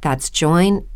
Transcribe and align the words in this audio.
That's 0.00 0.30
joinmidi.com. 0.30 0.86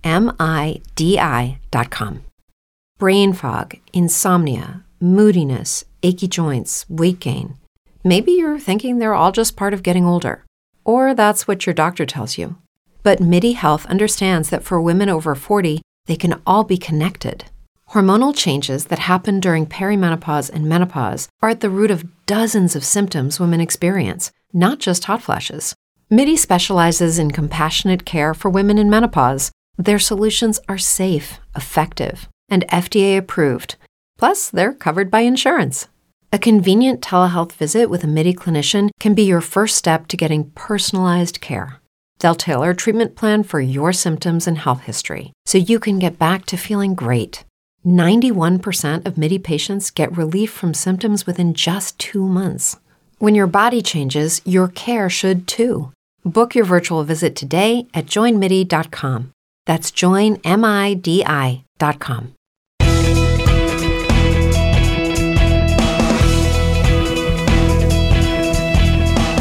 Brain 2.98 3.32
fog, 3.32 3.74
insomnia, 3.92 4.84
moodiness, 5.00 5.84
achy 6.02 6.28
joints, 6.28 6.86
weight 6.88 7.20
gain. 7.20 7.56
Maybe 8.04 8.32
you're 8.32 8.58
thinking 8.58 8.98
they're 8.98 9.14
all 9.14 9.32
just 9.32 9.56
part 9.56 9.74
of 9.74 9.82
getting 9.82 10.04
older, 10.04 10.44
or 10.84 11.14
that's 11.14 11.48
what 11.48 11.66
your 11.66 11.74
doctor 11.74 12.06
tells 12.06 12.38
you. 12.38 12.56
But 13.02 13.20
MIDI 13.20 13.52
Health 13.52 13.86
understands 13.86 14.50
that 14.50 14.62
for 14.62 14.80
women 14.80 15.08
over 15.08 15.34
40, 15.34 15.82
they 16.06 16.16
can 16.16 16.40
all 16.46 16.64
be 16.64 16.78
connected. 16.78 17.46
Hormonal 17.90 18.34
changes 18.34 18.86
that 18.86 18.98
happen 19.00 19.40
during 19.40 19.66
perimenopause 19.66 20.50
and 20.50 20.68
menopause 20.68 21.28
are 21.42 21.50
at 21.50 21.60
the 21.60 21.70
root 21.70 21.90
of 21.90 22.04
dozens 22.26 22.74
of 22.74 22.84
symptoms 22.84 23.38
women 23.38 23.60
experience, 23.60 24.32
not 24.52 24.78
just 24.78 25.04
hot 25.04 25.22
flashes. 25.22 25.74
MIDI 26.14 26.36
specializes 26.36 27.18
in 27.18 27.32
compassionate 27.32 28.04
care 28.04 28.34
for 28.34 28.48
women 28.48 28.78
in 28.78 28.88
menopause. 28.88 29.50
Their 29.76 29.98
solutions 29.98 30.60
are 30.68 30.78
safe, 30.78 31.40
effective, 31.56 32.28
and 32.48 32.64
FDA 32.68 33.18
approved. 33.18 33.74
Plus, 34.16 34.48
they're 34.48 34.72
covered 34.72 35.10
by 35.10 35.22
insurance. 35.22 35.88
A 36.32 36.38
convenient 36.38 37.00
telehealth 37.00 37.50
visit 37.50 37.90
with 37.90 38.04
a 38.04 38.06
MIDI 38.06 38.32
clinician 38.32 38.90
can 39.00 39.14
be 39.14 39.24
your 39.24 39.40
first 39.40 39.74
step 39.74 40.06
to 40.06 40.16
getting 40.16 40.52
personalized 40.52 41.40
care. 41.40 41.80
They'll 42.20 42.36
tailor 42.36 42.70
a 42.70 42.76
treatment 42.76 43.16
plan 43.16 43.42
for 43.42 43.60
your 43.60 43.92
symptoms 43.92 44.46
and 44.46 44.58
health 44.58 44.82
history 44.82 45.32
so 45.46 45.58
you 45.58 45.80
can 45.80 45.98
get 45.98 46.16
back 46.16 46.46
to 46.46 46.56
feeling 46.56 46.94
great. 46.94 47.42
91% 47.84 49.04
of 49.04 49.18
MIDI 49.18 49.40
patients 49.40 49.90
get 49.90 50.16
relief 50.16 50.52
from 50.52 50.74
symptoms 50.74 51.26
within 51.26 51.54
just 51.54 51.98
two 51.98 52.24
months. 52.24 52.76
When 53.18 53.34
your 53.34 53.48
body 53.48 53.82
changes, 53.82 54.40
your 54.44 54.68
care 54.68 55.10
should 55.10 55.48
too. 55.48 55.90
Book 56.24 56.54
your 56.54 56.64
virtual 56.64 57.04
visit 57.04 57.36
today 57.36 57.86
at 57.92 58.06
joinmidi.com. 58.06 59.32
That's 59.66 59.90
joinmidi.com. 59.90 60.44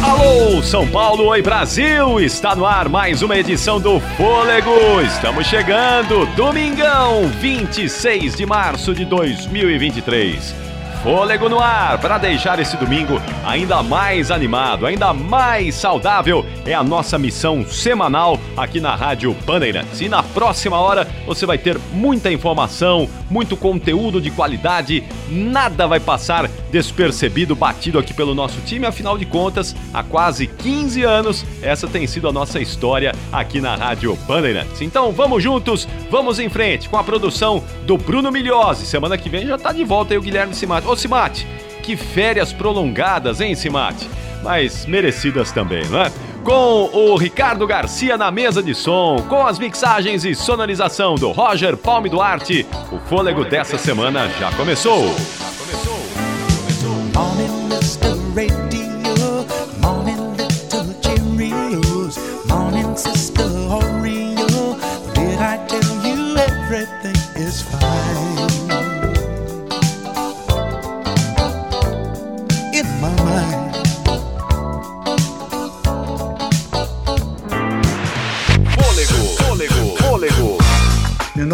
Alô, 0.04 0.62
São 0.62 0.86
Paulo, 0.88 1.28
oi 1.28 1.42
Brasil! 1.42 2.20
Está 2.20 2.54
no 2.54 2.66
ar 2.66 2.90
mais 2.90 3.22
uma 3.22 3.38
edição 3.38 3.80
do 3.80 4.02
Fôlego. 4.02 5.02
Estamos 5.02 5.48
chegando, 5.48 6.26
domingão, 6.36 7.30
26 7.40 8.36
de 8.36 8.46
março 8.46 8.94
de 8.94 9.06
2023. 9.06 10.73
Fôlego 11.04 11.50
no 11.50 11.60
ar 11.60 12.00
para 12.00 12.18
deixar 12.18 12.60
esse 12.60 12.78
domingo 12.78 13.22
ainda 13.46 13.84
mais 13.84 14.32
animado, 14.32 14.86
ainda 14.86 15.14
mais 15.14 15.76
saudável. 15.76 16.46
É 16.66 16.74
a 16.74 16.82
nossa 16.82 17.20
missão 17.20 17.66
semanal 17.68 18.40
aqui 18.56 18.80
na 18.80 18.96
Rádio 18.96 19.36
Bandeirantes. 19.46 20.00
E 20.00 20.08
na 20.08 20.24
próxima 20.24 20.80
hora 20.80 21.06
você 21.26 21.46
vai 21.46 21.58
ter 21.58 21.78
muita 21.92 22.32
informação, 22.32 23.10
muito 23.30 23.58
conteúdo 23.58 24.22
de 24.22 24.32
qualidade. 24.32 25.04
Nada 25.30 25.88
vai 25.88 26.00
passar 26.00 26.50
despercebido, 26.74 27.56
batido 27.56 28.00
aqui 28.00 28.16
pelo 28.16 28.34
nosso 28.34 28.60
time. 28.62 28.88
Afinal 28.88 29.16
de 29.16 29.28
contas, 29.28 29.76
há 29.94 30.02
quase 30.02 30.48
15 30.48 31.04
anos, 31.04 31.46
essa 31.62 31.88
tem 31.88 32.08
sido 32.08 32.28
a 32.28 32.34
nossa 32.34 32.60
história 32.60 33.14
aqui 33.32 33.62
na 33.62 33.76
Rádio 33.76 34.18
Bandeirantes. 34.28 34.82
Então 34.82 35.12
vamos 35.12 35.44
juntos, 35.44 35.88
vamos 36.10 36.40
em 36.40 36.50
frente 36.50 36.90
com 36.90 36.98
a 36.98 37.04
produção 37.04 37.64
do 37.86 37.96
Bruno 37.96 38.32
Milhose. 38.32 38.88
Semana 38.88 39.20
que 39.20 39.30
vem 39.30 39.46
já 39.46 39.56
está 39.56 39.72
de 39.72 39.84
volta 39.84 40.16
aí 40.16 40.18
o 40.18 40.22
Guilherme 40.22 40.56
Simato. 40.56 40.90
Ô 40.90 40.96
Simate, 40.96 41.48
que 41.84 41.96
férias 41.96 42.52
prolongadas, 42.52 43.40
hein, 43.40 43.54
Simate? 43.54 44.10
Mas 44.42 44.88
merecidas 44.88 45.52
também, 45.52 45.86
não 45.90 46.02
é? 46.02 46.12
Com 46.44 46.90
o 46.92 47.16
Ricardo 47.16 47.68
Garcia 47.68 48.18
na 48.18 48.32
mesa 48.32 48.64
de 48.64 48.74
som, 48.74 49.24
com 49.30 49.46
as 49.46 49.60
mixagens 49.60 50.26
e 50.26 50.34
sonorização 50.34 51.16
do 51.16 51.32
Roger 51.32 51.78
Palme 51.78 52.10
Duarte, 52.10 52.66
o 52.92 52.98
fôlego 53.08 53.46
dessa 53.46 53.78
semana 53.78 54.28
já 54.40 54.52
começou. 54.54 55.16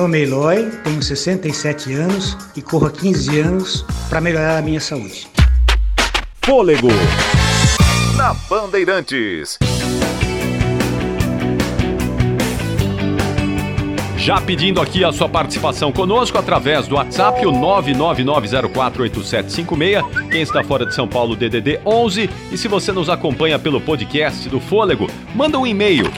Nome 0.09 0.17
é 0.17 0.23
Eloy, 0.23 0.71
tenho 0.83 1.03
67 1.03 1.93
anos 1.93 2.37
e 2.55 2.61
corro 2.61 2.87
há 2.87 2.91
15 2.91 3.39
anos 3.41 3.85
para 4.09 4.21
melhorar 4.21 4.57
a 4.57 4.61
minha 4.61 4.79
saúde. 4.79 5.38
Fôlego 6.41 6.87
na 8.15 8.33
Bandeirantes. 8.49 9.57
Já 14.17 14.41
pedindo 14.41 14.81
aqui 14.81 15.03
a 15.03 15.11
sua 15.11 15.29
participação 15.29 15.91
conosco 15.91 16.37
através 16.37 16.87
do 16.87 16.95
WhatsApp, 16.95 17.45
o 17.45 17.51
999048756. 17.51 20.29
Quem 20.29 20.41
está 20.41 20.63
fora 20.63 20.85
de 20.85 20.93
São 20.93 21.07
Paulo, 21.07 21.35
DDD 21.35 21.79
11. 21.85 22.29
E 22.51 22.57
se 22.57 22.67
você 22.67 22.91
nos 22.91 23.09
acompanha 23.09 23.57
pelo 23.57 23.79
podcast 23.79 24.49
do 24.49 24.59
Fôlego, 24.59 25.09
manda 25.33 25.57
um 25.57 25.65
e-mail 25.65 26.11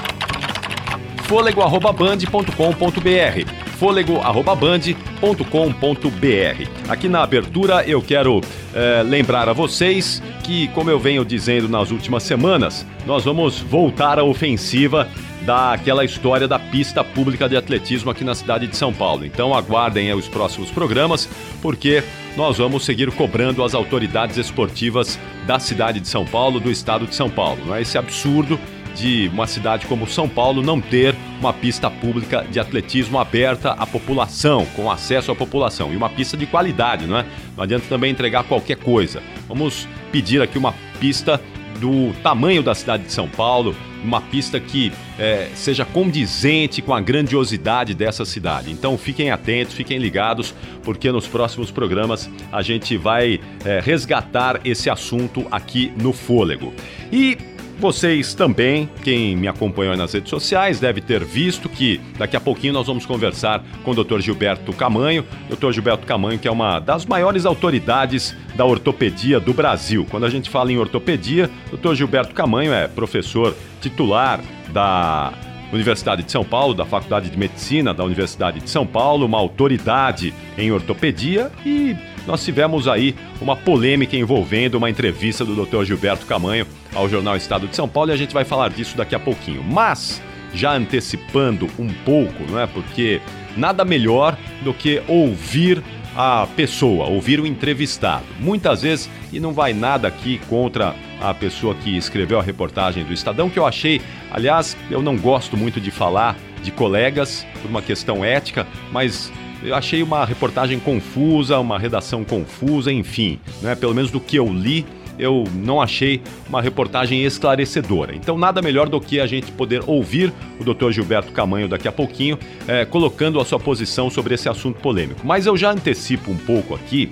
fôlego@band.com.br 1.28 3.71
fôlego@band.com.br. 3.81 6.69
Aqui 6.88 7.09
na 7.09 7.24
abertura 7.24 7.84
eu 7.84 8.00
quero 8.00 8.40
é, 8.75 9.02
lembrar 9.02 9.50
a 9.50 9.53
vocês 9.53 10.22
que, 10.44 10.68
como 10.68 10.92
eu 10.92 11.00
venho 11.00 11.25
dizendo 11.25 11.68
nas 11.68 11.90
últimas 11.90 12.22
semanas, 12.22 12.86
nós 13.08 13.25
vamos 13.25 13.59
voltar 13.59 14.20
à 14.20 14.24
ofensiva 14.24 15.09
daquela 15.41 16.06
história 16.06 16.47
da 16.47 16.59
pista 16.59 17.03
pública 17.03 17.50
de 17.50 17.58
atletismo 17.58 18.12
aqui 18.12 18.24
na 18.24 18.36
cidade 18.36 18.68
de 18.68 18.78
São 18.78 18.94
Paulo. 18.94 19.25
Então 19.25 19.56
aguardem 19.56 20.14
os 20.14 20.28
próximos 20.28 20.70
programas, 20.70 21.28
porque 21.59 22.03
nós 22.38 22.59
vamos 22.59 22.85
seguir 22.85 23.11
cobrando 23.11 23.64
as 23.64 23.73
autoridades 23.73 24.38
esportivas 24.38 25.17
da 25.47 25.58
cidade 25.58 26.00
de 26.00 26.08
São 26.08 26.23
Paulo, 26.23 26.59
do 26.59 26.70
estado 26.70 27.08
de 27.08 27.16
São 27.16 27.32
Paulo. 27.32 27.66
Não 27.66 27.73
é 27.73 27.82
esse 27.82 27.97
absurdo 27.97 28.59
de 28.96 29.29
uma 29.34 29.47
cidade 29.47 29.85
como 29.85 30.08
São 30.08 30.28
Paulo 30.28 30.61
não 30.61 30.79
ter 30.79 31.16
uma 31.40 31.53
pista 31.53 31.90
pública 31.90 32.46
de 32.49 32.59
atletismo 32.59 33.20
aberta 33.20 33.72
à 33.72 33.85
população, 33.85 34.66
com 34.76 34.91
acesso 34.91 35.32
à 35.32 35.35
população. 35.35 35.91
E 35.91 35.96
uma 35.96 36.09
pista 36.09 36.38
de 36.38 36.46
qualidade, 36.46 37.05
não 37.05 37.17
é? 37.17 37.26
Não 37.55 37.64
adianta 37.64 37.85
também 37.88 38.11
entregar 38.11 38.43
qualquer 38.43 38.78
coisa. 38.78 39.22
Vamos 39.47 39.88
pedir 40.11 40.41
aqui 40.41 40.58
uma 40.58 40.73
pista 40.99 41.41
do 41.79 42.14
tamanho 42.22 42.61
da 42.61 42.76
cidade 42.76 43.05
de 43.05 43.11
São 43.11 43.28
Paulo, 43.28 43.76
uma 44.03 44.22
pista 44.22 44.59
que 44.59 44.91
é, 45.17 45.49
seja 45.55 45.84
condizente 45.84 46.82
com 46.82 46.93
a 46.93 47.02
grandiosidade 47.02 47.96
dessa 47.96 48.23
cidade. 48.23 48.72
Então 48.72 48.97
fiquem 48.97 49.32
atentos, 49.32 49.73
fiquem 49.73 49.97
ligados, 49.97 50.53
porque 50.84 51.11
nos 51.11 51.28
próximos 51.28 51.72
programas 51.72 52.29
a 52.52 52.61
gente 52.61 52.97
vai 52.97 53.40
é, 53.66 53.79
resgatar 53.79 54.61
esse 54.64 54.90
assunto 54.90 55.46
aqui 55.52 55.91
no 55.99 56.14
Fôlego. 56.14 56.72
E 57.11 57.38
vocês 57.81 58.35
também, 58.35 58.87
quem 59.03 59.35
me 59.35 59.47
acompanhou 59.47 59.97
nas 59.97 60.13
redes 60.13 60.29
sociais, 60.29 60.79
deve 60.79 61.01
ter 61.01 61.23
visto 61.25 61.67
que 61.67 61.99
daqui 62.17 62.37
a 62.37 62.39
pouquinho 62.39 62.73
nós 62.73 62.85
vamos 62.85 63.07
conversar 63.07 63.63
com 63.83 63.91
o 63.91 64.03
Dr. 64.03 64.19
Gilberto 64.19 64.72
Camanho. 64.72 65.25
Dr. 65.49 65.72
Gilberto 65.72 66.05
Camanho, 66.05 66.37
que 66.37 66.47
é 66.47 66.51
uma 66.51 66.79
das 66.79 67.07
maiores 67.07 67.43
autoridades 67.43 68.35
da 68.55 68.63
ortopedia 68.63 69.39
do 69.39 69.51
Brasil. 69.51 70.05
Quando 70.11 70.28
a 70.28 70.29
gente 70.29 70.47
fala 70.47 70.72
em 70.72 70.78
ortopedia, 70.78 71.49
o 71.73 71.78
Dr. 71.78 71.95
Gilberto 71.95 72.35
Camanho 72.35 72.72
é 72.72 72.87
professor 72.87 73.55
titular 73.81 74.39
da 74.72 75.33
Universidade 75.73 76.23
de 76.23 76.31
São 76.31 76.43
Paulo, 76.43 76.73
da 76.73 76.85
Faculdade 76.85 77.29
de 77.29 77.37
Medicina 77.37 77.93
da 77.93 78.03
Universidade 78.03 78.59
de 78.59 78.69
São 78.69 78.85
Paulo, 78.85 79.25
uma 79.25 79.37
autoridade 79.37 80.33
em 80.57 80.72
ortopedia 80.72 81.51
e 81.66 81.95
nós 82.28 82.44
tivemos 82.44 82.88
aí 82.88 83.16
uma 83.41 83.56
polêmica 83.56 84.16
envolvendo 84.16 84.76
uma 84.76 84.90
entrevista 84.90 85.44
do 85.44 85.66
Dr. 85.66 85.84
Gilberto 85.84 86.26
Camanho 86.26 86.66
ao 86.94 87.09
jornal 87.09 87.35
Estado 87.35 87.68
de 87.68 87.76
São 87.76 87.88
Paulo 87.88 88.12
e 88.12 88.14
a 88.14 88.18
gente 88.18 88.34
vai 88.34 88.46
falar 88.46 88.70
disso 88.70 88.96
daqui 88.96 89.16
a 89.16 89.20
pouquinho. 89.20 89.64
Mas 89.64 90.22
já 90.53 90.73
antecipando 90.73 91.68
um 91.79 91.88
pouco, 92.06 92.44
não 92.50 92.59
é? 92.59 92.68
Porque 92.68 93.22
nada 93.56 93.85
melhor 93.85 94.38
do 94.64 94.73
que 94.73 95.02
ouvir 95.08 95.82
a 96.16 96.46
pessoa, 96.56 97.06
ouvir 97.06 97.40
o 97.40 97.47
entrevistado. 97.47 98.26
Muitas 98.40 98.82
vezes, 98.82 99.09
e 99.32 99.40
não 99.40 99.53
vai 99.53 99.74
nada 99.74 100.08
aqui 100.08 100.40
contra 100.50 100.94
a 101.22 101.34
pessoa 101.34 101.74
que 101.76 101.96
escreveu 101.96 102.40
a 102.40 102.44
reportagem 102.44 103.03
do 103.03 103.14
Estadão, 103.14 103.50
que 103.50 103.58
eu 103.58 103.66
achei, 103.66 104.02
aliás, 104.29 104.76
eu 104.90 105.02
não 105.02 105.17
gosto 105.17 105.56
muito 105.56 105.79
de 105.79 105.91
falar 105.91 106.35
de 106.62 106.72
colegas 106.72 107.46
por 107.62 107.70
uma 107.70 107.82
questão 107.82 108.26
ética, 108.26 108.67
mas 108.91 109.32
eu 109.63 109.75
achei 109.75 110.02
uma 110.02 110.25
reportagem 110.25 110.79
confusa, 110.79 111.59
uma 111.59 111.78
redação 111.78 112.23
confusa, 112.23 112.91
enfim, 112.91 113.40
né? 113.61 113.75
pelo 113.75 113.93
menos 113.93 114.09
do 114.09 114.19
que 114.19 114.35
eu 114.35 114.52
li, 114.52 114.85
eu 115.19 115.43
não 115.53 115.79
achei 115.79 116.22
uma 116.49 116.61
reportagem 116.61 117.23
esclarecedora. 117.23 118.16
Então, 118.16 118.37
nada 118.37 118.61
melhor 118.61 118.90
do 118.90 118.99
que 118.99 119.19
a 119.19 119.28
gente 119.28 119.52
poder 119.52 119.84
ouvir 119.85 120.34
o 120.59 120.63
Dr. 120.63 120.91
Gilberto 120.91 121.31
Camanho 121.31 121.67
daqui 121.67 121.87
a 121.87 121.91
pouquinho, 121.91 122.40
é, 122.67 122.85
colocando 122.85 123.40
a 123.40 123.46
sua 123.46 123.59
posição 123.59 124.09
sobre 124.09 124.34
esse 124.34 124.49
assunto 124.49 124.79
polêmico. 124.79 125.22
Mas 125.23 125.46
eu 125.46 125.55
já 125.55 125.72
antecipo 125.72 126.31
um 126.31 126.37
pouco 126.37 126.73
aqui, 126.73 127.11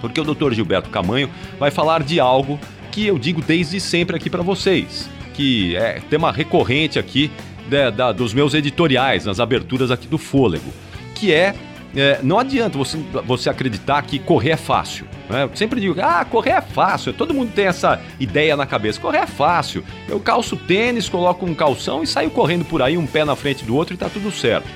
porque 0.00 0.20
o 0.20 0.24
Dr. 0.24 0.52
Gilberto 0.52 0.90
Camanho 0.90 1.30
vai 1.58 1.70
falar 1.70 2.02
de 2.02 2.18
algo 2.18 2.58
que 2.90 3.06
eu 3.06 3.18
digo 3.18 3.40
desde 3.40 3.78
sempre 3.78 4.16
aqui 4.16 4.28
para 4.28 4.42
vocês, 4.42 5.08
que 5.34 5.76
é 5.76 6.00
tema 6.10 6.32
recorrente 6.32 6.98
aqui 6.98 7.30
de, 7.68 7.90
da, 7.92 8.10
dos 8.10 8.34
meus 8.34 8.54
editoriais, 8.54 9.26
nas 9.26 9.38
aberturas 9.38 9.92
aqui 9.92 10.08
do 10.08 10.18
Fôlego, 10.18 10.72
que 11.20 11.32
é 11.32 11.54
é, 11.94 12.20
não 12.22 12.38
adianta 12.38 12.78
você, 12.78 12.98
você 13.26 13.50
acreditar 13.50 14.00
que 14.02 14.18
correr 14.18 14.50
é 14.50 14.56
fácil. 14.56 15.06
Né? 15.28 15.44
Eu 15.44 15.50
sempre 15.54 15.80
digo, 15.80 16.00
ah, 16.00 16.24
correr 16.24 16.50
é 16.50 16.60
fácil. 16.60 17.12
Todo 17.12 17.34
mundo 17.34 17.52
tem 17.52 17.66
essa 17.66 18.00
ideia 18.18 18.56
na 18.56 18.64
cabeça. 18.64 19.00
Correr 19.00 19.18
é 19.18 19.26
fácil. 19.26 19.82
Eu 20.08 20.20
calço 20.20 20.56
tênis, 20.56 21.08
coloco 21.08 21.44
um 21.44 21.54
calção 21.54 22.02
e 22.02 22.06
saio 22.06 22.30
correndo 22.30 22.64
por 22.64 22.80
aí, 22.80 22.96
um 22.96 23.06
pé 23.06 23.24
na 23.24 23.34
frente 23.34 23.64
do 23.64 23.74
outro 23.74 23.94
e 23.94 23.96
tá 23.96 24.08
tudo 24.08 24.30
certo. 24.30 24.68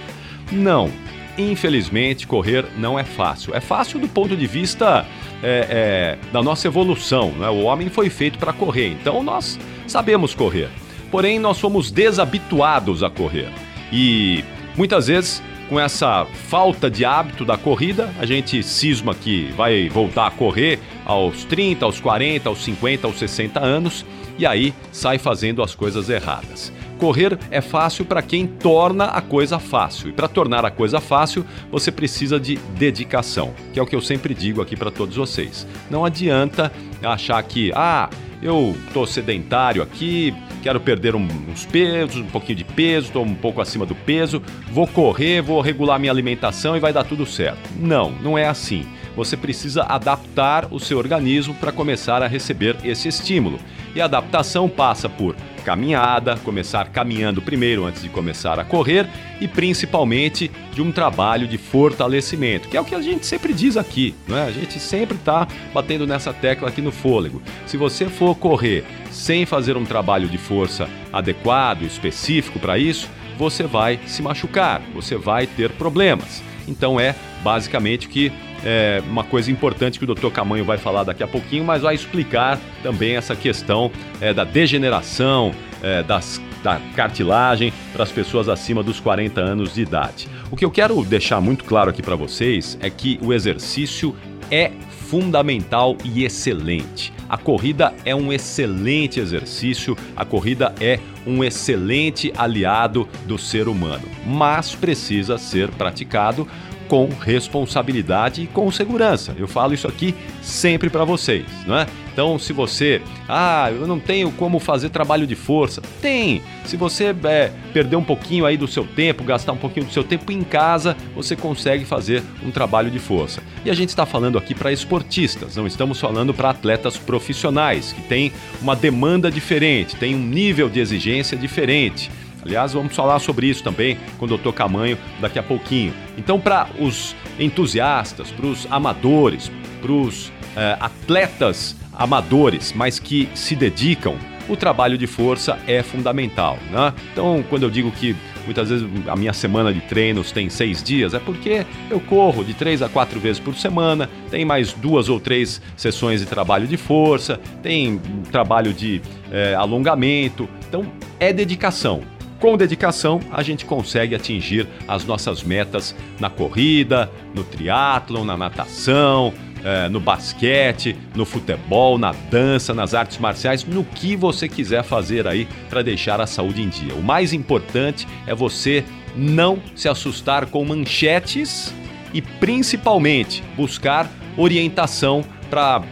Não. 0.50 0.90
Infelizmente, 1.38 2.26
correr 2.26 2.64
não 2.76 2.98
é 2.98 3.04
fácil. 3.04 3.54
É 3.54 3.60
fácil 3.60 4.00
do 4.00 4.08
ponto 4.08 4.36
de 4.36 4.46
vista 4.46 5.06
é, 5.42 6.18
é, 6.26 6.32
da 6.32 6.42
nossa 6.42 6.66
evolução. 6.66 7.30
Né? 7.32 7.48
O 7.48 7.62
homem 7.62 7.88
foi 7.88 8.10
feito 8.10 8.38
para 8.38 8.52
correr, 8.52 8.88
então 8.88 9.22
nós 9.22 9.58
sabemos 9.86 10.34
correr. 10.34 10.68
Porém, 11.10 11.38
nós 11.38 11.56
somos 11.58 11.90
desabituados 11.92 13.02
a 13.02 13.10
correr. 13.10 13.48
E 13.92 14.44
muitas 14.76 15.06
vezes 15.06 15.42
com 15.68 15.80
essa 15.80 16.26
falta 16.48 16.90
de 16.90 17.04
hábito 17.04 17.44
da 17.44 17.56
corrida, 17.56 18.12
a 18.18 18.26
gente 18.26 18.62
cisma 18.62 19.14
que 19.14 19.52
vai 19.56 19.88
voltar 19.88 20.26
a 20.26 20.30
correr 20.30 20.78
aos 21.04 21.44
30, 21.44 21.84
aos 21.84 22.00
40, 22.00 22.48
aos 22.48 22.62
50, 22.64 23.06
aos 23.06 23.18
60 23.18 23.60
anos 23.60 24.04
e 24.38 24.46
aí 24.46 24.74
sai 24.92 25.18
fazendo 25.18 25.62
as 25.62 25.74
coisas 25.74 26.08
erradas. 26.08 26.72
Correr 26.98 27.38
é 27.50 27.60
fácil 27.60 28.04
para 28.04 28.22
quem 28.22 28.46
torna 28.46 29.06
a 29.06 29.20
coisa 29.20 29.58
fácil. 29.58 30.08
E 30.08 30.12
para 30.12 30.28
tornar 30.28 30.64
a 30.64 30.70
coisa 30.70 31.00
fácil, 31.00 31.44
você 31.70 31.90
precisa 31.90 32.38
de 32.38 32.56
dedicação, 32.78 33.52
que 33.72 33.78
é 33.78 33.82
o 33.82 33.86
que 33.86 33.96
eu 33.96 34.00
sempre 34.00 34.32
digo 34.32 34.62
aqui 34.62 34.76
para 34.76 34.90
todos 34.90 35.16
vocês. 35.16 35.66
Não 35.90 36.04
adianta 36.04 36.72
achar 37.02 37.42
que, 37.42 37.72
ah, 37.74 38.08
eu 38.40 38.76
tô 38.92 39.06
sedentário 39.06 39.82
aqui, 39.82 40.34
quero 40.62 40.80
perder 40.80 41.14
uns 41.14 41.66
pesos, 41.66 42.16
um 42.16 42.26
pouquinho 42.26 42.58
de 42.58 42.63
peso, 42.74 43.08
estou 43.08 43.24
um 43.24 43.34
pouco 43.34 43.60
acima 43.60 43.86
do 43.86 43.94
peso, 43.94 44.42
vou 44.70 44.86
correr, 44.86 45.40
vou 45.40 45.60
regular 45.60 45.98
minha 45.98 46.12
alimentação 46.12 46.76
e 46.76 46.80
vai 46.80 46.92
dar 46.92 47.04
tudo 47.04 47.24
certo. 47.26 47.58
Não, 47.78 48.10
não 48.10 48.36
é 48.36 48.46
assim. 48.46 48.86
Você 49.16 49.36
precisa 49.36 49.84
adaptar 49.84 50.66
o 50.72 50.80
seu 50.80 50.98
organismo 50.98 51.54
para 51.54 51.70
começar 51.70 52.22
a 52.22 52.26
receber 52.26 52.76
esse 52.84 53.08
estímulo. 53.08 53.58
E 53.94 54.00
a 54.00 54.06
adaptação 54.06 54.68
passa 54.68 55.08
por 55.08 55.36
caminhada, 55.64 56.36
começar 56.36 56.88
caminhando 56.88 57.40
primeiro 57.40 57.84
antes 57.84 58.02
de 58.02 58.08
começar 58.08 58.60
a 58.60 58.64
correr 58.64 59.08
e 59.40 59.48
principalmente 59.48 60.50
de 60.72 60.82
um 60.82 60.92
trabalho 60.92 61.48
de 61.48 61.56
fortalecimento, 61.56 62.68
que 62.68 62.76
é 62.76 62.80
o 62.80 62.84
que 62.84 62.94
a 62.94 63.00
gente 63.00 63.24
sempre 63.24 63.54
diz 63.54 63.76
aqui, 63.76 64.14
não 64.28 64.36
é? 64.36 64.42
A 64.42 64.50
gente 64.50 64.78
sempre 64.78 65.16
está 65.16 65.48
batendo 65.72 66.06
nessa 66.06 66.32
tecla 66.32 66.68
aqui 66.68 66.82
no 66.82 66.92
fôlego. 66.92 67.42
Se 67.66 67.76
você 67.76 68.06
for 68.06 68.34
correr 68.34 68.84
sem 69.10 69.46
fazer 69.46 69.76
um 69.76 69.84
trabalho 69.84 70.28
de 70.28 70.36
força 70.36 70.88
adequado, 71.12 71.82
específico 71.82 72.58
para 72.58 72.76
isso, 72.76 73.08
você 73.38 73.64
vai 73.64 73.98
se 74.06 74.22
machucar, 74.22 74.82
você 74.94 75.16
vai 75.16 75.46
ter 75.46 75.70
problemas. 75.70 76.42
Então 76.68 77.00
é 77.00 77.14
basicamente 77.42 78.08
que 78.08 78.32
é 78.64 79.02
uma 79.06 79.22
coisa 79.22 79.50
importante 79.50 79.98
que 79.98 80.04
o 80.04 80.14
Dr. 80.14 80.30
Camanho 80.30 80.64
vai 80.64 80.78
falar 80.78 81.04
daqui 81.04 81.22
a 81.22 81.28
pouquinho, 81.28 81.64
mas 81.64 81.82
vai 81.82 81.94
explicar 81.94 82.58
também 82.82 83.16
essa 83.16 83.36
questão 83.36 83.90
é, 84.20 84.32
da 84.32 84.44
degeneração 84.44 85.52
é, 85.82 86.02
das, 86.02 86.40
da 86.62 86.80
cartilagem 86.96 87.72
para 87.92 88.02
as 88.02 88.10
pessoas 88.10 88.48
acima 88.48 88.82
dos 88.82 88.98
40 89.00 89.40
anos 89.40 89.74
de 89.74 89.82
idade. 89.82 90.28
O 90.50 90.56
que 90.56 90.64
eu 90.64 90.70
quero 90.70 91.04
deixar 91.04 91.40
muito 91.40 91.64
claro 91.64 91.90
aqui 91.90 92.02
para 92.02 92.16
vocês 92.16 92.78
é 92.80 92.88
que 92.88 93.18
o 93.22 93.32
exercício 93.32 94.16
é 94.50 94.70
fundamental 94.88 95.96
e 96.04 96.24
excelente. 96.24 97.12
A 97.28 97.36
corrida 97.36 97.92
é 98.04 98.14
um 98.14 98.32
excelente 98.32 99.20
exercício, 99.20 99.96
a 100.16 100.24
corrida 100.24 100.74
é 100.80 100.98
um 101.26 101.42
excelente 101.42 102.32
aliado 102.36 103.08
do 103.26 103.38
ser 103.38 103.68
humano, 103.68 104.04
mas 104.26 104.74
precisa 104.74 105.38
ser 105.38 105.68
praticado 105.70 106.46
com 106.88 107.08
responsabilidade 107.08 108.42
e 108.42 108.46
com 108.46 108.70
segurança. 108.70 109.34
Eu 109.38 109.48
falo 109.48 109.74
isso 109.74 109.88
aqui 109.88 110.14
sempre 110.42 110.90
para 110.90 111.04
vocês, 111.04 111.44
não 111.66 111.76
é? 111.76 111.86
Então, 112.14 112.38
se 112.38 112.52
você, 112.52 113.02
ah, 113.28 113.72
eu 113.72 113.88
não 113.88 113.98
tenho 113.98 114.30
como 114.30 114.60
fazer 114.60 114.88
trabalho 114.88 115.26
de 115.26 115.34
força, 115.34 115.82
tem. 116.00 116.42
Se 116.64 116.76
você 116.76 117.12
é, 117.24 117.50
perder 117.72 117.96
um 117.96 118.04
pouquinho 118.04 118.46
aí 118.46 118.56
do 118.56 118.68
seu 118.68 118.84
tempo, 118.84 119.24
gastar 119.24 119.50
um 119.50 119.56
pouquinho 119.56 119.86
do 119.86 119.92
seu 119.92 120.04
tempo 120.04 120.30
em 120.30 120.44
casa, 120.44 120.96
você 121.12 121.34
consegue 121.34 121.84
fazer 121.84 122.22
um 122.44 122.52
trabalho 122.52 122.88
de 122.88 123.00
força. 123.00 123.42
E 123.64 123.70
a 123.70 123.74
gente 123.74 123.88
está 123.88 124.06
falando 124.06 124.38
aqui 124.38 124.54
para 124.54 124.70
esportistas, 124.70 125.56
não 125.56 125.66
estamos 125.66 125.98
falando 125.98 126.32
para 126.32 126.50
atletas 126.50 126.96
profissionais 126.96 127.92
que 127.92 128.02
têm 128.02 128.32
uma 128.62 128.76
demanda 128.76 129.28
diferente, 129.28 129.96
têm 129.96 130.14
um 130.14 130.24
nível 130.24 130.68
de 130.68 130.78
exigência 130.78 131.36
diferente. 131.36 132.12
Aliás, 132.44 132.74
vamos 132.74 132.94
falar 132.94 133.18
sobre 133.18 133.46
isso 133.46 133.62
também 133.62 133.96
com 134.18 134.26
o 134.26 134.36
Dr. 134.36 134.52
Camanho 134.52 134.98
daqui 135.20 135.38
a 135.38 135.42
pouquinho. 135.42 135.94
Então, 136.18 136.38
para 136.38 136.68
os 136.78 137.16
entusiastas, 137.38 138.30
para 138.30 138.46
os 138.46 138.66
amadores, 138.70 139.50
para 139.80 139.92
os 139.92 140.30
eh, 140.56 140.76
atletas 140.78 141.74
amadores, 141.92 142.72
mas 142.74 142.98
que 142.98 143.28
se 143.34 143.56
dedicam, 143.56 144.16
o 144.48 144.56
trabalho 144.56 144.98
de 144.98 145.06
força 145.06 145.58
é 145.66 145.82
fundamental. 145.82 146.58
Né? 146.70 146.92
Então, 147.12 147.42
quando 147.48 147.62
eu 147.62 147.70
digo 147.70 147.90
que 147.90 148.14
muitas 148.44 148.68
vezes 148.68 148.86
a 149.06 149.16
minha 149.16 149.32
semana 149.32 149.72
de 149.72 149.80
treinos 149.80 150.30
tem 150.30 150.50
seis 150.50 150.82
dias, 150.82 151.14
é 151.14 151.18
porque 151.18 151.64
eu 151.90 151.98
corro 151.98 152.44
de 152.44 152.52
três 152.52 152.82
a 152.82 152.88
quatro 152.88 153.18
vezes 153.18 153.40
por 153.40 153.54
semana, 153.54 154.08
tem 154.30 154.44
mais 154.44 154.72
duas 154.72 155.08
ou 155.08 155.18
três 155.18 155.62
sessões 155.76 156.20
de 156.20 156.26
trabalho 156.26 156.66
de 156.66 156.76
força, 156.76 157.40
tem 157.62 157.98
trabalho 158.30 158.72
de 158.74 159.00
eh, 159.32 159.54
alongamento. 159.54 160.48
Então, 160.68 160.84
é 161.18 161.32
dedicação. 161.32 162.02
Com 162.44 162.58
dedicação, 162.58 163.20
a 163.32 163.42
gente 163.42 163.64
consegue 163.64 164.14
atingir 164.14 164.68
as 164.86 165.02
nossas 165.06 165.42
metas 165.42 165.96
na 166.20 166.28
corrida, 166.28 167.10
no 167.34 167.42
triatlon, 167.42 168.22
na 168.22 168.36
natação, 168.36 169.32
é, 169.64 169.88
no 169.88 169.98
basquete, 169.98 170.94
no 171.14 171.24
futebol, 171.24 171.96
na 171.96 172.12
dança, 172.12 172.74
nas 172.74 172.92
artes 172.92 173.16
marciais, 173.16 173.64
no 173.64 173.82
que 173.82 174.14
você 174.14 174.46
quiser 174.46 174.84
fazer 174.84 175.26
aí 175.26 175.48
para 175.70 175.80
deixar 175.80 176.20
a 176.20 176.26
saúde 176.26 176.60
em 176.60 176.68
dia. 176.68 176.94
O 176.94 177.02
mais 177.02 177.32
importante 177.32 178.06
é 178.26 178.34
você 178.34 178.84
não 179.16 179.58
se 179.74 179.88
assustar 179.88 180.44
com 180.44 180.62
manchetes 180.66 181.72
e 182.12 182.20
principalmente 182.20 183.42
buscar 183.56 184.06
orientação 184.36 185.24
para 185.48 185.82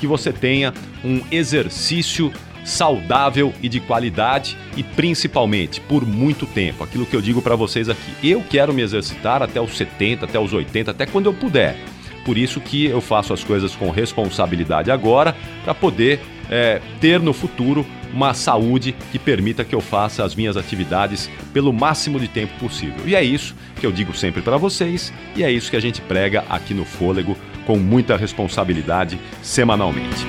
que 0.00 0.06
você 0.06 0.32
tenha 0.32 0.72
um 1.04 1.20
exercício 1.30 2.32
saudável 2.70 3.52
e 3.62 3.68
de 3.68 3.80
qualidade 3.80 4.56
e 4.76 4.82
principalmente 4.82 5.80
por 5.80 6.06
muito 6.06 6.46
tempo. 6.46 6.84
Aquilo 6.84 7.04
que 7.04 7.14
eu 7.14 7.20
digo 7.20 7.42
para 7.42 7.56
vocês 7.56 7.88
aqui. 7.88 8.12
Eu 8.22 8.42
quero 8.48 8.72
me 8.72 8.82
exercitar 8.82 9.42
até 9.42 9.60
os 9.60 9.76
70, 9.76 10.24
até 10.24 10.38
os 10.38 10.52
80, 10.52 10.92
até 10.92 11.04
quando 11.04 11.26
eu 11.26 11.34
puder. 11.34 11.76
Por 12.24 12.38
isso 12.38 12.60
que 12.60 12.86
eu 12.86 13.00
faço 13.00 13.32
as 13.32 13.42
coisas 13.42 13.74
com 13.74 13.90
responsabilidade 13.90 14.90
agora 14.90 15.34
para 15.64 15.74
poder 15.74 16.20
é, 16.50 16.80
ter 17.00 17.20
no 17.20 17.32
futuro 17.32 17.86
uma 18.12 18.34
saúde 18.34 18.94
que 19.12 19.18
permita 19.18 19.64
que 19.64 19.74
eu 19.74 19.80
faça 19.80 20.24
as 20.24 20.34
minhas 20.34 20.56
atividades 20.56 21.30
pelo 21.52 21.72
máximo 21.72 22.18
de 22.18 22.28
tempo 22.28 22.52
possível. 22.58 23.06
E 23.06 23.14
é 23.14 23.22
isso 23.22 23.54
que 23.78 23.86
eu 23.86 23.92
digo 23.92 24.14
sempre 24.14 24.42
para 24.42 24.56
vocês 24.56 25.12
e 25.36 25.44
é 25.44 25.50
isso 25.50 25.70
que 25.70 25.76
a 25.76 25.80
gente 25.80 26.00
prega 26.00 26.44
aqui 26.48 26.74
no 26.74 26.84
Fôlego 26.84 27.36
com 27.66 27.78
muita 27.78 28.16
responsabilidade 28.16 29.18
semanalmente. 29.42 30.26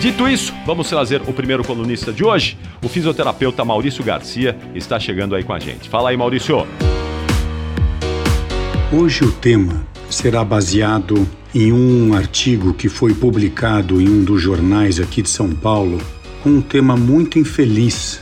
Dito 0.00 0.28
isso, 0.28 0.54
vamos 0.64 0.88
trazer 0.88 1.20
o 1.26 1.32
primeiro 1.32 1.64
colunista 1.64 2.12
de 2.12 2.24
hoje. 2.24 2.56
O 2.80 2.88
fisioterapeuta 2.88 3.64
Maurício 3.64 4.04
Garcia 4.04 4.56
está 4.72 5.00
chegando 5.00 5.34
aí 5.34 5.42
com 5.42 5.52
a 5.52 5.58
gente. 5.58 5.88
Fala 5.88 6.10
aí, 6.10 6.16
Maurício. 6.16 6.64
Hoje 8.92 9.24
o 9.24 9.32
tema 9.32 9.84
será 10.08 10.44
baseado 10.44 11.26
em 11.52 11.72
um 11.72 12.14
artigo 12.14 12.72
que 12.74 12.88
foi 12.88 13.12
publicado 13.12 14.00
em 14.00 14.08
um 14.08 14.22
dos 14.22 14.40
jornais 14.40 15.00
aqui 15.00 15.20
de 15.20 15.30
São 15.30 15.50
Paulo 15.50 15.98
com 16.44 16.50
um 16.50 16.60
tema 16.60 16.96
muito 16.96 17.36
infeliz 17.36 18.20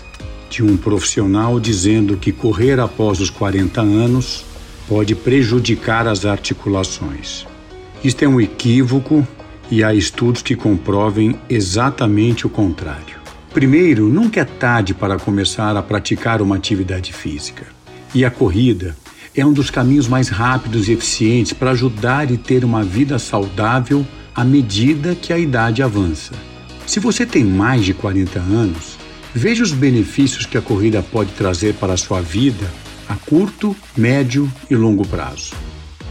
de 0.49 0.65
um 0.65 0.79
profissional 0.79 1.61
dizendo 1.61 2.17
que 2.17 2.33
correr 2.33 2.81
após 2.81 3.21
os 3.21 3.29
40 3.29 3.83
anos 3.83 4.47
pode 4.89 5.15
prejudicar 5.15 6.09
as 6.09 6.25
articulações. 6.25 7.47
Isto 8.03 8.25
é 8.25 8.29
um 8.29 8.41
equívoco 8.41 9.27
e 9.71 9.83
há 9.83 9.95
estudos 9.95 10.43
que 10.43 10.57
comprovem 10.57 11.37
exatamente 11.49 12.47
o 12.47 12.51
contrário. 12.51 13.17
Primeiro, 13.53 14.09
nunca 14.09 14.41
é 14.41 14.45
tarde 14.45 14.93
para 14.93 15.19
começar 15.19 15.77
a 15.77 15.83
praticar 15.83 16.43
uma 16.43 16.57
atividade 16.57 17.13
física. 17.13 17.67
E 18.15 18.25
a 18.25 18.31
corrida 18.31 18.97
é 19.35 19.45
um 19.45 19.53
dos 19.53 19.71
caminhos 19.71 20.09
mais 20.09 20.29
rápidos 20.29 20.89
e 20.89 20.93
eficientes 20.93 21.53
para 21.53 21.71
ajudar 21.71 22.31
e 22.31 22.37
ter 22.37 22.65
uma 22.65 22.83
vida 22.83 23.19
saudável 23.19 24.07
à 24.35 24.45
medida 24.45 25.15
que 25.15 25.33
a 25.33 25.39
idade 25.39 25.83
avança. 25.83 26.33
Se 26.87 27.01
você 27.01 27.27
tem 27.27 27.45
mais 27.45 27.85
de 27.85 27.93
40 27.95 28.39
anos, 28.39 28.97
veja 29.35 29.63
os 29.63 29.73
benefícios 29.73 30.47
que 30.47 30.57
a 30.57 30.63
corrida 30.63 31.03
pode 31.03 31.33
trazer 31.33 31.75
para 31.75 31.95
a 31.95 31.97
sua 31.97 32.21
vida 32.21 32.71
a 33.09 33.15
curto, 33.15 33.75
médio 33.97 34.51
e 34.69 34.75
longo 34.75 35.07
prazo. 35.07 35.55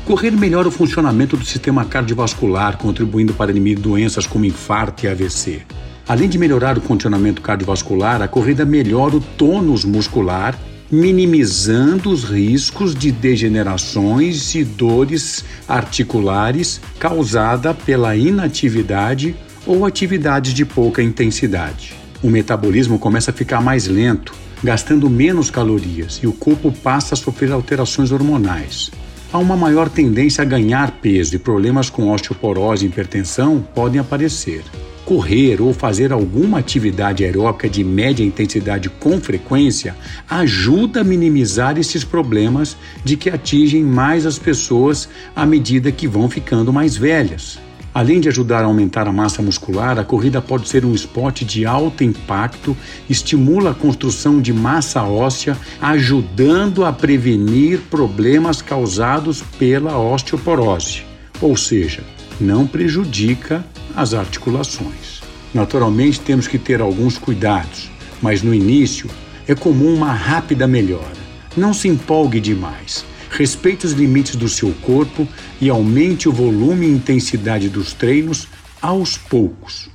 Correr 0.05 0.29
melhora 0.29 0.67
o 0.67 0.71
funcionamento 0.71 1.35
do 1.35 1.43
sistema 1.43 1.83
cardiovascular, 1.83 2.77
contribuindo 2.77 3.33
para 3.33 3.49
inibir 3.49 3.79
doenças 3.79 4.27
como 4.27 4.45
infarto 4.45 5.03
e 5.03 5.07
AVC. 5.09 5.63
Além 6.07 6.29
de 6.29 6.37
melhorar 6.37 6.77
o 6.77 6.81
funcionamento 6.81 7.41
cardiovascular, 7.41 8.21
a 8.21 8.27
corrida 8.27 8.63
melhora 8.63 9.15
o 9.15 9.19
tônus 9.19 9.83
muscular, 9.83 10.55
minimizando 10.91 12.11
os 12.11 12.23
riscos 12.23 12.93
de 12.93 13.11
degenerações 13.11 14.53
e 14.53 14.63
dores 14.63 15.43
articulares 15.67 16.79
causada 16.99 17.73
pela 17.73 18.15
inatividade 18.15 19.35
ou 19.65 19.87
atividades 19.87 20.53
de 20.53 20.63
pouca 20.63 21.01
intensidade. 21.01 21.95
O 22.21 22.29
metabolismo 22.29 22.99
começa 22.99 23.31
a 23.31 23.33
ficar 23.33 23.59
mais 23.59 23.87
lento, 23.87 24.35
gastando 24.63 25.09
menos 25.09 25.49
calorias 25.49 26.19
e 26.21 26.27
o 26.27 26.31
corpo 26.31 26.71
passa 26.71 27.15
a 27.15 27.17
sofrer 27.17 27.51
alterações 27.51 28.11
hormonais. 28.11 28.91
Há 29.35 29.37
uma 29.37 29.57
maior 29.57 29.89
tendência 29.89 30.43
a 30.43 30.45
ganhar 30.45 30.89
peso 31.01 31.35
e 31.35 31.37
problemas 31.37 31.89
com 31.89 32.09
osteoporose 32.09 32.85
e 32.85 32.87
hipertensão 32.87 33.59
podem 33.75 33.99
aparecer. 33.99 34.63
Correr 35.03 35.61
ou 35.61 35.73
fazer 35.73 36.13
alguma 36.13 36.59
atividade 36.59 37.25
aeróbica 37.25 37.67
de 37.67 37.83
média 37.83 38.23
intensidade 38.23 38.89
com 38.89 39.19
frequência 39.19 39.93
ajuda 40.29 41.01
a 41.01 41.03
minimizar 41.03 41.77
esses 41.77 42.05
problemas 42.05 42.77
de 43.03 43.17
que 43.17 43.29
atingem 43.29 43.83
mais 43.83 44.25
as 44.25 44.39
pessoas 44.39 45.09
à 45.35 45.45
medida 45.45 45.91
que 45.91 46.07
vão 46.07 46.29
ficando 46.29 46.71
mais 46.71 46.95
velhas. 46.95 47.59
Além 47.95 48.19
de 48.19 48.27
ajudar 48.27 48.61
a 48.61 48.65
aumentar 48.65 49.07
a 49.07 49.13
massa 49.13 49.41
muscular, 49.41 49.97
a 49.97 50.03
corrida 50.03 50.41
pode 50.41 50.67
ser 50.67 50.83
um 50.83 50.93
esporte 50.93 51.45
de 51.45 51.65
alto 51.65 52.03
impacto, 52.03 52.75
estimula 53.09 53.71
a 53.71 53.73
construção 53.73 54.41
de 54.41 54.51
massa 54.51 55.01
óssea, 55.03 55.57
ajudando 55.79 56.83
a 56.83 56.91
prevenir 56.91 57.79
problemas 57.89 58.61
causados 58.61 59.41
pela 59.57 59.97
osteoporose, 59.97 61.03
ou 61.39 61.55
seja, 61.55 62.03
não 62.37 62.67
prejudica 62.67 63.65
as 63.95 64.13
articulações. 64.13 65.21
Naturalmente, 65.53 66.19
temos 66.19 66.49
que 66.49 66.59
ter 66.59 66.81
alguns 66.81 67.17
cuidados, 67.17 67.89
mas 68.21 68.41
no 68.41 68.53
início 68.53 69.09
é 69.47 69.55
comum 69.55 69.95
uma 69.95 70.11
rápida 70.11 70.67
melhora. 70.67 71.15
Não 71.55 71.73
se 71.73 71.87
empolgue 71.87 72.41
demais 72.41 73.05
respeite 73.35 73.85
os 73.85 73.91
limites 73.91 74.35
do 74.35 74.47
seu 74.47 74.73
corpo 74.81 75.27
e 75.59 75.69
aumente 75.69 76.29
o 76.29 76.31
volume 76.31 76.87
e 76.87 76.91
intensidade 76.91 77.69
dos 77.69 77.93
treinos 77.93 78.47
aos 78.81 79.17
poucos. 79.17 79.89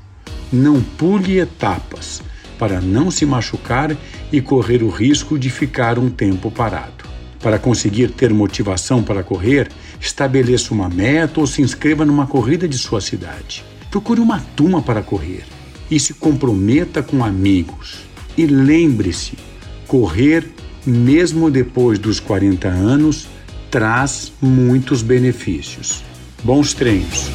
Não 0.53 0.81
pule 0.81 1.39
etapas 1.39 2.23
para 2.59 2.81
não 2.81 3.11
se 3.11 3.25
machucar 3.25 3.97
e 4.31 4.41
correr 4.41 4.83
o 4.83 4.91
risco 4.91 5.39
de 5.39 5.49
ficar 5.49 5.99
um 5.99 6.11
tempo 6.11 6.51
parado. 6.51 7.05
Para 7.41 7.59
conseguir 7.59 8.11
ter 8.11 8.35
motivação 8.35 9.03
para 9.03 9.23
correr, 9.23 9.69
estabeleça 9.99 10.75
uma 10.75 10.91
meta 10.91 11.41
ou 11.41 11.47
se 11.47 11.63
inscreva 11.63 12.05
numa 12.05 12.27
corrida 12.27 12.69
de 12.69 12.77
sua 12.77 13.01
cidade. 13.01 13.65
Procure 13.91 14.21
uma 14.21 14.41
turma 14.55 14.83
para 14.83 15.03
correr 15.03 15.45
e 15.91 15.99
se 15.99 16.13
comprometa 16.13 17.03
com 17.03 17.25
amigos. 17.25 18.01
E 18.37 18.45
lembre-se: 18.45 19.39
correr 19.87 20.47
mesmo 20.91 21.51
depois 21.51 21.99
dos 21.99 22.21
40 22.21 22.69
anos, 22.69 23.29
traz 23.71 24.33
muitos 24.41 25.03
benefícios. 25.03 26.03
Bons 26.43 26.75
treinos. 26.75 27.31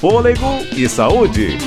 Fôlego 0.00 0.60
e 0.76 0.88
saúde. 0.88 1.58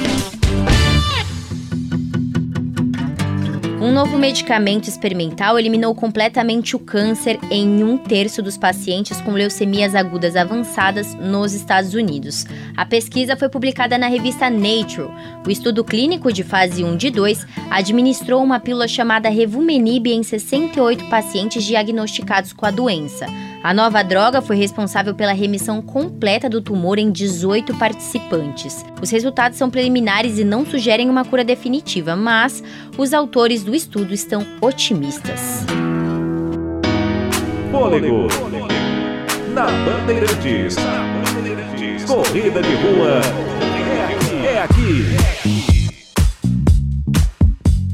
Um 3.88 3.94
novo 3.94 4.18
medicamento 4.18 4.90
experimental 4.90 5.58
eliminou 5.58 5.96
completamente 5.96 6.76
o 6.76 6.80
câncer 6.80 7.40
em 7.50 7.86
um 7.86 7.98
terço 7.98 8.42
dos 8.42 8.58
pacientes 8.58 9.22
com 9.22 9.32
leucemias 9.32 9.96
agudas 9.96 10.36
avançadas 10.36 11.16
nos 11.16 11.54
Estados 11.54 11.94
Unidos. 11.94 12.46
A 12.76 12.86
pesquisa 12.86 13.38
foi 13.38 13.48
publicada 13.48 13.98
na 13.98 14.08
revista 14.08 14.50
Nature. 14.50 15.10
O 15.48 15.50
estudo 15.50 15.86
clínico 15.86 16.34
de 16.34 16.44
fase 16.44 16.84
1 16.84 16.98
de 16.98 17.10
2 17.10 17.48
administrou 17.72 18.44
uma 18.44 18.60
pílula 18.60 18.90
chamada 18.90 19.30
Revumenib 19.30 20.08
em 20.08 20.22
68 20.22 21.06
pacientes 21.06 21.64
diagnosticados 21.64 22.52
com 22.52 22.66
a 22.66 22.72
doença. 22.72 23.26
A 23.68 23.74
nova 23.74 24.02
droga 24.02 24.42
foi 24.42 24.56
responsável 24.56 25.14
pela 25.14 25.34
remissão 25.34 25.82
completa 25.82 26.50
do 26.50 26.62
tumor 26.62 26.98
em 26.98 27.12
18 27.12 27.76
participantes. 27.76 28.86
Os 29.02 29.10
resultados 29.10 29.58
são 29.58 29.70
preliminares 29.70 30.40
e 30.40 30.46
não 30.46 30.66
sugerem 30.66 31.10
uma 31.10 31.26
cura 31.26 31.44
definitiva, 31.44 32.16
mas 32.16 32.64
os 32.98 33.14
autores 33.14 33.66
do 33.66 33.76
estudo 33.76 34.14
estão 34.14 34.48
otimistas. 34.62 35.66
Fôlego. 37.70 38.30
Na 39.54 39.66
Bandeirantes. 39.66 40.78
Corrida 42.08 42.62
de 42.62 42.74
rua. 42.74 43.20
É 44.00 44.14
aqui. 44.14 44.46
É 44.46 44.62
aqui. 44.64 45.37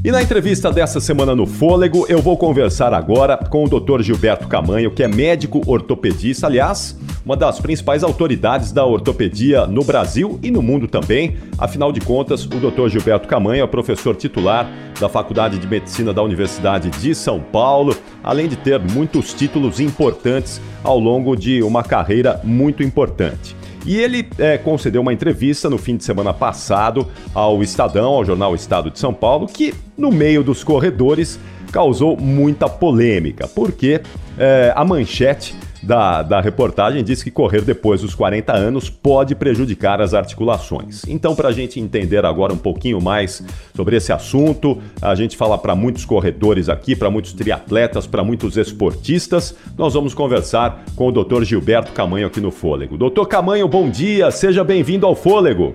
E 0.04 0.12
na 0.12 0.22
entrevista 0.22 0.70
dessa 0.70 1.00
semana 1.00 1.34
no 1.34 1.46
Fôlego, 1.46 2.04
eu 2.10 2.20
vou 2.20 2.36
conversar 2.36 2.92
agora 2.92 3.38
com 3.38 3.64
o 3.64 3.66
Dr. 3.66 4.02
Gilberto 4.02 4.46
Camanho, 4.46 4.90
que 4.90 5.02
é 5.02 5.08
médico 5.08 5.62
ortopedista, 5.66 6.46
aliás, 6.46 6.94
uma 7.24 7.34
das 7.34 7.58
principais 7.58 8.04
autoridades 8.04 8.70
da 8.70 8.84
ortopedia 8.84 9.66
no 9.66 9.82
Brasil 9.82 10.38
e 10.42 10.50
no 10.50 10.60
mundo 10.60 10.86
também. 10.86 11.38
Afinal 11.56 11.90
de 11.90 12.02
contas, 12.02 12.44
o 12.44 12.48
Dr. 12.50 12.88
Gilberto 12.88 13.26
Camanho 13.26 13.64
é 13.64 13.66
professor 13.66 14.14
titular 14.14 14.70
da 15.00 15.08
Faculdade 15.08 15.56
de 15.56 15.66
Medicina 15.66 16.12
da 16.12 16.22
Universidade 16.22 16.90
de 16.90 17.14
São 17.14 17.40
Paulo, 17.40 17.96
além 18.22 18.46
de 18.46 18.56
ter 18.56 18.78
muitos 18.78 19.32
títulos 19.32 19.80
importantes 19.80 20.60
ao 20.82 20.98
longo 20.98 21.34
de 21.34 21.62
uma 21.62 21.82
carreira 21.82 22.42
muito 22.44 22.82
importante. 22.82 23.56
E 23.84 23.96
ele 23.96 24.26
é, 24.38 24.56
concedeu 24.56 25.02
uma 25.02 25.12
entrevista 25.12 25.68
no 25.68 25.76
fim 25.76 25.96
de 25.96 26.04
semana 26.04 26.32
passado 26.32 27.06
ao 27.34 27.62
Estadão, 27.62 28.12
ao 28.12 28.24
jornal 28.24 28.54
Estado 28.54 28.90
de 28.90 28.98
São 28.98 29.12
Paulo, 29.12 29.46
que 29.46 29.74
no 29.96 30.10
meio 30.10 30.42
dos 30.42 30.64
corredores 30.64 31.38
causou 31.70 32.16
muita 32.16 32.68
polêmica, 32.68 33.48
porque 33.48 34.00
é, 34.38 34.72
a 34.74 34.84
manchete 34.84 35.54
da, 35.84 36.22
da 36.22 36.40
reportagem 36.40 37.04
diz 37.04 37.22
que 37.22 37.30
correr 37.30 37.62
depois 37.62 38.00
dos 38.00 38.14
40 38.14 38.52
anos 38.52 38.88
pode 38.88 39.34
prejudicar 39.34 40.00
as 40.00 40.14
articulações. 40.14 41.04
Então, 41.06 41.34
para 41.34 41.48
a 41.48 41.52
gente 41.52 41.78
entender 41.78 42.24
agora 42.24 42.52
um 42.52 42.58
pouquinho 42.58 43.00
mais 43.00 43.44
sobre 43.74 43.96
esse 43.96 44.12
assunto, 44.12 44.78
a 45.00 45.14
gente 45.14 45.36
fala 45.36 45.58
para 45.58 45.74
muitos 45.74 46.04
corredores 46.04 46.68
aqui, 46.68 46.96
para 46.96 47.10
muitos 47.10 47.32
triatletas, 47.32 48.06
para 48.06 48.24
muitos 48.24 48.56
esportistas, 48.56 49.56
nós 49.76 49.94
vamos 49.94 50.14
conversar 50.14 50.84
com 50.96 51.08
o 51.08 51.12
Dr. 51.12 51.42
Gilberto 51.44 51.92
Camanho 51.92 52.26
aqui 52.26 52.40
no 52.40 52.50
Fôlego. 52.50 52.96
Doutor 52.96 53.26
Camanho, 53.26 53.68
bom 53.68 53.88
dia, 53.88 54.30
seja 54.30 54.64
bem-vindo 54.64 55.06
ao 55.06 55.14
Fôlego. 55.14 55.74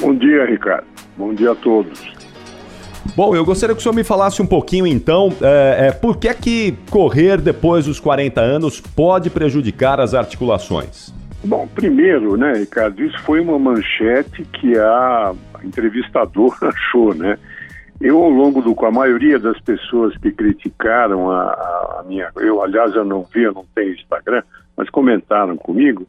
Bom 0.00 0.14
dia, 0.14 0.44
Ricardo. 0.44 0.86
Bom 1.16 1.32
dia 1.32 1.52
a 1.52 1.54
todos. 1.54 2.15
Bom, 3.14 3.34
eu 3.34 3.44
gostaria 3.44 3.74
que 3.74 3.80
o 3.80 3.82
senhor 3.82 3.94
me 3.94 4.04
falasse 4.04 4.40
um 4.42 4.46
pouquinho 4.46 4.86
então, 4.86 5.32
é, 5.40 5.88
é, 5.88 5.92
por 5.92 6.16
que 6.16 6.28
é 6.28 6.34
que 6.34 6.74
correr 6.90 7.40
depois 7.40 7.86
dos 7.86 8.00
40 8.00 8.40
anos 8.40 8.80
pode 8.80 9.30
prejudicar 9.30 10.00
as 10.00 10.14
articulações? 10.14 11.14
Bom, 11.44 11.68
primeiro, 11.68 12.36
né, 12.36 12.54
Ricardo, 12.54 13.02
isso 13.02 13.18
foi 13.22 13.40
uma 13.40 13.58
manchete 13.58 14.42
que 14.44 14.76
a 14.76 15.32
entrevistadora 15.62 16.68
achou, 16.68 17.14
né? 17.14 17.38
Eu, 18.00 18.22
ao 18.22 18.28
longo 18.28 18.60
do. 18.60 18.74
Com 18.74 18.86
a 18.86 18.90
maioria 18.90 19.38
das 19.38 19.58
pessoas 19.60 20.16
que 20.18 20.30
criticaram 20.30 21.30
a, 21.30 21.44
a 22.00 22.04
minha. 22.06 22.28
Eu, 22.36 22.62
aliás, 22.62 22.94
eu 22.94 23.04
não 23.04 23.22
vi, 23.32 23.44
eu 23.44 23.54
não 23.54 23.64
tenho 23.74 23.94
Instagram, 23.94 24.42
mas 24.76 24.90
comentaram 24.90 25.56
comigo, 25.56 26.06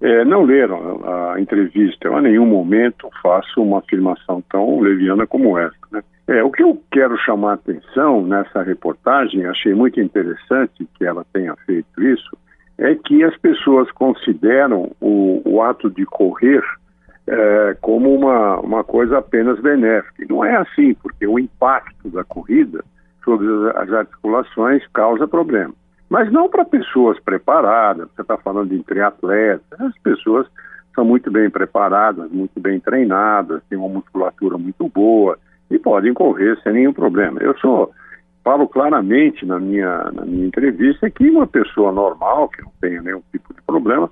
é, 0.00 0.24
não 0.24 0.42
leram 0.42 1.00
a, 1.04 1.40
entrevista. 1.40 2.08
Eu, 2.08 2.16
a 2.16 2.22
nenhum 2.22 2.46
momento, 2.46 3.08
faço 3.22 3.62
uma 3.62 3.78
afirmação 3.78 4.42
tão 4.50 4.80
leviana 4.80 5.26
como 5.26 5.58
essa. 5.58 5.76
Né? 5.92 6.02
É, 6.26 6.42
o 6.42 6.50
que 6.50 6.62
eu 6.62 6.80
quero 6.90 7.16
chamar 7.18 7.50
a 7.50 7.54
atenção 7.54 8.22
nessa 8.22 8.62
reportagem, 8.62 9.46
achei 9.46 9.74
muito 9.74 10.00
interessante 10.00 10.86
que 10.96 11.04
ela 11.04 11.24
tenha 11.32 11.54
feito 11.66 12.02
isso, 12.02 12.36
é 12.78 12.94
que 12.94 13.22
as 13.22 13.36
pessoas 13.36 13.90
consideram 13.92 14.90
o, 15.00 15.42
o 15.44 15.62
ato 15.62 15.90
de 15.90 16.06
correr 16.06 16.62
é, 17.26 17.76
como 17.80 18.14
uma, 18.14 18.58
uma 18.60 18.82
coisa 18.82 19.18
apenas 19.18 19.60
benéfica. 19.60 20.24
E 20.24 20.28
não 20.28 20.44
é 20.44 20.56
assim, 20.56 20.94
porque 20.94 21.26
o 21.26 21.38
impacto 21.38 22.08
da 22.08 22.24
corrida 22.24 22.82
sobre 23.22 23.46
as 23.76 23.92
articulações 23.92 24.82
causa 24.94 25.28
problema. 25.28 25.74
Mas 26.10 26.30
não 26.32 26.48
para 26.48 26.64
pessoas 26.64 27.20
preparadas, 27.20 28.08
você 28.14 28.22
está 28.22 28.36
falando 28.36 28.70
de 28.70 28.82
triatletas, 28.82 29.80
as 29.80 29.96
pessoas 29.98 30.44
são 30.92 31.04
muito 31.04 31.30
bem 31.30 31.48
preparadas, 31.48 32.28
muito 32.32 32.58
bem 32.58 32.80
treinadas, 32.80 33.62
têm 33.70 33.78
uma 33.78 33.88
musculatura 33.88 34.58
muito 34.58 34.88
boa 34.88 35.38
e 35.70 35.78
podem 35.78 36.12
correr 36.12 36.58
sem 36.62 36.72
nenhum 36.72 36.92
problema. 36.92 37.40
Eu 37.40 37.56
sou 37.58 37.92
falo 38.42 38.66
claramente 38.66 39.46
na 39.46 39.60
minha, 39.60 40.10
na 40.12 40.24
minha 40.24 40.46
entrevista 40.46 41.08
que 41.10 41.30
uma 41.30 41.46
pessoa 41.46 41.92
normal, 41.92 42.48
que 42.48 42.62
não 42.62 42.72
tenha 42.80 43.00
nenhum 43.02 43.22
tipo 43.30 43.54
de 43.54 43.62
problema, 43.62 44.10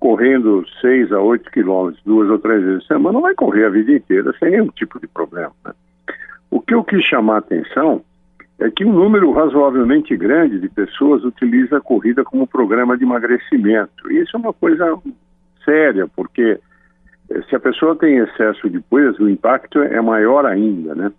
correndo 0.00 0.64
6 0.80 1.12
a 1.12 1.20
8 1.20 1.50
quilômetros 1.50 2.02
duas 2.04 2.30
ou 2.30 2.38
três 2.38 2.62
vezes 2.62 2.86
por 2.86 2.94
semana, 2.94 3.20
vai 3.20 3.34
correr 3.34 3.66
a 3.66 3.70
vida 3.70 3.92
inteira 3.92 4.32
sem 4.38 4.50
nenhum 4.50 4.68
tipo 4.68 4.98
de 4.98 5.06
problema. 5.08 5.52
Né? 5.64 5.72
O 6.50 6.60
que 6.60 6.74
eu 6.74 6.84
quis 6.84 7.04
chamar 7.04 7.34
a 7.34 7.38
atenção 7.38 8.02
é 8.58 8.70
que 8.70 8.84
um 8.84 8.92
número 8.92 9.32
razoavelmente 9.32 10.16
grande 10.16 10.60
de 10.60 10.68
pessoas 10.68 11.24
utiliza 11.24 11.78
a 11.78 11.80
corrida 11.80 12.24
como 12.24 12.46
programa 12.46 12.96
de 12.96 13.04
emagrecimento. 13.04 14.10
E 14.10 14.20
isso 14.20 14.36
é 14.36 14.40
uma 14.40 14.52
coisa 14.52 14.96
séria, 15.64 16.06
porque 16.14 16.60
eh, 17.30 17.42
se 17.48 17.56
a 17.56 17.60
pessoa 17.60 17.96
tem 17.96 18.18
excesso 18.18 18.70
de 18.70 18.80
peso, 18.80 19.24
o 19.24 19.28
impacto 19.28 19.80
é 19.80 20.00
maior 20.00 20.46
ainda, 20.46 20.94
né? 20.94 21.12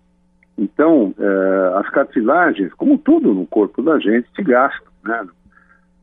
Então, 0.56 1.14
eh, 1.18 1.72
as 1.76 1.88
cartilagens, 1.90 2.72
como 2.74 2.96
tudo 2.96 3.34
no 3.34 3.46
corpo 3.46 3.82
da 3.82 3.98
gente, 3.98 4.26
se 4.34 4.42
gastam, 4.42 4.90
né? 5.04 5.26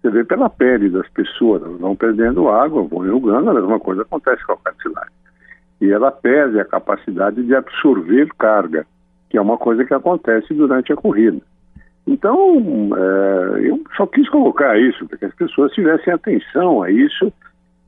Você 0.01 0.11
vê 0.11 0.23
pela 0.23 0.49
pele 0.49 0.89
das 0.89 1.09
pessoas, 1.09 1.63
elas 1.63 1.79
vão 1.79 1.95
perdendo 1.95 2.49
água, 2.49 2.83
vão 2.83 3.05
enrugando, 3.05 3.49
a 3.49 3.53
mesma 3.53 3.79
coisa 3.79 4.01
acontece 4.01 4.45
com 4.45 4.51
a 4.51 4.57
cartilagem. 4.57 5.13
E 5.79 5.89
ela 5.89 6.11
perde 6.11 6.59
a 6.59 6.65
capacidade 6.65 7.41
de 7.41 7.55
absorver 7.55 8.27
carga, 8.37 8.85
que 9.33 9.37
é 9.39 9.41
uma 9.41 9.57
coisa 9.57 9.83
que 9.83 9.95
acontece 9.95 10.53
durante 10.53 10.93
a 10.93 10.95
corrida. 10.95 11.41
Então, 12.05 12.91
é, 12.95 13.67
eu 13.67 13.81
só 13.97 14.05
quis 14.05 14.29
colocar 14.29 14.79
isso, 14.79 15.07
para 15.07 15.17
que 15.17 15.25
as 15.25 15.33
pessoas 15.33 15.71
tivessem 15.71 16.13
atenção 16.13 16.83
a 16.83 16.91
isso 16.91 17.33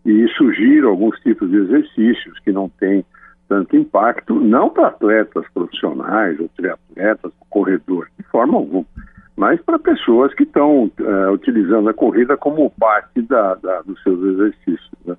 e 0.03 0.27
sugiro 0.29 0.89
alguns 0.89 1.19
tipos 1.19 1.47
de 1.51 1.57
exercícios 1.57 2.39
que 2.39 2.51
não 2.51 2.67
têm 2.67 3.05
tanto 3.47 3.77
impacto, 3.77 4.33
não 4.39 4.71
para 4.71 4.87
atletas 4.87 5.45
profissionais 5.53 6.39
ou 6.39 6.49
triatletas, 6.57 7.31
corredores, 7.47 8.11
de 8.17 8.25
forma 8.25 8.57
alguma, 8.57 8.85
mas 9.37 9.61
para 9.61 9.77
pessoas 9.77 10.33
que 10.33 10.41
estão 10.41 10.85
uh, 10.99 11.31
utilizando 11.31 11.87
a 11.89 11.93
corrida 11.93 12.35
como 12.35 12.71
parte 12.71 13.21
da, 13.21 13.53
da 13.53 13.83
dos 13.83 14.01
seus 14.01 14.19
exercícios. 14.19 14.89
Né? 15.05 15.15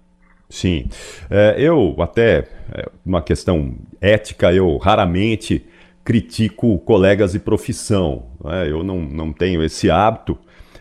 Sim, 0.49 0.89
é, 1.31 1.55
eu 1.57 1.95
até, 2.01 2.49
é, 2.75 2.89
uma 3.05 3.23
questão 3.23 3.77
ética, 4.01 4.53
eu 4.53 4.77
raramente 4.79 5.65
critico 6.07 6.79
colegas 6.79 7.33
de 7.33 7.41
profissão, 7.41 8.27
né? 8.43 8.71
eu 8.71 8.85
não, 8.85 9.01
não 9.01 9.33
tenho 9.33 9.61
esse 9.65 9.91
hábito, 9.91 10.39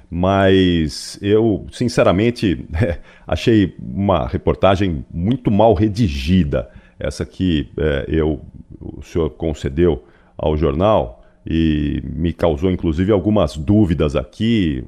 mas 0.07 1.17
eu, 1.19 1.65
sinceramente, 1.71 2.63
é, 2.79 2.99
achei 3.25 3.75
uma 3.79 4.27
reportagem 4.27 5.03
muito 5.11 5.49
mal 5.49 5.73
redigida 5.73 6.69
essa 6.99 7.25
que 7.25 7.69
é, 7.75 8.05
eu, 8.07 8.39
o 8.79 9.01
senhor 9.01 9.31
concedeu 9.31 10.05
ao 10.37 10.55
jornal 10.55 11.23
e 11.45 12.01
me 12.03 12.31
causou 12.31 12.71
inclusive 12.71 13.11
algumas 13.11 13.57
dúvidas 13.57 14.15
aqui 14.15 14.83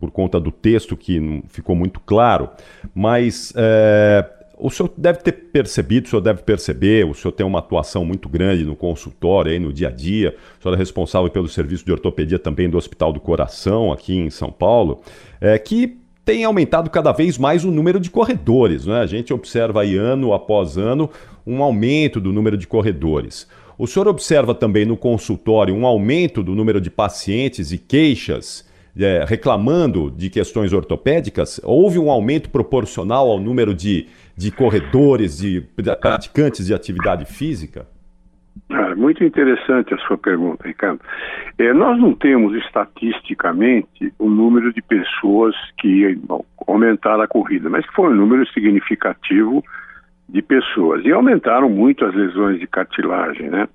por 0.00 0.10
conta 0.10 0.40
do 0.40 0.50
texto 0.50 0.96
que 0.96 1.20
não 1.20 1.42
ficou 1.48 1.76
muito 1.76 2.00
claro, 2.00 2.48
mas 2.94 3.52
é, 3.54 4.28
o 4.64 4.70
senhor 4.70 4.90
deve 4.96 5.18
ter 5.18 5.32
percebido, 5.32 6.06
o 6.06 6.08
senhor 6.08 6.22
deve 6.22 6.42
perceber, 6.42 7.04
o 7.04 7.12
senhor 7.12 7.32
tem 7.32 7.44
uma 7.44 7.58
atuação 7.58 8.02
muito 8.02 8.30
grande 8.30 8.64
no 8.64 8.74
consultório, 8.74 9.52
aí 9.52 9.58
no 9.58 9.70
dia 9.70 9.88
a 9.88 9.90
dia, 9.90 10.34
o 10.58 10.62
senhor 10.62 10.74
é 10.74 10.78
responsável 10.78 11.28
pelo 11.28 11.46
serviço 11.48 11.84
de 11.84 11.92
ortopedia 11.92 12.38
também 12.38 12.70
do 12.70 12.78
Hospital 12.78 13.12
do 13.12 13.20
Coração 13.20 13.92
aqui 13.92 14.16
em 14.16 14.30
São 14.30 14.50
Paulo, 14.50 15.02
é, 15.38 15.58
que 15.58 15.98
tem 16.24 16.44
aumentado 16.44 16.88
cada 16.88 17.12
vez 17.12 17.36
mais 17.36 17.62
o 17.62 17.70
número 17.70 18.00
de 18.00 18.08
corredores. 18.08 18.86
Né? 18.86 19.00
A 19.00 19.06
gente 19.06 19.34
observa 19.34 19.82
aí 19.82 19.98
ano 19.98 20.32
após 20.32 20.78
ano 20.78 21.10
um 21.46 21.62
aumento 21.62 22.18
do 22.18 22.32
número 22.32 22.56
de 22.56 22.66
corredores. 22.66 23.46
O 23.76 23.86
senhor 23.86 24.08
observa 24.08 24.54
também 24.54 24.86
no 24.86 24.96
consultório 24.96 25.74
um 25.74 25.84
aumento 25.84 26.42
do 26.42 26.54
número 26.54 26.80
de 26.80 26.90
pacientes 26.90 27.70
e 27.70 27.76
queixas 27.76 28.64
é, 28.96 29.24
reclamando 29.26 30.10
de 30.10 30.30
questões 30.30 30.72
ortopédicas? 30.72 31.60
Houve 31.64 31.98
um 31.98 32.10
aumento 32.10 32.48
proporcional 32.50 33.30
ao 33.30 33.40
número 33.40 33.74
de, 33.74 34.06
de 34.36 34.50
corredores, 34.50 35.38
de 35.38 35.60
praticantes 36.00 36.66
de 36.66 36.74
atividade 36.74 37.24
física? 37.24 37.86
Ah, 38.70 38.94
muito 38.94 39.22
interessante 39.22 39.94
a 39.94 39.98
sua 39.98 40.16
pergunta, 40.16 40.66
Ricardo. 40.66 41.00
É, 41.58 41.72
nós 41.72 41.98
não 41.98 42.14
temos 42.14 42.54
estatisticamente 42.64 44.12
o 44.18 44.28
número 44.28 44.72
de 44.72 44.80
pessoas 44.82 45.54
que 45.78 46.14
bom, 46.16 46.44
aumentaram 46.66 47.22
a 47.22 47.28
corrida, 47.28 47.68
mas 47.68 47.84
foi 47.94 48.10
um 48.10 48.14
número 48.14 48.46
significativo 48.52 49.62
de 50.28 50.40
pessoas. 50.40 51.04
E 51.04 51.12
aumentaram 51.12 51.68
muito 51.68 52.04
as 52.04 52.14
lesões 52.14 52.58
de 52.58 52.66
cartilagem, 52.66 53.50
né? 53.50 53.68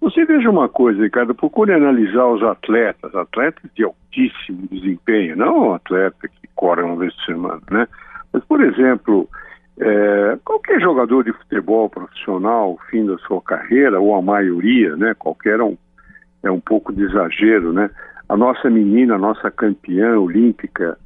Você 0.00 0.24
veja 0.26 0.50
uma 0.50 0.68
coisa, 0.68 1.02
Ricardo, 1.02 1.34
procure 1.34 1.72
analisar 1.72 2.26
os 2.26 2.42
atletas, 2.42 3.14
atletas 3.14 3.70
de 3.74 3.84
altíssimo 3.84 4.68
desempenho, 4.70 5.36
não 5.36 5.72
atleta 5.72 6.28
que 6.28 6.48
corre 6.54 6.82
uma 6.82 6.96
vez 6.96 7.14
por 7.14 7.24
semana, 7.24 7.62
né? 7.70 7.88
Mas, 8.32 8.44
por 8.44 8.60
exemplo, 8.60 9.28
é, 9.78 10.38
qualquer 10.44 10.80
jogador 10.80 11.24
de 11.24 11.32
futebol 11.32 11.90
profissional, 11.90 12.78
fim 12.90 13.04
da 13.06 13.18
sua 13.18 13.40
carreira, 13.42 14.00
ou 14.00 14.14
a 14.14 14.22
maioria, 14.22 14.96
né? 14.96 15.14
Qualquer 15.14 15.60
um, 15.60 15.76
é 16.42 16.50
um 16.50 16.60
pouco 16.60 16.92
de 16.92 17.02
exagero, 17.02 17.72
né? 17.72 17.90
A 18.28 18.36
nossa 18.36 18.70
menina, 18.70 19.16
a 19.16 19.18
nossa 19.18 19.50
campeã 19.50 20.18
olímpica 20.18 20.96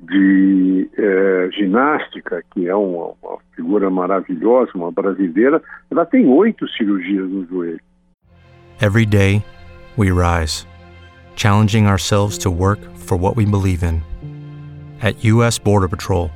de 0.00 0.88
é, 0.96 1.48
ginástica, 1.52 2.42
que 2.52 2.68
é 2.68 2.74
uma, 2.74 3.14
uma 3.22 3.38
figura 3.56 3.90
maravilhosa, 3.90 4.70
uma 4.74 4.92
brasileira, 4.92 5.60
ela 5.90 6.06
tem 6.06 6.28
oito 6.28 6.68
cirurgias 6.68 7.28
no 7.28 7.44
joelho. 7.46 7.80
Every 8.80 9.06
day, 9.06 9.42
we 9.96 10.12
rise, 10.12 10.66
challenging 11.34 11.86
ourselves 11.86 12.38
to 12.38 12.50
work 12.50 12.78
for 12.96 13.18
what 13.18 13.36
we 13.36 13.44
believe 13.44 13.82
in. 13.82 14.02
At 15.02 15.24
U.S. 15.24 15.58
Border 15.58 15.88
Patrol, 15.88 16.30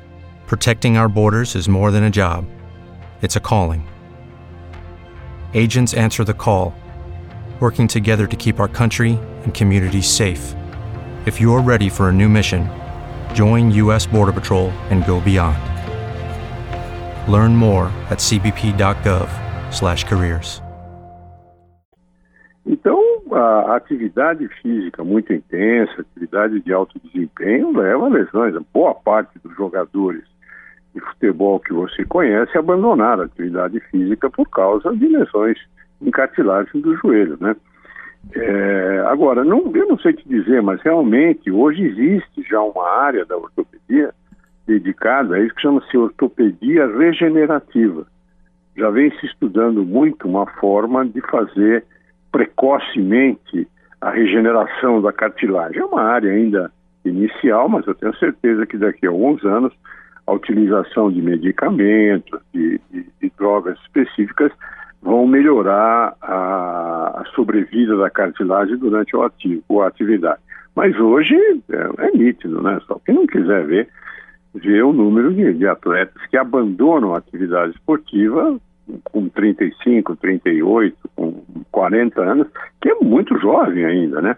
Protecting 0.53 0.93
our 0.97 1.09
borders 1.09 1.55
is 1.55 1.67
more 1.67 1.89
than 1.89 2.03
a 2.03 2.11
job, 2.11 2.45
it's 3.23 3.35
a 3.35 3.39
calling. 3.39 3.87
Agents 5.55 5.95
answer 5.95 6.23
the 6.23 6.35
call, 6.35 6.75
working 7.59 7.87
together 7.87 8.27
to 8.27 8.35
keep 8.35 8.59
our 8.59 8.67
country 8.67 9.17
and 9.45 9.53
communities 9.55 10.05
safe. 10.05 10.53
If 11.25 11.41
you're 11.41 11.59
ready 11.59 11.89
for 11.89 12.09
a 12.09 12.13
new 12.13 12.29
mission, 12.29 12.69
join 13.33 13.71
U.S. 13.71 14.05
Border 14.05 14.31
Patrol 14.31 14.69
and 14.91 15.03
go 15.07 15.19
beyond. 15.19 15.57
Learn 17.27 17.55
more 17.55 17.87
at 18.11 18.19
cbp.gov/careers. 18.19 20.61
Então, 22.63 23.01
a 23.31 23.75
atividade 23.75 24.47
física 24.61 25.03
muito 25.03 25.33
intensa, 25.33 26.01
atividade 26.01 26.61
de 26.61 26.71
alto 26.71 27.01
desempenho, 27.03 27.75
leva 27.75 28.05
a 28.05 28.09
lesões. 28.09 28.53
Boa 28.71 28.93
parte 28.93 29.39
dos 29.39 29.55
jogadores 29.55 30.31
de 30.93 31.01
futebol 31.01 31.59
que 31.59 31.73
você 31.73 32.05
conhece 32.05 32.57
abandonaram 32.57 33.23
a 33.23 33.25
atividade 33.25 33.79
física 33.91 34.29
por 34.29 34.47
causa 34.49 34.95
de 34.95 35.07
lesões 35.07 35.57
em 36.01 36.11
cartilagem 36.11 36.81
do 36.81 36.95
joelho, 36.97 37.37
né? 37.39 37.55
É, 38.35 39.03
agora, 39.07 39.43
não, 39.43 39.71
eu 39.75 39.87
não 39.87 39.97
sei 39.97 40.13
te 40.13 40.27
dizer, 40.27 40.61
mas 40.61 40.81
realmente 40.81 41.51
hoje 41.51 41.83
existe 41.83 42.43
já 42.49 42.61
uma 42.61 42.87
área 42.87 43.25
da 43.25 43.35
ortopedia 43.35 44.13
dedicada 44.65 45.35
a 45.35 45.39
isso 45.39 45.53
que 45.55 45.61
chama-se 45.61 45.97
ortopedia 45.97 46.87
regenerativa. 46.87 48.05
Já 48.77 48.89
vem 48.89 49.11
se 49.19 49.25
estudando 49.25 49.83
muito 49.83 50.27
uma 50.27 50.45
forma 50.45 51.05
de 51.05 51.21
fazer 51.21 51.83
precocemente 52.31 53.67
a 53.99 54.09
regeneração 54.09 55.01
da 55.01 55.11
cartilagem. 55.11 55.81
É 55.81 55.85
uma 55.85 56.01
área 56.01 56.31
ainda 56.31 56.71
inicial, 57.05 57.67
mas 57.67 57.85
eu 57.85 57.93
tenho 57.93 58.15
certeza 58.15 58.65
que 58.65 58.77
daqui 58.77 59.05
a 59.05 59.09
alguns 59.09 59.43
anos 59.45 59.73
a 60.25 60.33
utilização 60.33 61.11
de 61.11 61.21
medicamentos, 61.21 62.39
de, 62.53 62.79
de, 62.91 63.05
de 63.21 63.31
drogas 63.37 63.77
específicas, 63.81 64.51
vão 65.01 65.27
melhorar 65.27 66.15
a, 66.21 67.21
a, 67.21 67.25
sobrevida 67.35 67.97
da 67.97 68.09
cartilagem 68.09 68.77
durante 68.77 69.15
o 69.15 69.21
ativo, 69.21 69.81
a 69.81 69.87
atividade. 69.87 70.39
Mas 70.75 70.97
hoje 70.97 71.35
é, 71.69 72.05
é, 72.07 72.11
nítido, 72.17 72.61
né? 72.61 72.79
Só 72.87 72.99
quem 73.05 73.13
não 73.13 73.27
quiser 73.27 73.65
ver, 73.65 73.89
ver 74.55 74.83
o 74.83 74.93
número 74.93 75.33
de, 75.33 75.53
de 75.53 75.67
atletas 75.67 76.25
que 76.27 76.37
abandonam 76.37 77.13
a 77.13 77.17
atividade 77.17 77.73
esportiva 77.73 78.57
com 79.03 79.29
35, 79.29 80.15
38, 80.15 80.97
com 81.15 81.43
40 81.71 82.21
anos, 82.21 82.47
que 82.81 82.89
é 82.89 82.95
muito 82.95 83.37
jovem 83.39 83.85
ainda, 83.85 84.21
né? 84.21 84.37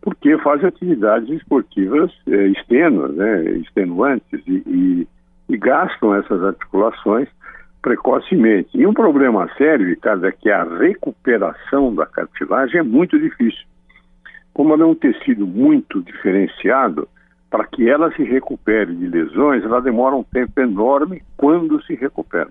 Porque 0.00 0.38
faz 0.38 0.64
atividades 0.64 1.28
esportivas 1.30 2.12
é, 2.28 2.46
extenuas, 2.46 3.14
né? 3.14 3.42
extenuantes 3.56 4.40
e, 4.46 4.62
e, 4.66 5.08
e, 5.48 5.56
gastam 5.56 6.14
essas 6.14 6.42
articulações 6.42 7.28
precocemente. 7.82 8.70
E 8.74 8.86
um 8.86 8.92
problema 8.92 9.48
sério, 9.56 9.86
Ricardo, 9.86 10.26
é 10.26 10.32
que 10.32 10.50
a 10.50 10.64
recuperação 10.64 11.94
da 11.94 12.04
cartilagem 12.04 12.80
é 12.80 12.82
muito 12.82 13.18
difícil. 13.18 13.64
Como 14.52 14.72
ela 14.72 14.82
é 14.82 14.86
um 14.86 14.94
tecido 14.94 15.46
muito 15.46 16.02
diferenciado, 16.02 17.08
para 17.50 17.64
que 17.64 17.88
ela 17.88 18.12
se 18.14 18.22
recupere 18.24 18.94
de 18.94 19.06
lesões, 19.06 19.62
ela 19.62 19.80
demora 19.80 20.16
um 20.16 20.24
tempo 20.24 20.60
enorme 20.60 21.22
quando 21.36 21.80
se 21.84 21.94
recupera. 21.94 22.48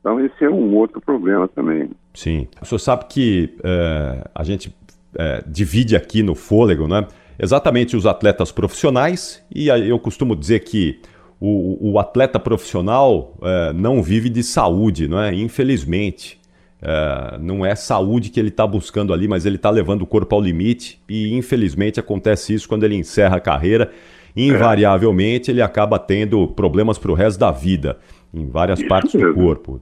Então, 0.00 0.20
esse 0.24 0.44
é 0.44 0.48
um 0.48 0.72
outro 0.74 1.00
problema 1.00 1.48
também. 1.48 1.90
Sim. 2.14 2.46
O 2.62 2.64
senhor 2.64 2.78
sabe 2.78 3.06
que 3.06 3.56
é, 3.64 4.24
a 4.32 4.44
gente 4.44 4.72
é, 5.18 5.42
divide 5.46 5.96
aqui 5.96 6.22
no 6.22 6.36
fôlego, 6.36 6.86
né? 6.86 7.08
Exatamente 7.38 7.96
os 7.96 8.06
atletas 8.06 8.52
profissionais, 8.52 9.44
e 9.52 9.68
eu 9.68 9.98
costumo 9.98 10.36
dizer 10.36 10.60
que 10.60 11.00
o, 11.40 11.92
o 11.92 11.98
atleta 11.98 12.38
profissional 12.38 13.36
é, 13.42 13.72
não 13.72 14.02
vive 14.02 14.28
de 14.28 14.42
saúde, 14.42 15.08
não 15.08 15.20
é? 15.20 15.34
Infelizmente. 15.34 16.38
É, 16.82 17.38
não 17.40 17.64
é 17.64 17.74
saúde 17.74 18.28
que 18.28 18.38
ele 18.38 18.50
está 18.50 18.66
buscando 18.66 19.12
ali, 19.12 19.26
mas 19.26 19.46
ele 19.46 19.56
está 19.56 19.70
levando 19.70 20.02
o 20.02 20.06
corpo 20.06 20.34
ao 20.34 20.40
limite 20.40 21.00
e 21.08 21.34
infelizmente 21.34 21.98
acontece 21.98 22.52
isso 22.52 22.68
quando 22.68 22.84
ele 22.84 22.94
encerra 22.94 23.36
a 23.36 23.40
carreira. 23.40 23.90
Invariavelmente 24.36 25.50
ele 25.50 25.62
acaba 25.62 25.98
tendo 25.98 26.46
problemas 26.48 26.98
para 26.98 27.10
o 27.10 27.14
resto 27.14 27.40
da 27.40 27.50
vida 27.50 27.98
em 28.32 28.48
várias 28.48 28.78
isso 28.78 28.88
partes 28.88 29.14
mesmo. 29.14 29.32
do 29.32 29.40
corpo. 29.40 29.80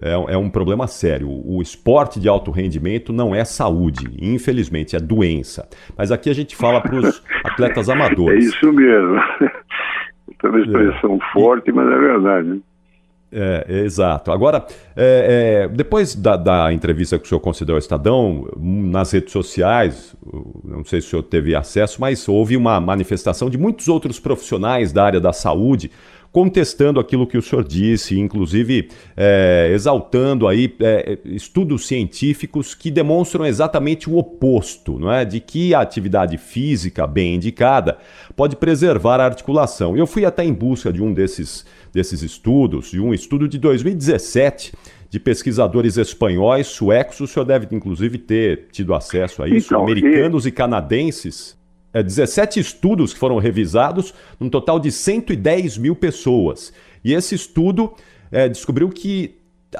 É, 0.00 0.12
é, 0.12 0.36
um 0.36 0.50
problema 0.50 0.86
sério. 0.86 1.28
O, 1.28 1.56
o 1.56 1.62
esporte 1.62 2.20
de 2.20 2.28
alto 2.28 2.50
rendimento 2.50 3.12
não 3.12 3.34
é 3.34 3.44
saúde, 3.44 4.06
infelizmente, 4.20 4.94
é 4.94 5.00
doença. 5.00 5.66
Mas 5.96 6.12
aqui 6.12 6.28
a 6.28 6.34
gente 6.34 6.54
fala 6.54 6.82
para 6.82 6.96
os 6.96 7.22
atletas 7.42 7.88
amadores. 7.88 8.44
É 8.44 8.48
isso 8.48 8.72
mesmo. 8.72 9.16
É 10.42 10.48
uma 10.48 10.60
expressão 10.60 11.16
é. 11.16 11.32
forte, 11.32 11.72
mas 11.72 11.86
é 11.86 11.98
verdade. 11.98 12.48
Né? 12.48 12.60
É, 13.30 13.66
é, 13.68 13.78
exato. 13.80 14.30
Agora, 14.30 14.64
é, 14.96 15.64
é, 15.64 15.68
depois 15.68 16.14
da, 16.14 16.36
da, 16.36 16.72
entrevista 16.72 17.18
que 17.18 17.26
o 17.26 17.28
senhor 17.28 17.40
concedeu 17.40 17.74
ao 17.74 17.78
Estadão, 17.78 18.48
nas 18.56 19.10
redes 19.10 19.32
sociais, 19.32 20.16
não 20.64 20.84
sei 20.84 21.00
se 21.00 21.08
o 21.08 21.10
senhor 21.10 21.22
teve 21.24 21.54
acesso, 21.54 22.00
mas 22.00 22.28
houve 22.28 22.56
uma 22.56 22.80
manifestação 22.80 23.50
de 23.50 23.58
muitos 23.58 23.88
outros 23.88 24.20
profissionais 24.20 24.92
da 24.92 25.04
área 25.04 25.20
da 25.20 25.32
saúde 25.32 25.90
contestando 26.32 27.00
aquilo 27.00 27.26
que 27.26 27.38
o 27.38 27.42
senhor 27.42 27.64
disse, 27.64 28.18
inclusive 28.18 28.88
é, 29.16 29.70
exaltando 29.72 30.46
aí 30.46 30.74
é, 30.80 31.18
estudos 31.24 31.86
científicos 31.86 32.74
que 32.74 32.90
demonstram 32.90 33.46
exatamente 33.46 34.08
o 34.08 34.16
oposto, 34.16 34.98
não 34.98 35.12
é? 35.12 35.24
De 35.24 35.40
que 35.40 35.74
a 35.74 35.80
atividade 35.80 36.36
física 36.38 37.06
bem 37.06 37.36
indicada 37.36 37.98
pode 38.34 38.56
preservar 38.56 39.20
a 39.20 39.24
articulação. 39.24 39.96
Eu 39.96 40.06
fui 40.06 40.24
até 40.24 40.44
em 40.44 40.52
busca 40.52 40.92
de 40.92 41.02
um 41.02 41.12
desses, 41.12 41.64
desses 41.92 42.22
estudos, 42.22 42.90
de 42.90 43.00
um 43.00 43.14
estudo 43.14 43.48
de 43.48 43.58
2017 43.58 44.72
de 45.08 45.20
pesquisadores 45.20 45.96
espanhóis, 45.96 46.66
suecos, 46.66 47.20
o 47.20 47.26
senhor 47.26 47.44
deve 47.44 47.74
inclusive 47.74 48.18
ter 48.18 48.66
tido 48.72 48.92
acesso 48.92 49.42
a 49.42 49.48
isso, 49.48 49.68
então, 49.68 49.84
americanos 49.84 50.44
e... 50.44 50.48
e 50.48 50.52
canadenses 50.52 51.56
é, 51.96 52.02
17 52.02 52.60
estudos 52.60 53.14
que 53.14 53.18
foram 53.18 53.38
revisados, 53.38 54.12
num 54.38 54.50
total 54.50 54.78
de 54.78 54.92
110 54.92 55.78
mil 55.78 55.96
pessoas. 55.96 56.74
E 57.02 57.14
esse 57.14 57.34
estudo 57.34 57.94
é, 58.30 58.48
descobriu 58.48 58.90
que 58.90 59.36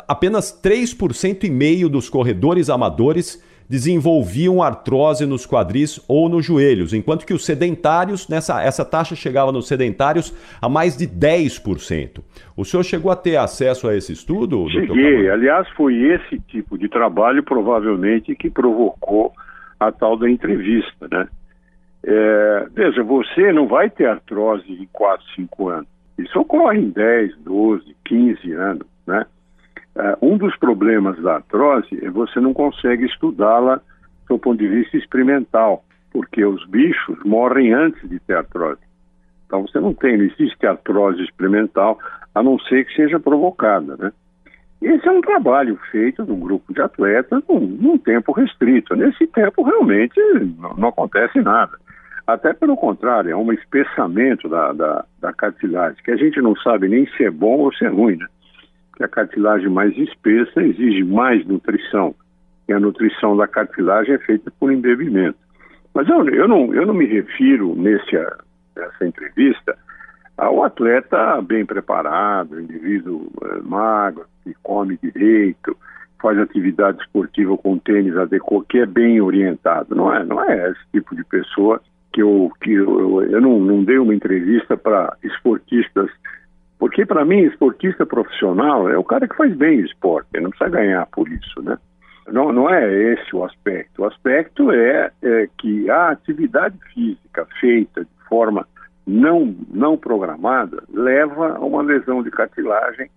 apenas 0.09 0.51
3% 0.51 1.45
e 1.45 1.51
meio 1.51 1.91
dos 1.91 2.09
corredores 2.09 2.71
amadores 2.71 3.45
desenvolviam 3.69 4.63
artrose 4.63 5.27
nos 5.27 5.45
quadris 5.45 6.03
ou 6.09 6.29
nos 6.29 6.47
joelhos, 6.47 6.95
enquanto 6.95 7.27
que 7.27 7.35
os 7.35 7.45
sedentários, 7.45 8.29
nessa 8.29 8.63
essa 8.63 8.85
taxa 8.85 9.15
chegava 9.15 9.53
nos 9.53 9.69
sedentários 9.69 10.33
a 10.63 10.69
mais 10.69 10.97
de 10.97 11.07
10%. 11.07 12.23
O 12.57 12.65
senhor 12.65 12.85
chegou 12.85 13.11
a 13.11 13.17
ter 13.17 13.37
acesso 13.37 13.89
a 13.89 13.95
esse 13.95 14.13
estudo? 14.13 14.71
Cheguei. 14.71 15.29
Aliás, 15.29 15.69
foi 15.71 15.97
esse 15.97 16.39
tipo 16.49 16.79
de 16.79 16.89
trabalho 16.89 17.43
provavelmente 17.43 18.35
que 18.35 18.49
provocou 18.49 19.33
a 19.79 19.93
tal 19.93 20.17
da 20.17 20.31
entrevista, 20.31 21.09
né? 21.11 21.29
É, 22.09 22.67
veja, 22.73 23.03
você 23.03 23.53
não 23.53 23.67
vai 23.67 23.91
ter 23.91 24.07
artrose 24.07 24.71
em 24.73 24.89
4, 24.93 25.27
5 25.35 25.69
anos. 25.69 25.89
Isso 26.17 26.39
ocorre 26.39 26.79
em 26.79 26.91
10, 26.91 27.37
12, 27.39 27.97
15 28.05 28.53
anos, 28.53 28.87
né? 29.05 29.27
É, 29.97 30.17
um 30.23 30.39
dos 30.39 30.57
problemas 30.57 31.21
da 31.21 31.37
artrose 31.37 31.89
é 32.05 32.09
você 32.09 32.39
não 32.39 32.55
consegue 32.55 33.07
estudá-la 33.07 33.81
do 34.29 34.39
ponto 34.39 34.59
de 34.59 34.69
vista 34.69 34.97
experimental, 34.97 35.85
porque 36.13 36.45
os 36.45 36.65
bichos 36.67 37.19
morrem 37.25 37.73
antes 37.73 38.09
de 38.09 38.21
ter 38.21 38.37
artrose. 38.37 38.81
Então 39.47 39.63
você 39.63 39.81
não 39.81 39.93
tem, 39.93 40.17
não 40.17 40.25
existe 40.25 40.65
artrose 40.65 41.23
experimental, 41.23 41.99
a 42.35 42.43
não 42.43 42.59
ser 42.61 42.85
que 42.85 42.95
seja 42.95 43.19
provocada, 43.19 43.97
né? 43.97 44.13
Esse 44.81 45.09
é 45.09 45.11
um 45.11 45.23
trabalho 45.23 45.77
feito 45.91 46.25
num 46.25 46.39
grupo 46.39 46.73
de 46.73 46.81
atletas 46.81 47.43
num, 47.49 47.61
num 47.61 47.99
tempo 47.99 48.33
restrito. 48.33 48.95
Nesse 48.95 49.27
tempo, 49.27 49.63
realmente, 49.63 50.21
não, 50.59 50.75
não 50.75 50.89
acontece 50.89 51.41
nada. 51.41 51.79
Até 52.27 52.53
pelo 52.53 52.77
contrário, 52.77 53.31
é 53.31 53.37
um 53.37 53.53
espessamento 53.53 54.49
da, 54.49 54.73
da, 54.73 55.05
da, 55.21 55.33
cartilagem, 55.33 56.03
que 56.03 56.11
a 56.11 56.17
gente 56.17 56.41
não 56.41 56.57
sabe 56.57 56.89
nem 56.89 57.07
se 57.07 57.25
é 57.25 57.31
bom 57.31 57.59
ou 57.59 57.73
se 57.73 57.85
é 57.85 57.89
ruim, 57.89 58.17
né? 58.17 58.27
A 59.01 59.07
cartilagem 59.07 59.69
mais 59.69 59.97
espessa 59.97 60.63
exige 60.63 61.05
mais 61.05 61.47
nutrição, 61.47 62.15
e 62.69 62.73
a 62.73 62.81
nutrição 62.81 63.37
da 63.37 63.47
cartilagem 63.47 64.15
é 64.15 64.19
feita 64.19 64.51
por 64.59 64.73
embebimento. 64.73 65.39
Mas 65.95 66.09
eu, 66.09 66.29
eu, 66.29 66.49
não, 66.49 66.75
eu 66.75 66.85
não 66.85 66.95
me 66.95 67.07
refiro 67.07 67.77
nesse, 67.77 68.17
nessa 68.75 69.07
entrevista 69.07 69.77
ao 70.37 70.65
atleta 70.65 71.41
bem 71.43 71.65
preparado, 71.65 72.61
indivíduo 72.61 73.31
é, 73.45 73.61
magro, 73.63 74.27
que 74.43 74.53
come 74.63 74.99
direito, 75.01 75.77
faz 76.21 76.39
atividade 76.39 77.01
esportiva 77.03 77.57
com 77.57 77.79
tênis 77.79 78.17
adequado, 78.17 78.67
que 78.69 78.79
é 78.79 78.87
bem 78.87 79.21
orientado. 79.21 79.95
Não 79.95 80.13
é, 80.13 80.25
não 80.25 80.43
é 80.43 80.71
esse 80.71 80.81
tipo 80.93 81.15
de 81.15 81.25
pessoa 81.25 81.81
que 82.17 82.23
eu, 82.23 82.51
que 82.63 82.73
eu, 82.73 83.23
eu 83.25 83.41
não, 83.43 83.61
não 83.61 83.85
dei 83.85 83.99
uma 83.99 84.15
entrevista 84.15 84.75
para 84.75 85.15
esportistas, 85.23 86.11
porque 86.79 87.05
para 87.05 87.27
mim 87.27 87.41
esportista 87.41 88.07
profissional 88.07 88.89
é 88.89 88.97
o 88.97 89.05
cara 89.05 89.29
que 89.29 89.37
faz 89.37 89.55
bem 89.55 89.83
o 89.83 89.85
esporte, 89.85 90.41
não 90.41 90.49
precisa 90.49 90.71
ganhar 90.71 91.05
por 91.09 91.29
isso, 91.29 91.61
né? 91.61 91.77
Não, 92.29 92.53
não 92.53 92.71
é 92.71 92.91
esse 93.13 93.37
o 93.37 93.45
aspecto. 93.45 94.01
O 94.01 94.07
aspecto 94.07 94.73
é, 94.73 95.13
é 95.23 95.49
que 95.59 95.91
a 95.91 96.09
atividade 96.09 96.79
física 96.95 97.47
feita 97.61 98.01
de 98.03 98.29
forma 98.29 98.67
não, 99.07 99.55
não 99.71 99.99
programada 99.99 100.83
leva 100.89 101.59
a 101.59 101.61
uma 101.61 101.83
lesão 101.83 102.23
de 102.23 102.31
cartilagem 102.31 103.11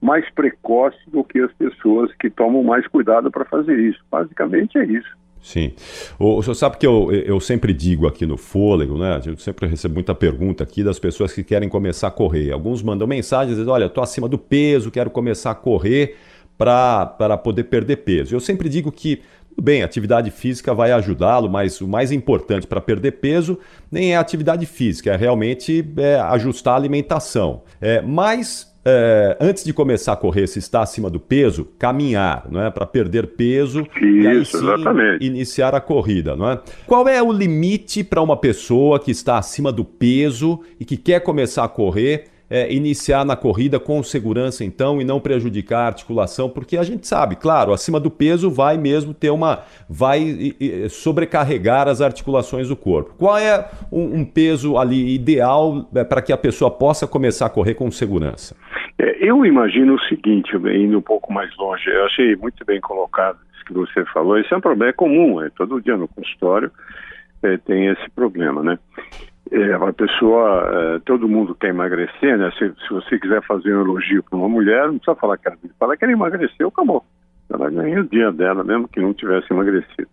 mais 0.00 0.30
precoce 0.30 0.98
do 1.08 1.24
que 1.24 1.40
as 1.40 1.52
pessoas 1.54 2.14
que 2.20 2.30
tomam 2.30 2.62
mais 2.62 2.86
cuidado 2.86 3.32
para 3.32 3.44
fazer 3.44 3.76
isso. 3.80 4.00
Basicamente 4.08 4.78
é 4.78 4.84
isso. 4.84 5.23
Sim. 5.44 5.72
O, 6.18 6.38
o 6.38 6.42
senhor 6.42 6.54
sabe 6.54 6.78
que 6.78 6.86
eu, 6.86 7.12
eu 7.12 7.38
sempre 7.38 7.74
digo 7.74 8.06
aqui 8.06 8.24
no 8.24 8.38
Fôlego, 8.38 8.96
né? 8.96 9.20
Eu 9.26 9.36
sempre 9.36 9.68
recebo 9.68 9.92
muita 9.92 10.14
pergunta 10.14 10.64
aqui 10.64 10.82
das 10.82 10.98
pessoas 10.98 11.34
que 11.34 11.44
querem 11.44 11.68
começar 11.68 12.08
a 12.08 12.10
correr. 12.10 12.50
Alguns 12.50 12.82
mandam 12.82 13.06
mensagens 13.06 13.50
dizendo: 13.54 13.70
olha, 13.70 13.84
estou 13.84 14.02
acima 14.02 14.26
do 14.26 14.38
peso, 14.38 14.90
quero 14.90 15.10
começar 15.10 15.50
a 15.50 15.54
correr 15.54 16.16
para 16.56 17.36
poder 17.36 17.64
perder 17.64 17.98
peso. 17.98 18.34
Eu 18.34 18.40
sempre 18.40 18.70
digo 18.70 18.90
que, 18.90 19.20
bem, 19.60 19.82
atividade 19.82 20.30
física 20.30 20.72
vai 20.72 20.92
ajudá-lo, 20.92 21.50
mas 21.50 21.78
o 21.82 21.86
mais 21.86 22.10
importante 22.10 22.66
para 22.66 22.80
perder 22.80 23.12
peso 23.12 23.58
nem 23.92 24.14
é 24.14 24.16
a 24.16 24.20
atividade 24.20 24.64
física, 24.64 25.12
é 25.12 25.16
realmente 25.16 25.84
é, 25.98 26.16
ajustar 26.20 26.72
a 26.72 26.76
alimentação. 26.78 27.64
É, 27.82 28.00
mas 28.00 28.73
é, 28.84 29.36
antes 29.40 29.64
de 29.64 29.72
começar 29.72 30.12
a 30.12 30.16
correr, 30.16 30.46
se 30.46 30.58
está 30.58 30.82
acima 30.82 31.08
do 31.08 31.18
peso, 31.18 31.66
caminhar, 31.78 32.46
não 32.50 32.60
é? 32.60 32.70
Para 32.70 32.84
perder 32.86 33.28
peso 33.28 33.86
Isso, 33.96 34.04
e 34.04 34.26
aí 34.26 34.44
sim 34.44 34.58
exatamente. 34.58 35.24
iniciar 35.24 35.74
a 35.74 35.80
corrida, 35.80 36.36
não 36.36 36.50
é? 36.50 36.60
Qual 36.86 37.08
é 37.08 37.22
o 37.22 37.32
limite 37.32 38.04
para 38.04 38.20
uma 38.20 38.36
pessoa 38.36 39.00
que 39.00 39.10
está 39.10 39.38
acima 39.38 39.72
do 39.72 39.84
peso 39.84 40.60
e 40.78 40.84
que 40.84 40.96
quer 40.96 41.20
começar 41.20 41.64
a 41.64 41.68
correr? 41.68 42.33
É, 42.48 42.72
iniciar 42.72 43.24
na 43.24 43.36
corrida 43.36 43.80
com 43.80 44.02
segurança, 44.02 44.64
então, 44.64 45.00
e 45.00 45.04
não 45.04 45.20
prejudicar 45.20 45.80
a 45.80 45.86
articulação? 45.86 46.48
Porque 46.48 46.76
a 46.76 46.82
gente 46.82 47.06
sabe, 47.06 47.36
claro, 47.36 47.72
acima 47.72 47.98
do 47.98 48.10
peso 48.10 48.50
vai 48.50 48.76
mesmo 48.76 49.14
ter 49.14 49.30
uma. 49.30 49.64
vai 49.88 50.54
sobrecarregar 50.88 51.88
as 51.88 52.00
articulações 52.00 52.68
do 52.68 52.76
corpo. 52.76 53.14
Qual 53.18 53.36
é 53.36 53.68
um, 53.90 54.20
um 54.20 54.24
peso 54.24 54.76
ali 54.78 55.14
ideal 55.14 55.88
é, 55.94 56.04
para 56.04 56.22
que 56.22 56.32
a 56.32 56.36
pessoa 56.36 56.70
possa 56.70 57.06
começar 57.06 57.46
a 57.46 57.50
correr 57.50 57.74
com 57.74 57.90
segurança? 57.90 58.56
É, 58.98 59.28
eu 59.28 59.44
imagino 59.44 59.94
o 59.94 60.00
seguinte, 60.00 60.54
indo 60.56 60.98
um 60.98 61.02
pouco 61.02 61.32
mais 61.32 61.54
longe, 61.56 61.88
eu 61.88 62.04
achei 62.04 62.36
muito 62.36 62.64
bem 62.64 62.80
colocado 62.80 63.38
isso 63.54 63.64
que 63.64 63.72
você 63.72 64.04
falou. 64.12 64.38
Esse 64.38 64.52
é 64.52 64.56
um 64.56 64.60
problema 64.60 64.92
comum, 64.92 65.42
é, 65.42 65.50
todo 65.50 65.80
dia 65.80 65.96
no 65.96 66.08
consultório 66.08 66.70
é, 67.44 67.58
tem 67.58 67.86
esse 67.86 68.10
problema, 68.10 68.62
né? 68.62 68.78
É, 69.50 69.72
a 69.74 69.92
pessoa, 69.92 70.70
é, 70.72 70.98
todo 71.00 71.28
mundo 71.28 71.54
quer 71.54 71.68
emagrecer, 71.68 72.38
né? 72.38 72.50
Se, 72.58 72.72
se 72.86 72.88
você 72.90 73.18
quiser 73.18 73.42
fazer 73.42 73.76
um 73.76 73.82
elogio 73.82 74.22
para 74.22 74.38
uma 74.38 74.48
mulher, 74.48 74.86
não 74.86 74.98
precisa 74.98 75.14
falar 75.16 75.36
que 75.36 75.48
ela, 75.48 75.56
fala 75.78 75.96
que 75.96 76.04
ela 76.04 76.12
emagreceu, 76.12 76.68
acabou. 76.68 77.04
Ela 77.50 77.70
ganha 77.70 78.00
o 78.00 78.08
dia 78.08 78.32
dela, 78.32 78.64
mesmo 78.64 78.88
que 78.88 79.00
não 79.00 79.12
tivesse 79.12 79.52
emagrecido. 79.52 80.08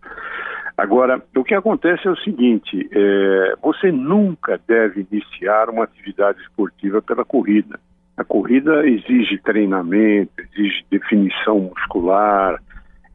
Agora, 0.77 1.21
o 1.35 1.43
que 1.43 1.53
acontece 1.53 2.07
é 2.07 2.11
o 2.11 2.17
seguinte: 2.17 2.89
é, 2.91 3.55
você 3.61 3.91
nunca 3.91 4.59
deve 4.67 5.07
iniciar 5.11 5.69
uma 5.69 5.83
atividade 5.83 6.41
esportiva 6.41 7.01
pela 7.01 7.23
corrida. 7.23 7.79
A 8.17 8.23
corrida 8.23 8.85
exige 8.87 9.39
treinamento, 9.39 10.31
exige 10.37 10.85
definição 10.91 11.59
muscular, 11.59 12.61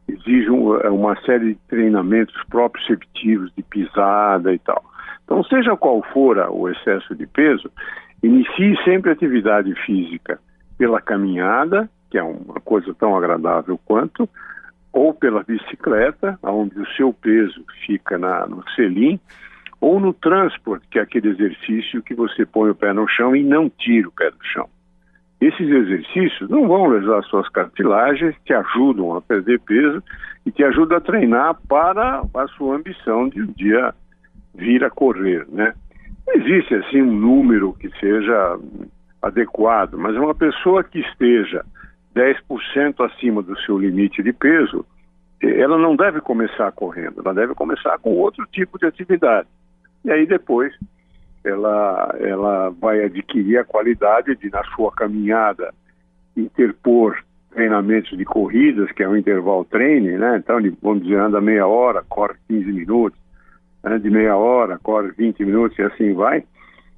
exige 0.07 0.49
um, 0.49 0.77
uma 0.93 1.15
série 1.21 1.53
de 1.53 1.59
treinamentos 1.67 2.35
proprioceptivos 2.49 3.51
de 3.55 3.63
pisada 3.63 4.53
e 4.53 4.59
tal. 4.59 4.83
Então, 5.27 5.43
seja 5.43 5.75
qual 5.75 6.01
for 6.13 6.37
o 6.37 6.69
excesso 6.69 7.13
de 7.13 7.27
peso, 7.27 7.69
inicie 8.23 8.81
sempre 8.85 9.11
atividade 9.11 9.75
física 9.85 10.39
pela 10.77 11.01
caminhada, 11.01 11.89
que 12.09 12.17
é 12.17 12.23
uma 12.23 12.61
coisa 12.61 12.93
tão 12.93 13.15
agradável 13.17 13.77
quanto, 13.83 14.27
ou 14.93 15.13
pela 15.13 15.43
bicicleta, 15.43 16.39
onde 16.41 16.79
o 16.79 16.87
seu 16.93 17.11
peso 17.11 17.61
fica 17.85 18.17
na, 18.17 18.47
no 18.47 18.63
selim, 18.69 19.19
ou 19.81 19.99
no 19.99 20.13
transporte, 20.13 20.87
que 20.89 20.97
é 20.97 21.01
aquele 21.01 21.27
exercício 21.27 22.01
que 22.01 22.15
você 22.15 22.45
põe 22.45 22.69
o 22.69 22.75
pé 22.75 22.93
no 22.93 23.05
chão 23.09 23.35
e 23.35 23.43
não 23.43 23.69
tira 23.69 24.07
o 24.07 24.11
pé 24.13 24.31
do 24.31 24.41
chão. 24.41 24.69
Esses 25.41 25.69
exercícios 25.69 26.49
não 26.49 26.69
vão 26.69 26.87
lesar 26.87 27.21
suas 27.25 27.49
cartilagens, 27.49 28.33
te 28.45 28.53
ajudam 28.53 29.13
a 29.13 29.21
perder 29.21 29.59
peso 29.59 30.01
e 30.45 30.51
te 30.51 30.63
ajudam 30.63 30.97
a 30.97 31.01
treinar 31.01 31.57
para 31.67 32.21
a 32.33 32.47
sua 32.47 32.77
ambição 32.77 33.27
de 33.27 33.41
um 33.41 33.47
dia 33.47 33.93
vir 34.57 34.83
a 34.83 34.89
correr, 34.89 35.45
né? 35.49 35.73
Não 36.25 36.33
existe 36.35 36.75
assim 36.75 37.01
um 37.01 37.13
número 37.13 37.73
que 37.73 37.89
seja 37.99 38.59
adequado, 39.21 39.93
mas 39.97 40.15
uma 40.15 40.35
pessoa 40.35 40.83
que 40.83 40.99
esteja 40.99 41.63
10% 42.13 43.05
acima 43.05 43.41
do 43.41 43.57
seu 43.61 43.77
limite 43.77 44.21
de 44.21 44.33
peso, 44.33 44.85
eh, 45.41 45.59
ela 45.61 45.77
não 45.77 45.95
deve 45.95 46.19
começar 46.19 46.71
correndo, 46.71 47.21
ela 47.23 47.33
deve 47.33 47.53
começar 47.53 47.97
com 47.99 48.11
outro 48.11 48.45
tipo 48.51 48.77
de 48.77 48.85
atividade. 48.85 49.47
E 50.03 50.11
aí 50.11 50.25
depois 50.25 50.73
ela, 51.45 52.15
ela 52.19 52.69
vai 52.69 53.03
adquirir 53.03 53.59
a 53.59 53.63
qualidade 53.63 54.35
de, 54.35 54.49
na 54.49 54.63
sua 54.75 54.91
caminhada, 54.91 55.73
interpor 56.35 57.23
treinamentos 57.51 58.15
de 58.17 58.25
corridas, 58.25 58.91
que 58.91 59.01
é 59.01 59.07
o 59.07 59.17
intervalo 59.17 59.65
treine, 59.65 60.17
né? 60.17 60.37
Então, 60.37 60.57
vamos 60.81 61.03
dizer, 61.03 61.19
anda 61.19 61.41
meia 61.41 61.65
hora, 61.65 62.03
corre 62.07 62.35
15 62.47 62.71
minutos, 62.71 63.19
né, 63.89 63.99
de 63.99 64.09
meia 64.09 64.35
hora, 64.35 64.79
corre 64.81 65.11
20 65.11 65.45
minutos 65.45 65.77
e 65.77 65.83
assim 65.83 66.13
vai. 66.13 66.43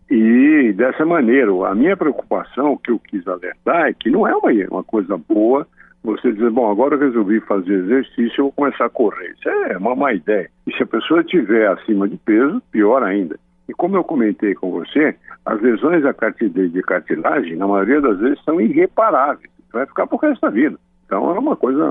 E 0.09 0.73
dessa 0.73 1.05
maneira, 1.05 1.51
a 1.67 1.75
minha 1.75 1.95
preocupação, 1.95 2.77
que 2.77 2.91
eu 2.91 2.99
quis 2.99 3.27
alertar, 3.27 3.87
é 3.87 3.93
que 3.93 4.09
não 4.09 4.27
é 4.27 4.35
uma, 4.35 4.51
uma 4.71 4.83
coisa 4.83 5.17
boa 5.17 5.67
você 6.03 6.31
dizer, 6.31 6.49
bom, 6.49 6.71
agora 6.71 6.95
eu 6.95 6.99
resolvi 6.99 7.39
fazer 7.41 7.73
exercício, 7.73 8.39
eu 8.39 8.45
vou 8.45 8.51
começar 8.53 8.85
a 8.85 8.89
correr. 8.89 9.35
Isso 9.37 9.49
é 9.49 9.77
uma 9.77 9.95
má 9.95 10.13
ideia. 10.13 10.49
E 10.65 10.73
se 10.75 10.81
a 10.81 10.87
pessoa 10.87 11.21
estiver 11.21 11.67
acima 11.67 12.07
de 12.07 12.17
peso, 12.17 12.61
pior 12.71 13.03
ainda. 13.03 13.37
E 13.67 13.73
como 13.73 13.97
eu 13.97 14.03
comentei 14.03 14.55
com 14.55 14.71
você, 14.71 15.15
as 15.45 15.61
lesões 15.61 16.01
da 16.03 16.13
de 16.13 16.81
cartilagem, 16.83 17.55
na 17.55 17.67
maioria 17.67 18.01
das 18.01 18.17
vezes, 18.19 18.43
são 18.43 18.59
irreparáveis. 18.61 19.51
Vai 19.71 19.85
ficar 19.85 20.07
por 20.07 20.21
resto 20.21 20.41
da 20.41 20.49
vida. 20.49 20.77
Então 21.05 21.35
é 21.35 21.39
uma 21.39 21.55
coisa 21.55 21.83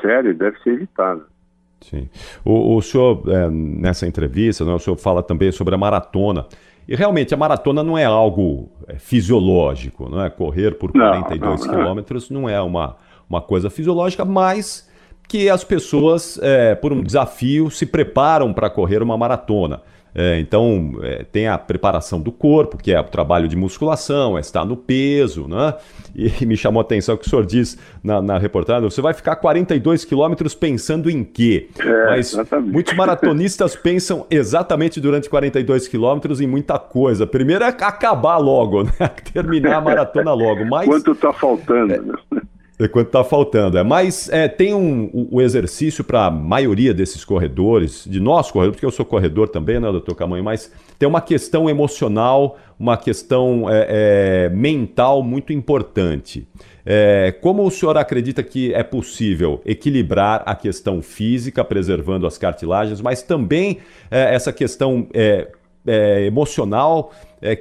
séria 0.00 0.30
e 0.30 0.34
deve 0.34 0.58
ser 0.60 0.70
evitada. 0.70 1.22
Sim. 1.90 2.08
O, 2.44 2.76
o 2.76 2.82
senhor, 2.82 3.22
é, 3.28 3.48
nessa 3.50 4.06
entrevista, 4.06 4.64
né, 4.64 4.72
o 4.72 4.78
senhor 4.78 4.96
fala 4.96 5.22
também 5.22 5.52
sobre 5.52 5.74
a 5.74 5.78
maratona. 5.78 6.46
E 6.86 6.94
realmente 6.94 7.32
a 7.32 7.36
maratona 7.36 7.82
não 7.82 7.96
é 7.96 8.04
algo 8.04 8.68
é, 8.86 8.94
fisiológico, 8.96 10.08
não 10.08 10.22
é? 10.22 10.30
Correr 10.30 10.72
por 10.72 10.92
42 10.92 11.66
quilômetros 11.66 12.30
não, 12.30 12.42
não 12.42 12.48
é 12.48 12.60
uma, 12.60 12.96
uma 13.28 13.40
coisa 13.40 13.70
fisiológica, 13.70 14.24
mas 14.24 14.88
que 15.26 15.48
as 15.48 15.64
pessoas, 15.64 16.38
é, 16.42 16.74
por 16.74 16.92
um 16.92 17.02
desafio, 17.02 17.70
se 17.70 17.86
preparam 17.86 18.52
para 18.52 18.68
correr 18.68 19.02
uma 19.02 19.16
maratona. 19.16 19.80
É, 20.14 20.38
então, 20.38 20.94
é, 21.02 21.24
tem 21.24 21.48
a 21.48 21.58
preparação 21.58 22.20
do 22.20 22.30
corpo, 22.30 22.76
que 22.76 22.92
é 22.92 23.00
o 23.00 23.04
trabalho 23.04 23.48
de 23.48 23.56
musculação, 23.56 24.38
é 24.38 24.40
estar 24.40 24.64
no 24.64 24.76
peso, 24.76 25.48
né? 25.48 25.74
E, 26.14 26.30
me 26.46 26.56
chamou 26.56 26.80
a 26.80 26.84
atenção 26.84 27.16
que 27.16 27.26
o 27.26 27.28
senhor 27.28 27.44
diz 27.44 27.76
na, 28.02 28.22
na 28.22 28.38
reportagem: 28.38 28.88
você 28.88 29.02
vai 29.02 29.12
ficar 29.12 29.36
42 29.36 30.04
quilômetros 30.04 30.54
pensando 30.54 31.10
em 31.10 31.24
quê? 31.24 31.68
É, 31.80 32.06
Mas 32.06 32.32
exatamente. 32.32 32.72
muitos 32.72 32.94
maratonistas 32.94 33.74
pensam 33.76 34.24
exatamente 34.30 35.00
durante 35.00 35.28
42 35.28 35.88
quilômetros 35.88 36.40
em 36.40 36.46
muita 36.46 36.78
coisa. 36.78 37.26
Primeiro 37.26 37.64
é 37.64 37.68
acabar 37.68 38.38
logo, 38.38 38.84
né? 38.84 38.92
Terminar 39.32 39.76
a 39.76 39.80
maratona 39.80 40.32
logo. 40.32 40.64
Mas, 40.64 40.86
Quanto 40.86 41.10
está 41.10 41.32
faltando, 41.32 41.92
é, 41.92 41.98
né? 41.98 42.14
É 42.76 42.88
quanto 42.88 43.06
está 43.06 43.22
faltando. 43.22 43.78
É, 43.78 43.84
mas 43.84 44.28
é, 44.28 44.48
tem 44.48 44.74
um, 44.74 45.04
o, 45.12 45.36
o 45.36 45.42
exercício 45.42 46.02
para 46.02 46.26
a 46.26 46.30
maioria 46.30 46.92
desses 46.92 47.24
corredores, 47.24 48.04
de 48.08 48.18
nós 48.18 48.50
corredores, 48.50 48.76
porque 48.76 48.86
eu 48.86 48.90
sou 48.90 49.06
corredor 49.06 49.48
também, 49.48 49.78
né, 49.78 49.90
doutor 49.92 50.16
Camanho, 50.16 50.42
mas 50.42 50.72
tem 50.98 51.08
uma 51.08 51.20
questão 51.20 51.70
emocional, 51.70 52.58
uma 52.78 52.96
questão 52.96 53.70
é, 53.70 53.86
é, 53.88 54.48
mental 54.48 55.22
muito 55.22 55.52
importante. 55.52 56.48
É, 56.84 57.32
como 57.40 57.64
o 57.64 57.70
senhor 57.70 57.96
acredita 57.96 58.42
que 58.42 58.74
é 58.74 58.82
possível 58.82 59.62
equilibrar 59.64 60.42
a 60.44 60.54
questão 60.54 61.00
física, 61.00 61.64
preservando 61.64 62.26
as 62.26 62.36
cartilagens, 62.36 63.00
mas 63.00 63.22
também 63.22 63.78
é, 64.10 64.34
essa 64.34 64.52
questão 64.52 65.06
emocional 66.26 67.12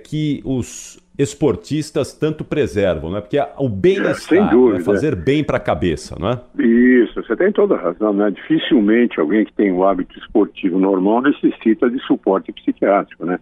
que 0.06 0.41
os 0.45 1.03
esportistas 1.17 2.13
tanto 2.13 2.43
preservam, 2.43 3.12
não 3.12 3.17
é? 3.17 3.21
Porque 3.21 3.39
o 3.58 3.69
bem-estar, 3.69 4.56
né? 4.56 4.80
fazer 4.80 5.15
bem 5.15 5.43
para 5.43 5.58
a 5.58 5.60
cabeça, 5.60 6.15
não 6.19 6.30
é? 6.30 6.41
Isso, 6.60 7.21
você 7.21 7.36
tem 7.36 7.52
toda 7.52 7.76
a 7.76 7.82
razão, 7.82 8.13
né? 8.13 8.32
Dificilmente 8.32 9.19
alguém 9.19 9.45
que 9.45 9.54
tem 9.54 9.71
o 9.71 9.86
hábito 9.86 10.17
esportivo 10.17 10.80
normal 10.80 11.21
necessita 11.21 11.89
de 11.89 11.99
suporte 11.99 12.52
psiquiátrico, 12.52 13.26
né? 13.26 13.39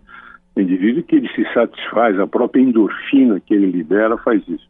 O 0.54 0.60
indivíduo 0.60 1.04
que 1.04 1.16
ele 1.16 1.30
se 1.30 1.46
satisfaz, 1.54 2.20
a 2.20 2.28
própria 2.28 2.62
endorfina 2.62 3.40
que 3.40 3.54
ele 3.54 3.68
libera 3.68 4.18
faz 4.18 4.42
isso. 4.50 4.70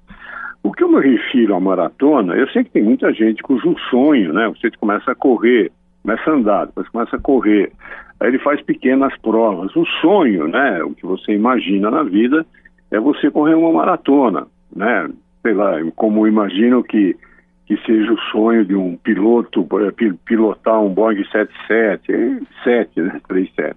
O 0.62 0.72
que 0.72 0.84
eu 0.84 0.92
me 0.92 1.02
refiro 1.02 1.56
à 1.56 1.60
maratona, 1.60 2.36
eu 2.36 2.48
sei 2.50 2.64
que 2.64 2.70
tem 2.70 2.84
muita 2.84 3.12
gente 3.12 3.42
cujo 3.42 3.76
sonho, 3.90 4.32
né? 4.32 4.48
Você 4.50 4.70
começa 4.80 5.12
a 5.12 5.16
correr, 5.16 5.72
começa 6.04 6.30
a 6.30 6.34
andar, 6.36 6.66
depois 6.68 6.88
começa 6.90 7.16
a 7.16 7.20
correr, 7.20 7.72
aí 8.20 8.28
ele 8.28 8.38
faz 8.38 8.62
pequenas 8.62 9.18
provas. 9.22 9.76
O 9.76 9.84
sonho, 10.02 10.48
né? 10.48 10.84
O 10.84 10.92
que 10.92 11.04
você 11.04 11.34
imagina 11.34 11.90
na 11.90 12.04
vida 12.04 12.46
é 12.92 13.00
você 13.00 13.32
correr 13.32 13.56
uma 13.56 13.72
maratona, 13.72 14.46
né? 14.76 15.10
Sei 15.42 15.54
lá, 15.54 15.72
como 15.96 16.28
imagino 16.28 16.84
que, 16.84 17.16
que 17.66 17.78
seja 17.86 18.12
o 18.14 18.20
sonho 18.32 18.64
de 18.66 18.76
um 18.76 18.96
piloto 18.98 19.68
pilotar 20.26 20.80
um 20.82 20.94
Boeing 20.94 21.24
77, 21.32 22.48
7, 22.64 23.02
né? 23.02 23.22
37. 23.28 23.76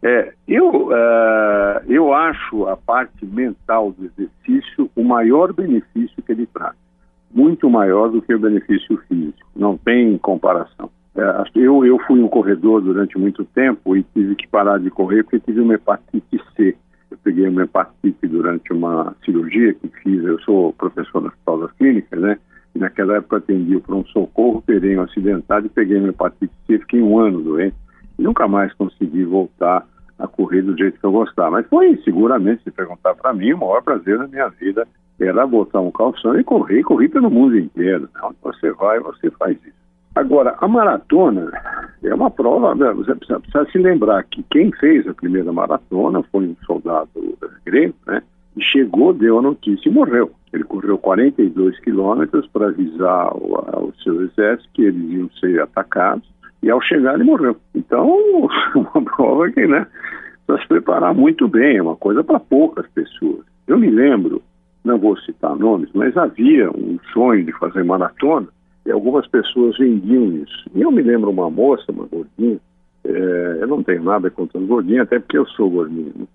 É, 0.00 0.32
eu, 0.46 0.86
uh, 0.86 1.82
eu 1.88 2.14
acho 2.14 2.66
a 2.68 2.76
parte 2.76 3.26
mental 3.26 3.92
do 3.92 4.04
exercício 4.04 4.88
o 4.94 5.02
maior 5.02 5.52
benefício 5.52 6.22
que 6.22 6.32
ele 6.32 6.46
traz. 6.46 6.76
Muito 7.34 7.68
maior 7.68 8.08
do 8.08 8.22
que 8.22 8.32
o 8.32 8.38
benefício 8.38 8.96
físico. 9.08 9.46
Não 9.56 9.76
tem 9.76 10.16
comparação. 10.16 10.88
É, 11.16 11.44
eu, 11.56 11.84
eu 11.84 11.98
fui 12.06 12.22
um 12.22 12.28
corredor 12.28 12.80
durante 12.80 13.18
muito 13.18 13.44
tempo 13.44 13.96
e 13.96 14.04
tive 14.14 14.36
que 14.36 14.46
parar 14.46 14.78
de 14.78 14.88
correr 14.88 15.24
porque 15.24 15.40
tive 15.40 15.60
uma 15.60 15.74
hepatite 15.74 16.40
C. 16.56 16.76
Eu 17.10 17.18
peguei 17.22 17.48
uma 17.48 17.62
hepatite 17.62 18.26
durante 18.26 18.72
uma 18.72 19.14
cirurgia 19.24 19.74
que 19.74 19.88
fiz, 20.02 20.22
eu 20.24 20.38
sou 20.40 20.72
professor 20.74 21.20
no 21.20 21.28
Hospital 21.28 21.60
das 21.60 21.72
Clínicas, 21.72 22.20
né? 22.20 22.38
E 22.74 22.78
naquela 22.78 23.16
época 23.16 23.38
atendi 23.38 23.76
o 23.76 23.80
pronto-socorro, 23.80 24.62
perei 24.62 24.96
um 24.98 25.02
acidentado 25.02 25.66
e 25.66 25.70
peguei 25.70 25.98
uma 25.98 26.10
hepatite 26.10 26.52
C, 26.66 26.78
fiquei 26.78 27.00
um 27.00 27.18
ano 27.18 27.40
doente. 27.40 27.76
E 28.18 28.22
nunca 28.22 28.46
mais 28.46 28.72
consegui 28.74 29.24
voltar 29.24 29.86
a 30.18 30.26
correr 30.26 30.62
do 30.62 30.76
jeito 30.76 30.98
que 30.98 31.06
eu 31.06 31.12
gostava. 31.12 31.52
Mas 31.52 31.66
foi, 31.68 31.96
seguramente, 32.04 32.64
se 32.64 32.70
perguntar 32.70 33.14
para 33.14 33.32
mim, 33.32 33.52
o 33.52 33.58
maior 33.58 33.82
prazer 33.82 34.18
da 34.18 34.26
minha 34.26 34.48
vida 34.48 34.86
era 35.18 35.46
botar 35.46 35.80
um 35.80 35.90
calção 35.90 36.38
e 36.38 36.44
correr, 36.44 36.82
correr 36.82 37.08
pelo 37.08 37.30
mundo 37.30 37.58
inteiro. 37.58 38.08
Onde 38.22 38.36
você 38.42 38.70
vai, 38.72 39.00
você 39.00 39.30
faz 39.32 39.56
isso. 39.64 39.87
Agora, 40.18 40.56
a 40.60 40.66
maratona 40.66 41.48
é 42.02 42.12
uma 42.12 42.28
prova, 42.28 42.74
né? 42.74 42.92
você 42.92 43.14
precisa, 43.14 43.38
precisa, 43.38 43.64
se 43.70 43.78
lembrar 43.78 44.24
que 44.24 44.42
quem 44.50 44.72
fez 44.72 45.06
a 45.06 45.14
primeira 45.14 45.52
maratona 45.52 46.24
foi 46.32 46.48
um 46.48 46.56
soldado 46.66 47.08
grego, 47.64 47.94
né? 48.04 48.20
E 48.56 48.64
chegou, 48.64 49.12
deu 49.12 49.38
a 49.38 49.42
notícia 49.42 49.88
e 49.88 49.92
morreu. 49.92 50.32
Ele 50.52 50.64
correu 50.64 50.98
42 50.98 51.78
quilômetros 51.78 52.48
para 52.48 52.66
avisar 52.66 53.32
o, 53.32 53.92
seu 54.02 54.20
exército 54.24 54.68
que 54.74 54.82
eles 54.82 55.08
iam 55.08 55.30
ser 55.38 55.62
atacados 55.62 56.28
e 56.64 56.68
ao 56.68 56.80
chegar 56.80 57.14
ele 57.14 57.22
morreu. 57.22 57.56
Então, 57.72 58.08
uma 58.74 59.04
prova 59.04 59.48
que, 59.52 59.68
né, 59.68 59.86
precisa 60.48 60.62
se 60.62 60.68
preparar 60.68 61.14
muito 61.14 61.46
bem, 61.46 61.76
é 61.76 61.82
uma 61.82 61.94
coisa 61.94 62.24
para 62.24 62.40
poucas 62.40 62.88
pessoas. 62.88 63.44
Eu 63.68 63.78
me 63.78 63.88
lembro, 63.88 64.42
não 64.84 64.98
vou 64.98 65.16
citar 65.18 65.54
nomes, 65.54 65.90
mas 65.94 66.16
havia 66.16 66.68
um 66.72 66.98
sonho 67.12 67.44
de 67.44 67.52
fazer 67.52 67.84
maratona 67.84 68.48
e 68.88 68.90
algumas 68.90 69.26
pessoas 69.26 69.76
vendiam 69.76 70.32
isso. 70.32 70.64
E 70.74 70.80
eu 70.80 70.90
me 70.90 71.02
lembro 71.02 71.30
uma 71.30 71.50
moça, 71.50 71.92
uma 71.92 72.06
gordinha, 72.06 72.58
é, 73.04 73.58
eu 73.60 73.66
não 73.66 73.82
tenho 73.82 74.02
nada 74.02 74.30
contra 74.30 74.58
os 74.58 74.66
gordinhos, 74.66 75.02
até 75.02 75.18
porque 75.18 75.36
eu 75.36 75.46
sou 75.48 75.68
gordinho, 75.68 76.10
né? 76.16 76.26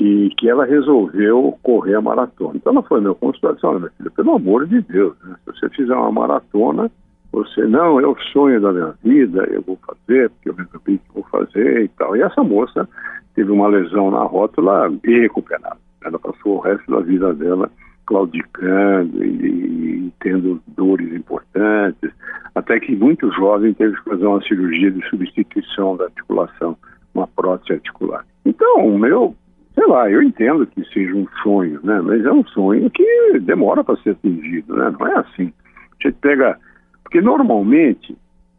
e 0.00 0.30
que 0.30 0.48
ela 0.48 0.64
resolveu 0.64 1.56
correr 1.62 1.94
a 1.94 2.00
maratona. 2.00 2.56
Então 2.56 2.72
ela 2.72 2.82
foi 2.82 3.00
meu 3.00 3.14
consultório 3.14 3.54
e 3.54 3.56
disse, 3.56 3.66
olha, 3.66 3.92
filha, 3.96 4.10
pelo 4.10 4.34
amor 4.34 4.66
de 4.66 4.80
Deus, 4.80 5.14
né? 5.22 5.36
se 5.44 5.52
você 5.52 5.68
fizer 5.68 5.94
uma 5.94 6.10
maratona, 6.10 6.90
você, 7.30 7.64
não, 7.64 8.00
é 8.00 8.06
o 8.06 8.16
sonho 8.32 8.60
da 8.60 8.72
minha 8.72 8.92
vida, 9.04 9.44
eu 9.44 9.62
vou 9.62 9.78
fazer, 9.86 10.30
porque 10.30 10.48
eu 10.48 10.54
resolvi 10.54 10.98
que 10.98 11.14
vou 11.14 11.22
fazer 11.30 11.84
e 11.84 11.88
tal. 11.90 12.16
E 12.16 12.22
essa 12.22 12.42
moça 12.42 12.88
teve 13.36 13.52
uma 13.52 13.68
lesão 13.68 14.10
na 14.10 14.24
rótula 14.24 14.90
irrecuperável. 15.04 15.78
Ela 16.04 16.18
passou 16.18 16.56
o 16.56 16.60
resto 16.60 16.90
da 16.90 17.00
vida 17.02 17.32
dela 17.34 17.70
claudicando 18.10 19.24
e, 19.24 19.28
e, 19.28 20.12
tendo 20.18 20.60
dores 20.66 21.14
importantes, 21.14 22.10
até 22.56 22.80
que 22.80 22.96
muito 22.96 23.32
jovem 23.32 23.72
teve 23.72 23.96
que 23.96 24.02
fazer 24.02 24.26
uma 24.26 24.42
cirurgia 24.42 24.90
de 24.90 25.08
substituição 25.08 25.96
da 25.96 26.06
articulação, 26.06 26.76
uma 27.14 27.28
prótese 27.28 27.74
articular. 27.74 28.26
Então, 28.44 28.84
o 28.84 28.98
meu, 28.98 29.36
sei 29.76 29.86
lá, 29.86 30.10
eu 30.10 30.20
entendo 30.24 30.66
que 30.66 30.84
seja 30.92 31.14
um 31.14 31.28
sonho, 31.40 31.78
né? 31.84 32.00
Mas 32.00 32.24
é 32.24 32.32
um 32.32 32.44
sonho 32.46 32.90
que 32.90 33.38
demora 33.42 33.84
para 33.84 33.96
ser 33.98 34.10
atingido, 34.10 34.74
né? 34.74 34.92
Não 34.98 35.06
é 35.06 35.14
assim. 35.20 35.52
A 36.00 36.08
gente 36.08 36.18
pega 36.20 36.58
porque 37.04 37.20
normalmente 37.20 38.16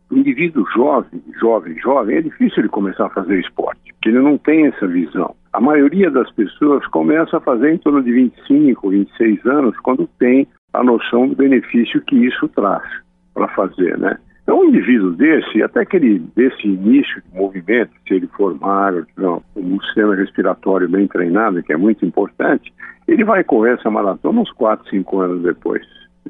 o 0.10 0.18
indivíduo 0.18 0.66
jovem, 0.74 1.22
jovem, 1.42 1.78
jovem, 1.80 2.18
é 2.18 2.22
difícil 2.22 2.60
ele 2.60 2.70
começar 2.70 3.08
a 3.08 3.10
fazer 3.10 3.38
esporte, 3.38 3.94
porque 3.94 4.10
ele 4.10 4.20
não 4.20 4.38
tem 4.38 4.68
essa 4.68 4.88
visão. 4.88 5.36
A 5.54 5.60
maioria 5.60 6.10
das 6.10 6.32
pessoas 6.32 6.86
começa 6.88 7.38
a 7.38 7.42
fazer 7.42 7.74
em 7.74 7.78
torno 7.78 8.02
de 8.02 8.12
25, 8.12 8.90
26 8.90 9.46
anos, 9.46 9.78
quando 9.80 10.08
tem 10.18 10.48
a 10.74 10.84
noção 10.84 11.28
do 11.28 11.36
benefício 11.36 12.02
que 12.02 12.16
isso 12.16 12.48
traz 12.50 12.84
para 13.34 13.48
fazer, 13.50 13.98
né? 13.98 14.18
Então, 14.44 14.60
um 14.60 14.66
indivíduo 14.66 15.12
desse, 15.12 15.62
até 15.62 15.86
que 15.86 15.98
ele, 15.98 16.20
desse 16.36 16.68
início 16.68 17.22
de 17.22 17.38
movimento, 17.38 17.92
se 18.08 18.16
ele 18.16 18.28
for 18.28 18.60
magro, 18.60 19.06
um 19.56 19.80
sistema 19.82 20.16
respiratório 20.16 20.90
bem 20.90 21.08
treinado, 21.08 21.62
que 21.62 21.72
é 21.72 21.78
muito 21.78 22.06
importante, 22.06 22.74
ele 23.08 23.24
vai 23.24 23.44
correr 23.44 23.74
essa 23.74 23.90
maratona 23.90 24.42
uns 24.42 24.52
4, 24.52 24.90
5 24.90 25.20
anos 25.20 25.44
depois. 25.44 25.86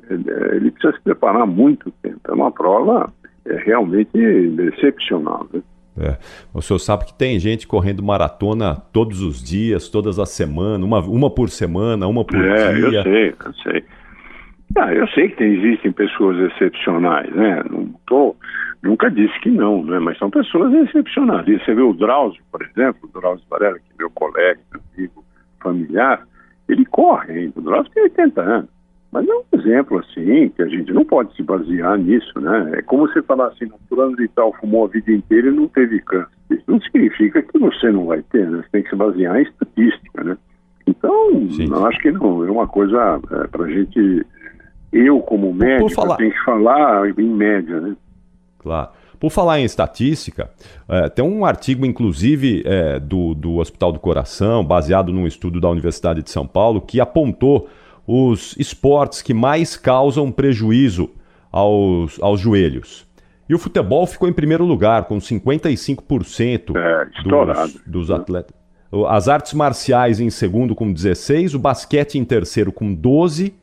Ele 0.10 0.72
precisa 0.72 0.94
se 0.94 1.04
preparar 1.04 1.46
muito 1.46 1.92
tempo. 2.02 2.20
É 2.28 2.34
uma 2.34 2.52
prova 2.52 3.12
é, 3.46 3.56
realmente 3.56 4.18
excepcional. 4.18 5.48
Né? 5.54 5.62
É. 5.98 6.18
O 6.54 6.62
senhor 6.62 6.80
sabe 6.80 7.06
que 7.06 7.14
tem 7.14 7.38
gente 7.38 7.68
correndo 7.68 8.02
maratona 8.02 8.76
todos 8.94 9.22
os 9.22 9.44
dias, 9.44 9.90
todas 9.90 10.20
as 10.20 10.30
semanas, 10.30 10.86
uma, 10.86 11.00
uma 11.00 11.30
por 11.30 11.50
semana, 11.50 12.08
uma 12.08 12.24
por 12.24 12.38
é, 12.38 12.74
dia. 12.74 13.00
Eu 13.00 13.04
sei, 13.04 13.36
eu 13.46 13.54
sei. 13.56 13.84
Ah, 14.78 14.94
eu 14.94 15.08
sei 15.10 15.28
que 15.30 15.36
tem, 15.36 15.54
existem 15.54 15.92
pessoas 15.92 16.38
excepcionais, 16.52 17.30
né? 17.36 17.62
Não 17.70 17.94
tô, 18.08 18.36
nunca 18.82 19.12
disse 19.12 19.38
que 19.42 19.50
não, 19.50 19.84
né? 19.84 20.00
Mas 20.00 20.18
são 20.18 20.30
pessoas 20.30 20.74
excepcionais. 20.74 21.46
E 21.48 21.60
você 21.60 21.74
vê 21.74 21.82
o 21.82 21.94
Drauzio, 21.94 22.42
por 22.50 22.62
exemplo, 22.62 23.10
o 23.10 23.20
Drauzio 23.20 23.46
Varela, 23.50 23.78
que 23.78 23.92
é 23.94 23.98
meu 23.98 24.10
colega, 24.12 24.62
amigo, 24.96 25.26
familiar, 25.62 26.26
ele 26.70 26.86
corre 26.86 27.34
ainda. 27.34 27.60
O 27.60 27.64
Drauzio 27.64 27.92
tem 27.92 28.04
80 28.04 28.42
anos. 28.42 28.70
Mas 29.12 29.28
é 29.28 29.34
um 29.34 29.60
exemplo, 29.60 30.00
assim, 30.00 30.50
que 30.56 30.62
a 30.62 30.68
gente 30.68 30.94
não 30.94 31.04
pode 31.04 31.36
se 31.36 31.44
basear 31.44 31.98
nisso, 31.98 32.40
né? 32.40 32.72
É 32.78 32.82
como 32.82 33.08
você 33.08 33.22
falar 33.22 33.48
assim, 33.48 33.66
o 33.66 33.80
fulano 33.90 34.16
de 34.16 34.28
tal 34.30 34.54
fumou 34.54 34.86
a 34.86 34.88
vida 34.88 35.12
inteira 35.12 35.50
e 35.50 35.52
não 35.52 35.68
teve 35.68 36.00
câncer. 36.00 36.30
Isso 36.50 36.64
não 36.66 36.80
significa 36.82 37.42
que 37.42 37.60
você 37.60 37.92
não 37.92 38.06
vai 38.06 38.22
ter, 38.32 38.50
né? 38.50 38.64
Você 38.64 38.70
tem 38.72 38.84
que 38.84 38.90
se 38.90 38.96
basear 38.96 39.38
em 39.38 39.44
estatística, 39.44 40.24
né? 40.24 40.38
Então, 40.88 41.50
Sim. 41.52 41.70
eu 41.70 41.86
acho 41.86 42.00
que 42.00 42.12
não, 42.12 42.46
é 42.46 42.52
uma 42.52 42.68
coisa 42.68 43.20
é, 43.32 43.48
para 43.48 43.66
a 43.66 43.70
gente, 43.70 44.26
eu 44.94 45.20
como 45.20 45.54
médico, 45.54 45.90
falar... 45.90 46.16
tenho 46.16 46.32
que 46.32 46.44
falar 46.46 47.10
em 47.10 47.30
média, 47.30 47.82
né? 47.82 47.96
Claro. 48.60 48.90
Por 49.20 49.30
falar 49.30 49.60
em 49.60 49.66
estatística, 49.66 50.50
é, 50.90 51.10
tem 51.10 51.24
um 51.24 51.46
artigo, 51.46 51.86
inclusive, 51.86 52.64
é, 52.66 53.00
do, 53.00 53.36
do 53.36 53.58
Hospital 53.58 53.92
do 53.92 54.00
Coração, 54.00 54.64
baseado 54.64 55.12
num 55.12 55.28
estudo 55.28 55.60
da 55.60 55.70
Universidade 55.70 56.24
de 56.24 56.32
São 56.32 56.48
Paulo, 56.48 56.82
que 56.82 57.00
apontou 57.00 57.70
os 58.06 58.56
esportes 58.58 59.22
que 59.22 59.34
mais 59.34 59.76
causam 59.76 60.32
prejuízo 60.32 61.12
aos, 61.52 62.22
aos 62.22 62.40
joelhos. 62.40 63.06
E 63.48 63.54
o 63.54 63.60
futebol 63.60 64.08
ficou 64.08 64.30
em 64.30 64.34
primeiro 64.34 64.64
lugar, 64.64 65.06
com 65.06 65.18
55% 65.18 66.76
é, 66.76 67.06
dos, 67.24 67.82
dos 67.86 68.12
atletas. 68.12 68.56
As 69.08 69.28
artes 69.28 69.54
marciais 69.54 70.20
em 70.20 70.30
segundo 70.30 70.76
com 70.76 70.92
16, 70.92 71.56
o 71.56 71.60
basquete 71.60 72.18
em 72.18 72.26
terceiro 72.26 72.72
com 72.72 72.94
12 72.94 73.54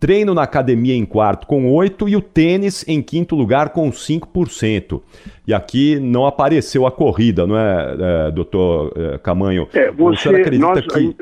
treino 0.00 0.32
na 0.32 0.42
academia 0.42 0.94
em 0.94 1.04
quarto 1.04 1.46
com 1.46 1.66
8% 1.66 2.08
e 2.08 2.16
o 2.16 2.22
tênis 2.22 2.88
em 2.88 3.02
quinto 3.02 3.36
lugar 3.36 3.68
com 3.68 3.90
5%. 3.90 5.02
E 5.46 5.52
aqui 5.52 6.00
não 6.00 6.26
apareceu 6.26 6.86
a 6.86 6.90
corrida, 6.90 7.46
não 7.46 7.56
é, 7.56 7.96
é 8.28 8.30
doutor 8.30 8.92
é, 8.96 9.18
Camanho? 9.18 9.68
É, 9.74 9.90
você, 9.90 10.30
acredita 10.30 10.66
nós, 10.66 10.86
que... 10.86 11.14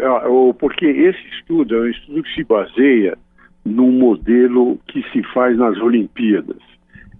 Porque 0.58 0.86
esse 0.86 1.18
estudo 1.38 1.74
é 1.74 1.80
um 1.80 1.88
estudo 1.88 2.22
que 2.22 2.34
se 2.34 2.44
baseia 2.44 3.18
num 3.64 3.90
modelo 3.90 4.78
que 4.86 5.02
se 5.10 5.22
faz 5.34 5.58
nas 5.58 5.76
Olimpíadas. 5.78 6.56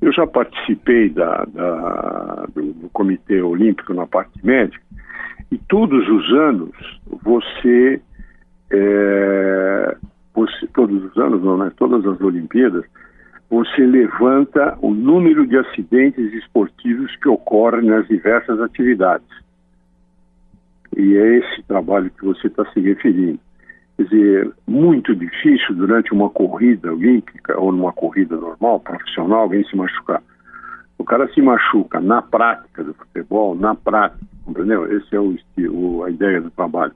Eu 0.00 0.12
já 0.12 0.26
participei 0.26 1.08
da, 1.08 1.44
da 1.52 2.46
do, 2.54 2.72
do 2.72 2.88
Comitê 2.90 3.42
Olímpico 3.42 3.92
na 3.92 4.06
parte 4.06 4.32
médica 4.44 4.82
e 5.50 5.58
todos 5.58 6.08
os 6.08 6.32
anos 6.32 6.70
você 7.24 8.00
é, 8.70 9.96
todos 10.74 11.02
os 11.04 11.16
anos, 11.16 11.42
não, 11.42 11.56
né? 11.56 11.72
todas 11.76 12.04
as 12.06 12.20
Olimpíadas, 12.20 12.84
você 13.50 13.86
levanta 13.86 14.76
o 14.82 14.92
número 14.92 15.46
de 15.46 15.56
acidentes 15.56 16.32
esportivos 16.34 17.14
que 17.16 17.28
ocorrem 17.28 17.86
nas 17.86 18.06
diversas 18.06 18.60
atividades. 18.60 19.26
E 20.96 21.16
é 21.16 21.38
esse 21.38 21.62
trabalho 21.62 22.10
que 22.10 22.24
você 22.24 22.46
está 22.46 22.64
se 22.72 22.80
referindo. 22.80 23.38
Quer 23.96 24.04
dizer, 24.04 24.52
muito 24.66 25.14
difícil 25.14 25.74
durante 25.74 26.12
uma 26.12 26.30
corrida 26.30 26.92
olímpica 26.92 27.58
ou 27.58 27.72
numa 27.72 27.92
corrida 27.92 28.36
normal, 28.36 28.80
profissional, 28.80 29.40
alguém 29.40 29.64
se 29.64 29.76
machucar. 29.76 30.22
O 30.98 31.04
cara 31.04 31.28
se 31.32 31.40
machuca 31.40 32.00
na 32.00 32.20
prática 32.20 32.84
do 32.84 32.92
futebol, 32.94 33.54
na 33.54 33.74
prática, 33.74 34.20
entendeu? 34.46 34.86
Esse 34.96 35.16
é 35.16 35.20
o, 35.20 35.36
o 35.70 36.04
a 36.04 36.10
ideia 36.10 36.40
do 36.40 36.50
trabalho. 36.50 36.92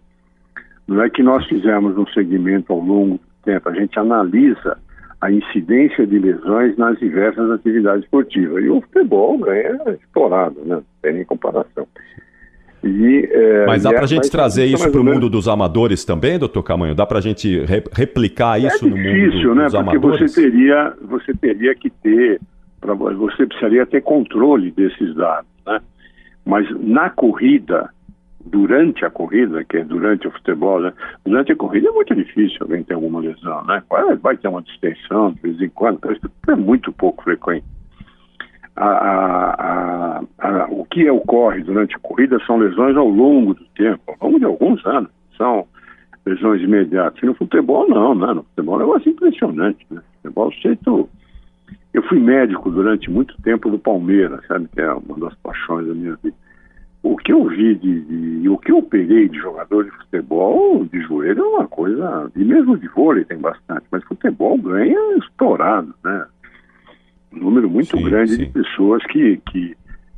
Não 0.86 1.02
é 1.02 1.08
que 1.08 1.22
nós 1.22 1.46
fizemos 1.46 1.96
um 1.96 2.06
segmento 2.08 2.72
ao 2.72 2.80
longo 2.80 3.18
tempo. 3.42 3.68
A 3.68 3.74
gente 3.74 3.98
analisa 3.98 4.78
a 5.20 5.30
incidência 5.30 6.04
de 6.04 6.18
lesões 6.18 6.76
nas 6.76 6.98
diversas 6.98 7.48
atividades 7.50 8.02
esportivas. 8.04 8.64
E 8.64 8.68
o 8.68 8.80
futebol 8.80 9.38
ganha 9.38 9.78
estourado, 10.02 10.60
né? 10.64 10.76
Não 10.76 10.84
tem 11.00 11.14
nem 11.14 11.24
comparação. 11.24 11.86
E, 12.82 13.28
é, 13.30 13.64
mas 13.64 13.84
dá 13.84 13.90
para 13.90 14.02
a 14.02 14.08
gente 14.08 14.28
trazer 14.28 14.64
isso 14.64 14.90
para 14.90 15.00
o 15.00 15.04
mundo 15.04 15.30
dos 15.30 15.46
amadores 15.46 16.04
também, 16.04 16.36
doutor 16.36 16.64
Camanho? 16.64 16.96
Dá 16.96 17.06
para 17.06 17.18
a 17.18 17.22
gente 17.22 17.60
re 17.64 17.84
replicar 17.92 18.60
é 18.60 18.66
isso 18.66 18.84
é 18.84 18.88
no 18.88 18.96
difícil, 18.96 19.50
mundo 19.50 19.54
né? 19.54 19.64
dos 19.66 19.74
Porque 19.74 19.96
amadores? 19.96 20.32
Você 20.32 20.42
teria, 20.42 20.92
você 21.00 21.34
teria 21.34 21.74
que 21.76 21.88
ter, 21.88 22.40
pra, 22.80 22.92
você 22.94 23.46
precisaria 23.46 23.86
ter 23.86 24.00
controle 24.02 24.72
desses 24.72 25.14
dados, 25.14 25.48
né? 25.64 25.80
Mas 26.44 26.66
na 26.80 27.08
corrida, 27.08 27.88
durante 28.46 29.04
a 29.04 29.10
corrida, 29.10 29.64
que 29.64 29.78
é 29.78 29.84
durante 29.84 30.26
o 30.26 30.30
futebol, 30.30 30.80
né? 30.80 30.92
durante 31.24 31.52
a 31.52 31.56
corrida 31.56 31.88
é 31.88 31.92
muito 31.92 32.14
difícil 32.14 32.58
alguém 32.60 32.82
ter 32.82 32.94
alguma 32.94 33.20
lesão, 33.20 33.64
né? 33.64 33.82
Vai 34.20 34.36
ter 34.36 34.48
uma 34.48 34.62
distensão 34.62 35.32
de 35.32 35.40
vez 35.40 35.60
em 35.60 35.68
quando, 35.68 36.00
é 36.48 36.54
muito 36.54 36.92
pouco 36.92 37.22
frequente. 37.22 37.64
A, 38.74 38.86
a, 38.88 40.22
a, 40.38 40.66
o 40.70 40.84
que 40.86 41.08
ocorre 41.10 41.62
durante 41.62 41.94
a 41.94 41.98
corrida 41.98 42.38
são 42.46 42.56
lesões 42.56 42.96
ao 42.96 43.08
longo 43.08 43.54
do 43.54 43.64
tempo, 43.76 44.02
ao 44.06 44.28
longo 44.28 44.38
de 44.38 44.44
alguns 44.46 44.84
anos, 44.86 45.10
são 45.36 45.66
lesões 46.24 46.62
imediatas. 46.62 47.22
E 47.22 47.26
no 47.26 47.34
futebol 47.34 47.88
não, 47.88 48.14
né? 48.14 48.32
No 48.32 48.42
futebol 48.44 48.74
é 48.74 48.84
um 48.84 48.86
negócio 48.86 49.10
impressionante, 49.10 49.86
né? 49.90 50.00
Futebol, 50.22 50.48
o 50.48 50.52
jeito... 50.52 51.08
Eu 51.92 52.02
fui 52.04 52.18
médico 52.18 52.70
durante 52.70 53.10
muito 53.10 53.34
tempo 53.42 53.70
do 53.70 53.78
Palmeiras, 53.78 54.40
sabe? 54.46 54.66
Que 54.72 54.80
é 54.80 54.90
uma 54.92 55.18
das 55.18 55.34
paixões 55.36 55.86
da 55.86 55.94
minha 55.94 56.16
vida 56.22 56.34
o 57.02 57.16
que 57.16 57.32
eu 57.32 57.48
vi 57.48 57.74
de, 57.74 58.00
de, 58.02 58.48
o 58.48 58.56
que 58.56 58.70
eu 58.70 58.82
peguei 58.82 59.28
de 59.28 59.36
jogador 59.38 59.84
de 59.84 59.90
futebol 59.90 60.84
de 60.84 61.00
joelho 61.02 61.40
é 61.40 61.48
uma 61.48 61.66
coisa, 61.66 62.30
e 62.36 62.44
mesmo 62.44 62.78
de 62.78 62.86
vôlei 62.88 63.24
tem 63.24 63.38
bastante, 63.38 63.84
mas 63.90 64.04
futebol 64.04 64.56
ganha 64.58 64.98
estourado, 65.18 65.92
né? 66.04 66.26
Um 67.32 67.38
número 67.38 67.68
muito 67.68 67.96
sim, 67.96 68.04
grande 68.04 68.32
sim. 68.32 68.44
de 68.44 68.46
pessoas 68.50 69.02
que, 69.06 69.40
que 69.50 69.76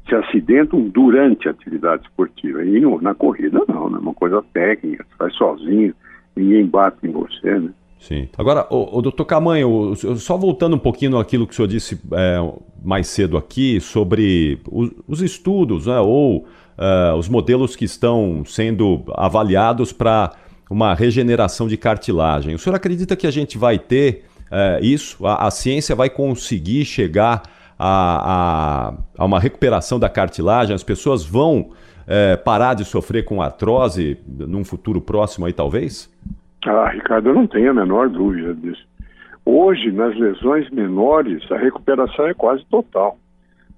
se 0.09 0.14
acidentam 0.14 0.82
durante 0.89 1.49
a 1.49 1.53
atividade 1.53 2.03
esportiva. 2.03 2.62
E 2.64 2.80
no, 2.80 3.01
na 3.01 3.14
corrida 3.14 3.62
não, 3.66 3.87
é 3.87 3.91
né? 3.93 3.99
uma 3.99 4.12
coisa 4.12 4.45
técnica, 4.53 5.07
você 5.09 5.16
faz 5.16 5.35
sozinho. 5.37 5.95
ninguém 6.37 6.66
bate 6.66 7.07
em 7.07 7.12
você, 7.12 7.61
né? 7.61 7.70
Sim. 7.99 8.28
Agora, 8.37 8.66
o, 8.68 8.99
o 8.99 9.01
doutor 9.01 9.24
Camanho, 9.24 9.95
só 9.97 10.37
voltando 10.37 10.76
um 10.76 10.78
pouquinho 10.78 11.12
naquilo 11.12 11.47
que 11.47 11.55
o 11.55 11.57
senhor 11.57 11.68
disse 11.68 11.99
é, 12.12 12.37
mais 12.85 13.07
cedo 13.07 13.39
aqui 13.39 13.80
sobre 13.80 14.61
os, 14.70 14.91
os 15.09 15.22
estudos, 15.22 15.87
né, 15.87 15.99
ou 16.01 16.45
uh, 16.78 17.14
os 17.16 17.28
modelos 17.28 17.76
que 17.76 17.84
estão 17.84 18.44
sendo 18.44 19.02
avaliados 19.14 19.92
para 19.92 20.32
uma 20.70 20.94
regeneração 20.94 21.68
de 21.68 21.76
cartilagem. 21.76 22.54
O 22.54 22.58
senhor 22.58 22.76
acredita 22.76 23.16
que 23.16 23.26
a 23.26 23.30
gente 23.30 23.58
vai 23.58 23.78
ter 23.78 24.24
uh, 24.46 24.84
isso? 24.84 25.26
A, 25.26 25.46
a, 25.46 25.50
ciência 25.50 25.94
vai 25.94 26.10
conseguir 26.10 26.84
chegar 26.84 27.42
a, 27.78 28.88
a, 28.88 28.94
a, 29.18 29.24
uma 29.24 29.38
recuperação 29.38 29.98
da 29.98 30.08
cartilagem? 30.08 30.74
As 30.74 30.82
pessoas 30.82 31.24
vão 31.24 31.60
uh, 31.60 32.42
parar 32.44 32.74
de 32.74 32.84
sofrer 32.84 33.24
com 33.24 33.42
artrose 33.42 34.18
num 34.26 34.64
futuro 34.64 35.00
próximo 35.00 35.46
aí, 35.46 35.52
talvez? 35.52 36.12
Ah, 36.66 36.88
Ricardo, 36.88 37.28
eu 37.28 37.34
não 37.34 37.46
tenho 37.46 37.70
a 37.70 37.74
menor 37.74 38.08
dúvida 38.08 38.54
disso. 38.54 38.82
Hoje, 39.44 39.92
nas 39.92 40.16
lesões 40.18 40.70
menores, 40.70 41.42
a 41.52 41.58
recuperação 41.58 42.26
é 42.26 42.32
quase 42.32 42.64
total. 42.70 43.18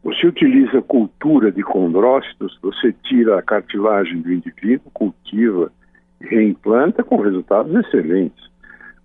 Você 0.03 0.27
utiliza 0.27 0.81
cultura 0.83 1.51
de 1.51 1.63
condrócitos, 1.63 2.59
você 2.63 2.93
tira 3.05 3.39
a 3.39 3.43
cartilagem 3.43 4.21
do 4.21 4.33
indivíduo, 4.33 4.91
cultiva, 4.93 5.73
reimplanta 6.21 7.03
com 7.03 7.17
resultados 7.17 7.75
excelentes. 7.75 8.51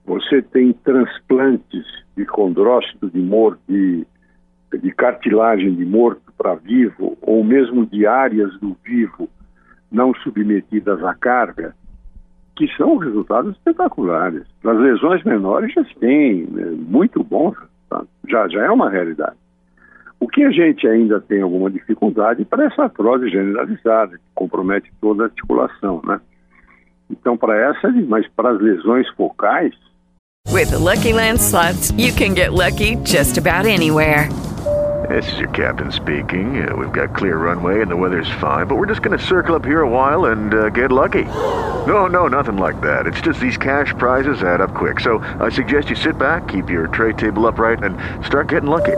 Você 0.05 0.41
tem 0.41 0.73
transplantes 0.73 1.85
de 2.15 2.25
condrócito 2.25 3.09
de 3.09 3.19
morto, 3.19 3.59
de, 3.67 4.05
de 4.79 4.91
cartilagem 4.91 5.75
de 5.75 5.85
morto 5.85 6.21
para 6.37 6.55
vivo, 6.55 7.17
ou 7.21 7.43
mesmo 7.43 7.85
de 7.85 8.05
áreas 8.05 8.51
do 8.59 8.75
vivo 8.83 9.29
não 9.91 10.13
submetidas 10.15 11.03
à 11.03 11.13
carga, 11.13 11.75
que 12.55 12.67
são 12.77 12.97
resultados 12.97 13.55
espetaculares. 13.55 14.43
Nas 14.63 14.77
lesões 14.77 15.23
menores 15.23 15.73
já 15.73 15.83
tem 15.99 16.45
né, 16.45 16.65
muito 16.77 17.23
bons 17.23 17.55
resultados, 17.57 18.09
já, 18.27 18.47
já 18.47 18.65
é 18.65 18.69
uma 18.69 18.89
realidade. 18.89 19.35
O 20.21 20.27
que 20.27 20.43
a 20.43 20.51
gente 20.51 20.87
ainda 20.87 21.19
tem 21.19 21.41
alguma 21.41 21.71
dificuldade 21.71 22.45
para 22.45 22.65
essa 22.65 22.83
artrose 22.83 23.27
generalizada, 23.27 24.17
que 24.17 24.23
compromete 24.35 24.91
toda 25.01 25.23
a 25.23 25.25
articulação, 25.25 25.99
né? 26.05 26.21
Então, 27.09 27.35
para 27.35 27.57
essa, 27.57 27.91
mas 28.07 28.27
para 28.27 28.51
as 28.51 28.61
lesões 28.61 29.09
focais. 29.15 29.73
With 30.51 30.69
the 30.69 30.77
Lucky 30.77 31.11
Land 31.11 31.39
slots, 31.39 31.91
you 31.97 32.13
can 32.13 32.35
get 32.35 32.53
lucky 32.53 32.97
just 33.03 33.39
about 33.39 33.65
anywhere. 33.65 34.29
This 35.09 35.29
is 35.33 35.39
your 35.39 35.49
captain 35.49 35.91
speaking. 35.91 36.63
Uh, 36.63 36.75
we've 36.75 36.93
got 36.93 37.15
clear 37.15 37.37
runway 37.37 37.81
and 37.81 37.89
the 37.89 37.97
weather's 37.97 38.29
fine, 38.39 38.67
but 38.67 38.77
we're 38.77 38.85
just 38.85 39.01
going 39.01 39.17
to 39.17 39.25
circle 39.25 39.55
up 39.55 39.65
here 39.65 39.81
a 39.81 39.89
while 39.89 40.25
and 40.25 40.53
uh, 40.53 40.69
get 40.69 40.91
lucky. 40.91 41.25
No, 41.87 42.05
no, 42.05 42.27
nothing 42.27 42.57
like 42.57 42.79
that. 42.81 43.07
It's 43.07 43.21
just 43.21 43.39
these 43.39 43.57
cash 43.57 43.95
prizes 43.97 44.43
add 44.43 44.61
up 44.61 44.75
quick. 44.75 44.99
So 44.99 45.17
I 45.39 45.49
suggest 45.49 45.89
you 45.89 45.95
sit 45.95 46.19
back, 46.19 46.47
keep 46.47 46.69
your 46.69 46.87
tray 46.87 47.13
table 47.13 47.47
upright, 47.47 47.83
and 47.83 47.97
start 48.23 48.49
getting 48.49 48.69
lucky. 48.69 48.97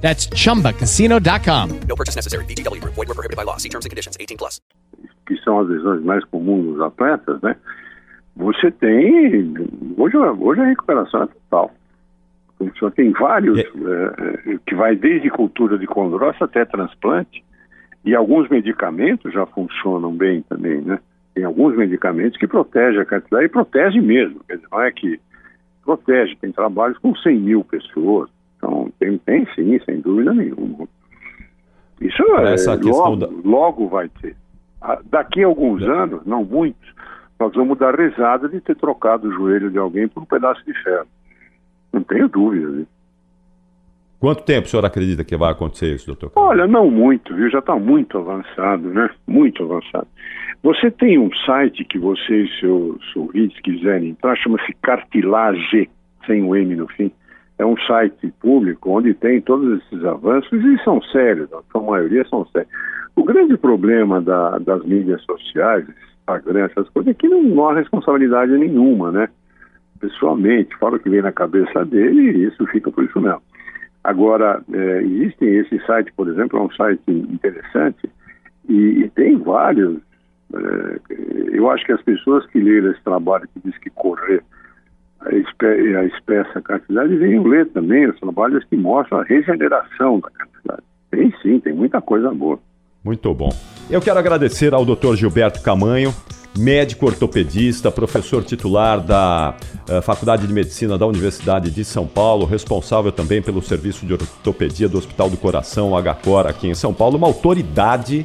That's 0.00 0.28
chumbacasino.com. 0.28 1.80
No 1.88 1.96
purchase 1.96 2.14
necessary. 2.14 2.44
BGW. 2.44 2.80
Void 2.84 3.08
were 3.08 3.14
prohibited 3.14 3.36
by 3.36 3.42
law. 3.42 3.56
See 3.56 3.68
terms 3.68 3.84
and 3.84 3.90
conditions 3.90 4.16
18 4.20 4.36
plus. 4.38 4.60
Que 5.26 5.36
são 5.42 5.58
as 5.60 5.68
lesões 5.68 6.04
mais 6.04 6.24
comuns 6.24 6.64
dos 6.64 6.80
atletas, 6.80 7.40
né? 7.42 7.56
Você 8.36 8.70
tem. 8.70 9.54
Hoje, 9.96 10.16
hoje 10.16 10.60
a 10.60 10.66
recuperação 10.66 11.22
é 11.22 11.26
total. 11.26 11.72
Você 12.58 12.90
tem 12.92 13.10
vários, 13.12 13.58
é. 13.58 13.62
é, 13.62 14.58
que 14.66 14.74
vai 14.74 14.96
desde 14.96 15.28
cultura 15.30 15.78
de 15.78 15.86
condrócito 15.86 16.44
até 16.44 16.64
transplante, 16.64 17.44
e 18.04 18.14
alguns 18.14 18.48
medicamentos 18.48 19.32
já 19.32 19.44
funcionam 19.46 20.12
bem 20.12 20.42
também, 20.42 20.80
né? 20.80 20.98
Tem 21.34 21.44
alguns 21.44 21.76
medicamentos 21.76 22.38
que 22.38 22.46
protegem 22.46 23.00
a 23.00 23.04
cartilagem 23.04 23.46
e 23.46 23.52
protege 23.52 24.00
mesmo. 24.00 24.40
Quer 24.48 24.56
dizer, 24.56 24.68
não 24.70 24.80
é 24.80 24.90
que 24.90 25.20
protege, 25.84 26.36
tem 26.36 26.50
trabalhos 26.50 26.96
com 26.98 27.14
100 27.14 27.38
mil 27.38 27.64
pessoas, 27.64 28.30
então, 28.56 28.90
tem, 28.98 29.18
tem 29.18 29.46
sim, 29.54 29.78
sem 29.84 30.00
dúvida 30.00 30.32
nenhuma. 30.32 30.88
Isso 32.00 32.22
é, 32.22 32.54
logo, 32.84 33.16
da... 33.16 33.28
logo 33.44 33.88
vai 33.88 34.08
ter. 34.20 34.36
Daqui 35.10 35.42
a 35.42 35.46
alguns 35.46 35.82
é. 35.82 35.86
anos, 35.86 36.24
não 36.26 36.44
muitos, 36.44 36.88
nós 37.38 37.52
vamos 37.54 37.78
dar 37.78 37.98
risada 37.98 38.48
de 38.48 38.60
ter 38.60 38.76
trocado 38.76 39.28
o 39.28 39.32
joelho 39.32 39.70
de 39.70 39.78
alguém 39.78 40.08
por 40.08 40.22
um 40.22 40.26
pedaço 40.26 40.64
de 40.64 40.74
ferro. 40.82 41.06
Não 41.92 42.02
tenho 42.02 42.28
dúvida 42.28 42.70
disso. 42.72 42.96
Quanto 44.18 44.44
tempo 44.44 44.66
o 44.66 44.70
senhor 44.70 44.84
acredita 44.84 45.24
que 45.24 45.36
vai 45.36 45.52
acontecer 45.52 45.94
isso, 45.94 46.06
doutor? 46.06 46.32
Olha, 46.34 46.66
não 46.66 46.90
muito, 46.90 47.34
viu? 47.34 47.50
Já 47.50 47.58
está 47.58 47.76
muito 47.76 48.16
avançado, 48.16 48.88
né? 48.88 49.10
Muito 49.26 49.62
avançado. 49.62 50.08
Você 50.62 50.90
tem 50.90 51.18
um 51.18 51.30
site 51.44 51.84
que 51.84 51.98
vocês, 51.98 52.50
seus 52.58 53.14
ouvintes, 53.14 53.60
quiserem 53.60 54.10
entrar, 54.10 54.36
chama-se 54.36 54.72
Cartilage, 54.82 55.88
sem 56.26 56.42
o 56.42 56.56
M 56.56 56.74
no 56.74 56.88
fim 56.88 57.12
é 57.58 57.64
um 57.64 57.76
site 57.78 58.32
público 58.40 58.90
onde 58.90 59.14
tem 59.14 59.40
todos 59.40 59.80
esses 59.80 60.04
avanços 60.04 60.62
e 60.64 60.78
são 60.84 61.00
sérios, 61.02 61.48
a 61.52 61.80
maioria 61.80 62.24
são 62.28 62.44
sérios. 62.46 62.70
O 63.14 63.24
grande 63.24 63.56
problema 63.56 64.20
da, 64.20 64.58
das 64.58 64.84
mídias 64.84 65.22
sociais, 65.22 65.86
Instagram, 66.20 66.66
essas 66.66 66.88
coisas, 66.90 67.10
é 67.10 67.14
que 67.14 67.28
não, 67.28 67.42
não 67.42 67.68
há 67.68 67.74
responsabilidade 67.74 68.52
nenhuma, 68.52 69.10
né? 69.10 69.28
Pessoalmente, 69.98 70.76
fala 70.76 70.96
o 70.96 71.00
que 71.00 71.08
vem 71.08 71.22
na 71.22 71.32
cabeça 71.32 71.84
dele 71.86 72.30
e 72.30 72.44
isso 72.44 72.66
fica 72.66 72.90
por 72.90 73.04
isso 73.04 73.18
mesmo. 73.18 73.40
Agora, 74.04 74.62
é, 74.72 75.02
existem 75.02 75.56
esse 75.56 75.78
site, 75.86 76.12
por 76.14 76.28
exemplo, 76.28 76.58
é 76.58 76.62
um 76.62 76.70
site 76.72 77.00
interessante 77.08 78.08
e, 78.68 79.02
e 79.02 79.10
tem 79.10 79.38
vários. 79.38 79.98
É, 80.54 81.00
eu 81.52 81.70
acho 81.70 81.84
que 81.86 81.92
as 81.92 82.02
pessoas 82.02 82.46
que 82.46 82.60
leram 82.60 82.90
esse 82.90 83.02
trabalho 83.02 83.48
que 83.54 83.68
diz 83.68 83.76
que 83.78 83.90
correr 83.90 84.42
a 85.28 86.04
espessa 86.04 86.60
cartilagem 86.62 87.18
venham 87.18 87.44
ler 87.44 87.66
também 87.66 88.08
os 88.08 88.18
trabalhos 88.18 88.64
que 88.64 88.76
mostram 88.76 89.20
a 89.20 89.24
regeneração 89.24 90.20
da 90.20 90.30
cartilagem. 90.30 90.84
Tem 91.10 91.34
sim, 91.42 91.60
tem 91.60 91.72
muita 91.72 92.00
coisa 92.00 92.32
boa. 92.32 92.58
Muito 93.04 93.32
bom. 93.32 93.50
Eu 93.88 94.00
quero 94.00 94.18
agradecer 94.18 94.74
ao 94.74 94.84
Dr. 94.84 95.14
Gilberto 95.14 95.62
Camanho, 95.62 96.12
médico 96.58 97.06
ortopedista, 97.06 97.90
professor 97.90 98.42
titular 98.42 99.00
da 99.00 99.54
uh, 99.88 100.02
Faculdade 100.02 100.46
de 100.46 100.52
Medicina 100.52 100.98
da 100.98 101.06
Universidade 101.06 101.70
de 101.70 101.84
São 101.84 102.06
Paulo, 102.06 102.44
responsável 102.44 103.12
também 103.12 103.40
pelo 103.40 103.62
serviço 103.62 104.04
de 104.04 104.14
ortopedia 104.14 104.88
do 104.88 104.98
Hospital 104.98 105.30
do 105.30 105.36
Coração, 105.36 105.92
HCOR, 105.92 106.46
aqui 106.46 106.68
em 106.68 106.74
São 106.74 106.92
Paulo, 106.92 107.16
uma 107.16 107.28
autoridade 107.28 108.24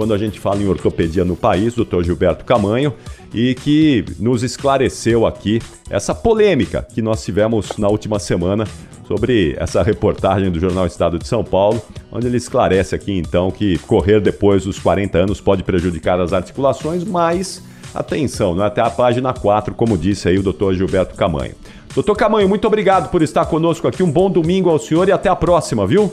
quando 0.00 0.14
a 0.14 0.18
gente 0.18 0.40
fala 0.40 0.62
em 0.62 0.66
ortopedia 0.66 1.26
no 1.26 1.36
país, 1.36 1.74
Dr. 1.74 2.02
Gilberto 2.02 2.42
Camanho, 2.42 2.94
e 3.34 3.54
que 3.54 4.02
nos 4.18 4.42
esclareceu 4.42 5.26
aqui 5.26 5.60
essa 5.90 6.14
polêmica 6.14 6.88
que 6.94 7.02
nós 7.02 7.22
tivemos 7.22 7.76
na 7.76 7.86
última 7.86 8.18
semana 8.18 8.64
sobre 9.06 9.54
essa 9.58 9.82
reportagem 9.82 10.50
do 10.50 10.58
Jornal 10.58 10.86
Estado 10.86 11.18
de 11.18 11.28
São 11.28 11.44
Paulo, 11.44 11.82
onde 12.10 12.26
ele 12.28 12.38
esclarece 12.38 12.94
aqui 12.94 13.12
então 13.12 13.50
que 13.50 13.76
correr 13.80 14.22
depois 14.22 14.64
dos 14.64 14.78
40 14.78 15.18
anos 15.18 15.38
pode 15.38 15.62
prejudicar 15.62 16.18
as 16.18 16.32
articulações, 16.32 17.04
mas 17.04 17.62
atenção, 17.94 18.54
não 18.54 18.64
é 18.64 18.68
até 18.68 18.80
a 18.80 18.88
página 18.88 19.34
4, 19.34 19.74
como 19.74 19.98
disse 19.98 20.30
aí 20.30 20.38
o 20.38 20.42
Dr. 20.42 20.72
Gilberto 20.72 21.14
Camanho. 21.14 21.52
Doutor 21.94 22.16
Camanho, 22.16 22.48
muito 22.48 22.66
obrigado 22.66 23.10
por 23.10 23.20
estar 23.20 23.44
conosco 23.44 23.86
aqui. 23.86 24.02
Um 24.02 24.10
bom 24.10 24.30
domingo 24.30 24.70
ao 24.70 24.78
senhor 24.78 25.06
e 25.10 25.12
até 25.12 25.28
a 25.28 25.36
próxima, 25.36 25.86
viu? 25.86 26.10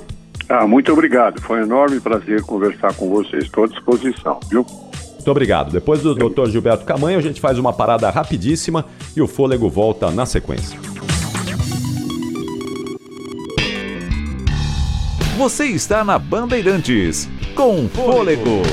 Ah, 0.49 0.65
muito 0.65 0.91
obrigado. 0.91 1.41
Foi 1.41 1.59
um 1.59 1.63
enorme 1.63 1.99
prazer 1.99 2.41
conversar 2.43 2.93
com 2.93 3.09
vocês. 3.09 3.43
Estou 3.43 3.65
à 3.65 3.67
disposição, 3.67 4.39
viu? 4.49 4.65
Muito 5.13 5.31
obrigado. 5.31 5.71
Depois 5.71 6.01
do 6.01 6.15
Dr. 6.15 6.49
Gilberto 6.49 6.85
Camanho, 6.85 7.19
a 7.19 7.21
gente 7.21 7.41
faz 7.41 7.59
uma 7.59 7.73
parada 7.73 8.09
rapidíssima 8.09 8.85
e 9.15 9.21
o 9.21 9.27
fôlego 9.27 9.69
volta 9.69 10.09
na 10.09 10.25
sequência. 10.25 10.79
Você 15.37 15.65
está 15.65 16.03
na 16.03 16.17
Bandeirantes 16.17 17.29
com 17.53 17.87
Fôlego. 17.89 18.63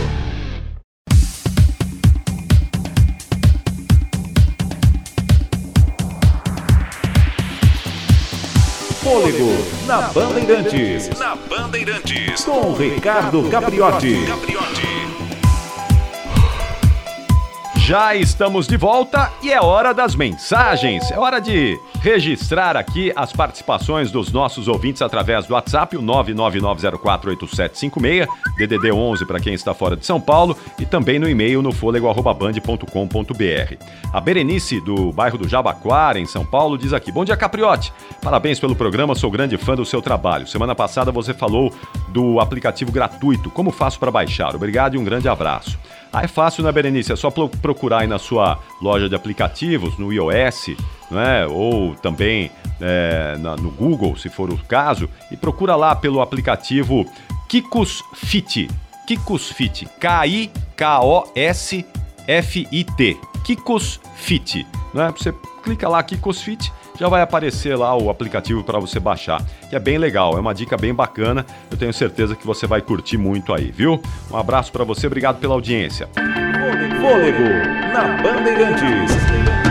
Fôlego. 9.02 9.73
Na 9.87 10.01
Bandeirantes. 10.12 11.11
Na 11.18 11.37
Bandeirantes. 11.37 12.45
Com 12.45 12.72
Ricardo 12.72 13.43
Capriotti. 13.51 14.16
Já 17.85 18.14
estamos 18.14 18.66
de 18.66 18.78
volta 18.78 19.30
e 19.43 19.53
é 19.53 19.61
hora 19.61 19.93
das 19.93 20.16
mensagens. 20.16 21.11
É 21.11 21.18
hora 21.18 21.39
de 21.39 21.78
registrar 22.01 22.78
aqui 22.78 23.12
as 23.14 23.30
participações 23.30 24.11
dos 24.11 24.32
nossos 24.32 24.68
ouvintes 24.68 25.03
através 25.03 25.45
do 25.45 25.53
WhatsApp, 25.53 25.95
o 25.95 26.03
999048756, 26.03 28.26
DDD 28.57 28.91
11 28.91 29.26
para 29.26 29.39
quem 29.39 29.53
está 29.53 29.74
fora 29.74 29.97
de 29.97 30.07
São 30.07 30.18
Paulo 30.18 30.57
e 30.78 30.87
também 30.87 31.18
no 31.18 31.28
e-mail 31.28 31.61
no 31.61 31.72
fôlego@band.com.br. 31.72 33.74
A 34.11 34.18
Berenice 34.18 34.80
do 34.80 35.12
bairro 35.12 35.37
do 35.37 35.47
Jabaquara, 35.47 36.18
em 36.18 36.24
São 36.24 36.47
Paulo, 36.47 36.78
diz 36.78 36.95
aqui: 36.95 37.12
"Bom 37.12 37.22
dia, 37.22 37.37
Capriote. 37.37 37.93
Parabéns 38.22 38.59
pelo 38.59 38.74
programa, 38.74 39.14
sou 39.14 39.30
grande 39.30 39.59
fã 39.59 39.74
do 39.74 39.85
seu 39.85 40.01
trabalho. 40.01 40.47
Semana 40.47 40.74
passada 40.74 41.12
você 41.12 41.35
falou 41.35 41.70
do 42.09 42.41
aplicativo 42.41 42.91
gratuito. 42.91 43.51
Como 43.51 43.70
faço 43.70 44.01
para 44.01 44.11
baixar? 44.11 44.57
Obrigado 44.57 44.95
e 44.95 44.99
um 44.99 45.05
grande 45.05 45.28
abraço." 45.28 45.78
Ah, 46.14 46.22
é 46.22 46.28
fácil, 46.28 46.62
né, 46.62 46.70
Berenice? 46.70 47.12
É 47.12 47.16
só 47.16 47.28
procurar 47.28 48.02
aí 48.02 48.06
na 48.06 48.20
sua 48.20 48.60
loja 48.80 49.08
de 49.08 49.16
aplicativos, 49.16 49.98
no 49.98 50.12
iOS, 50.12 50.76
né? 51.10 51.44
ou 51.46 51.96
também 51.96 52.52
é, 52.80 53.36
na, 53.40 53.56
no 53.56 53.72
Google, 53.72 54.16
se 54.16 54.28
for 54.28 54.48
o 54.48 54.56
caso, 54.56 55.10
e 55.32 55.36
procura 55.36 55.74
lá 55.74 55.96
pelo 55.96 56.20
aplicativo 56.20 57.04
Kikos 57.48 58.04
Fit. 58.14 58.70
Kikos 59.08 59.50
Fit. 59.50 59.88
K-I-K-O-S-F-I-T. 59.98 60.60
Kikos 63.42 64.00
Fit. 64.14 64.64
Né? 64.94 65.12
Você 65.16 65.34
clica 65.64 65.88
lá, 65.88 66.00
Kikos 66.00 66.40
Fit 66.40 66.72
já 66.99 67.09
vai 67.09 67.22
aparecer 67.22 67.76
lá 67.76 67.97
o 67.97 68.11
aplicativo 68.11 68.62
para 68.62 68.78
você 68.78 69.01
baixar, 69.01 69.42
que 69.68 69.74
é 69.74 69.78
bem 69.78 69.99
legal, 69.99 70.36
é 70.36 70.40
uma 70.40 70.55
dica 70.55 70.76
bem 70.76 70.95
bacana. 70.95 71.45
Eu 71.70 71.76
tenho 71.76 71.92
certeza 71.92 72.36
que 72.36 72.47
você 72.47 72.66
vai 72.66 72.80
curtir 72.80 73.16
muito 73.18 73.53
aí, 73.53 73.70
viu? 73.70 74.01
Um 74.30 74.36
abraço 74.36 74.70
para 74.72 74.84
você, 74.84 75.07
obrigado 75.07 75.38
pela 75.38 75.55
audiência. 75.55 76.09
Fôlego 77.01 77.92
na 77.92 78.22
Bandeirantes. 78.22 79.63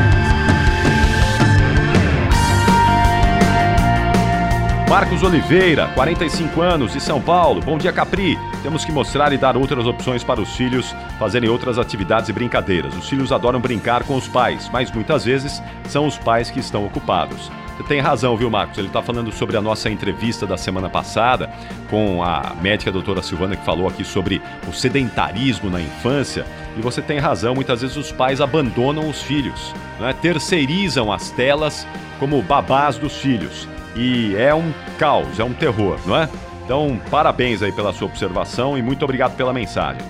Marcos 4.93 5.23
Oliveira, 5.23 5.87
45 5.95 6.61
anos, 6.61 6.93
de 6.93 7.01
São 7.01 7.19
Paulo. 7.19 7.59
Bom 7.61 7.79
dia, 7.79 7.91
Capri. 7.91 8.37
Temos 8.61 8.85
que 8.85 8.91
mostrar 8.91 9.33
e 9.33 9.39
dar 9.39 9.57
outras 9.57 9.87
opções 9.87 10.23
para 10.23 10.39
os 10.39 10.55
filhos 10.55 10.95
fazerem 11.17 11.49
outras 11.49 11.79
atividades 11.79 12.29
e 12.29 12.31
brincadeiras. 12.31 12.95
Os 12.95 13.09
filhos 13.09 13.31
adoram 13.31 13.59
brincar 13.59 14.03
com 14.03 14.15
os 14.15 14.27
pais, 14.27 14.69
mas 14.71 14.91
muitas 14.91 15.25
vezes 15.25 15.63
são 15.85 16.05
os 16.05 16.19
pais 16.19 16.51
que 16.51 16.59
estão 16.59 16.85
ocupados. 16.85 17.51
Você 17.75 17.83
tem 17.85 18.01
razão, 18.01 18.37
viu, 18.37 18.51
Marcos? 18.51 18.77
Ele 18.77 18.85
está 18.85 19.01
falando 19.01 19.31
sobre 19.31 19.57
a 19.57 19.61
nossa 19.63 19.89
entrevista 19.89 20.45
da 20.45 20.57
semana 20.57 20.91
passada 20.91 21.49
com 21.89 22.21
a 22.21 22.53
médica 22.61 22.91
doutora 22.91 23.23
Silvana, 23.23 23.55
que 23.55 23.65
falou 23.65 23.87
aqui 23.87 24.05
sobre 24.05 24.43
o 24.69 24.71
sedentarismo 24.71 25.71
na 25.71 25.81
infância. 25.81 26.45
E 26.77 26.81
você 26.83 27.01
tem 27.01 27.17
razão, 27.17 27.55
muitas 27.55 27.81
vezes 27.81 27.97
os 27.97 28.11
pais 28.11 28.39
abandonam 28.39 29.09
os 29.09 29.23
filhos, 29.23 29.73
né? 29.99 30.13
terceirizam 30.21 31.11
as 31.11 31.31
telas 31.31 31.87
como 32.19 32.39
babás 32.43 32.95
dos 32.95 33.17
filhos 33.17 33.72
e 33.95 34.35
é 34.35 34.53
um 34.53 34.73
caos, 34.97 35.39
é 35.39 35.43
um 35.43 35.53
terror, 35.53 35.97
não 36.05 36.17
é? 36.17 36.29
Então, 36.63 36.99
parabéns 37.11 37.61
aí 37.61 37.71
pela 37.71 37.93
sua 37.93 38.07
observação 38.07 38.77
e 38.77 38.81
muito 38.81 39.03
obrigado 39.03 39.35
pela 39.35 39.53
mensagem. 39.53 40.01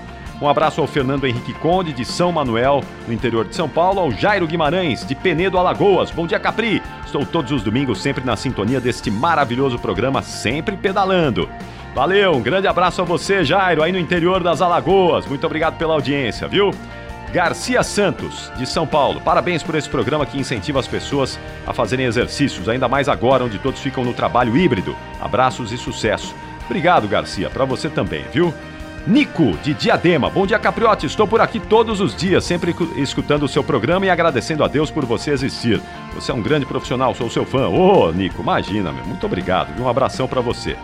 Um 0.42 0.48
abraço 0.48 0.82
ao 0.82 0.88
Fernando 0.88 1.26
Henrique 1.26 1.54
Conde, 1.54 1.94
de 1.94 2.04
São 2.04 2.32
Manuel, 2.32 2.84
no 3.08 3.14
interior 3.14 3.46
de 3.46 3.56
São 3.56 3.70
Paulo, 3.70 4.00
ao 4.00 4.12
Jairo 4.12 4.46
Guimarães, 4.46 5.06
de 5.06 5.16
Penedo, 5.16 5.58
Alagoas. 5.58 6.12
Bom 6.12 6.28
dia, 6.28 6.40
Capri! 6.40 6.82
Estou 7.06 7.26
todos 7.26 7.52
os 7.52 7.64
domingos 7.64 8.02
sempre 8.02 8.26
na 8.26 8.36
sintonia 8.36 8.82
deste 8.82 9.10
maravilhoso 9.10 9.80
programa, 9.80 10.22
sempre 10.22 10.76
pedalando. 10.76 11.48
Valeu, 11.96 12.34
um 12.34 12.42
grande 12.42 12.68
abraço 12.68 13.02
a 13.02 13.06
você, 13.06 13.44
Jairo, 13.44 13.84
aí 13.84 13.92
no 13.92 14.00
interior 14.00 14.44
das 14.44 14.62
Alagoas. 14.62 15.26
Muito 15.28 15.46
obrigado 15.46 15.78
pela 15.78 15.94
audiência, 15.94 16.48
viu? 16.48 16.72
Garcia 17.34 17.82
Santos, 17.82 18.52
de 18.56 18.64
São 18.64 18.86
Paulo. 18.86 19.20
Parabéns 19.20 19.64
por 19.64 19.74
esse 19.74 19.90
programa 19.90 20.24
que 20.24 20.40
incentiva 20.40 20.80
as 20.80 20.88
pessoas 20.88 21.40
a 21.66 21.74
fazerem 21.74 22.06
exercícios, 22.06 22.70
ainda 22.70 22.88
mais 22.88 23.10
agora 23.10 23.44
onde 23.44 23.58
todos 23.58 23.80
ficam 23.80 24.06
no 24.06 24.14
trabalho 24.14 24.56
híbrido. 24.56 24.96
Abraços 25.20 25.72
e 25.72 25.78
sucesso. 25.78 26.36
Obrigado, 26.66 27.08
Garcia, 27.08 27.50
para 27.50 27.66
você 27.66 27.90
também, 27.90 28.24
viu? 28.32 28.54
Nico, 29.08 29.58
de 29.64 29.74
Diadema. 29.74 30.30
Bom 30.30 30.46
dia, 30.46 30.60
Capriote. 30.60 31.08
Estou 31.08 31.28
por 31.28 31.42
aqui 31.42 31.60
todos 31.60 32.00
os 32.00 32.16
dias, 32.16 32.44
sempre 32.44 32.76
escutando 32.98 33.44
o 33.44 33.50
seu 33.50 33.64
programa 33.64 34.06
e 34.06 34.12
agradecendo 34.12 34.64
a 34.64 34.68
Deus 34.68 34.92
por 34.92 35.04
você 35.04 35.32
existir. 35.32 35.82
Você 36.14 36.32
é 36.32 36.36
um 36.36 36.42
grande 36.42 36.68
profissional, 36.68 37.16
sou 37.16 37.32
seu 37.32 37.46
fã. 37.46 37.68
Ô, 37.68 38.10
oh, 38.10 38.12
Nico, 38.12 38.44
imagina, 38.44 38.92
meu. 38.92 39.04
Muito 39.06 39.26
obrigado. 39.26 39.82
Um 39.82 39.90
abração 39.90 40.28
para 40.28 40.40
você. 40.40 40.78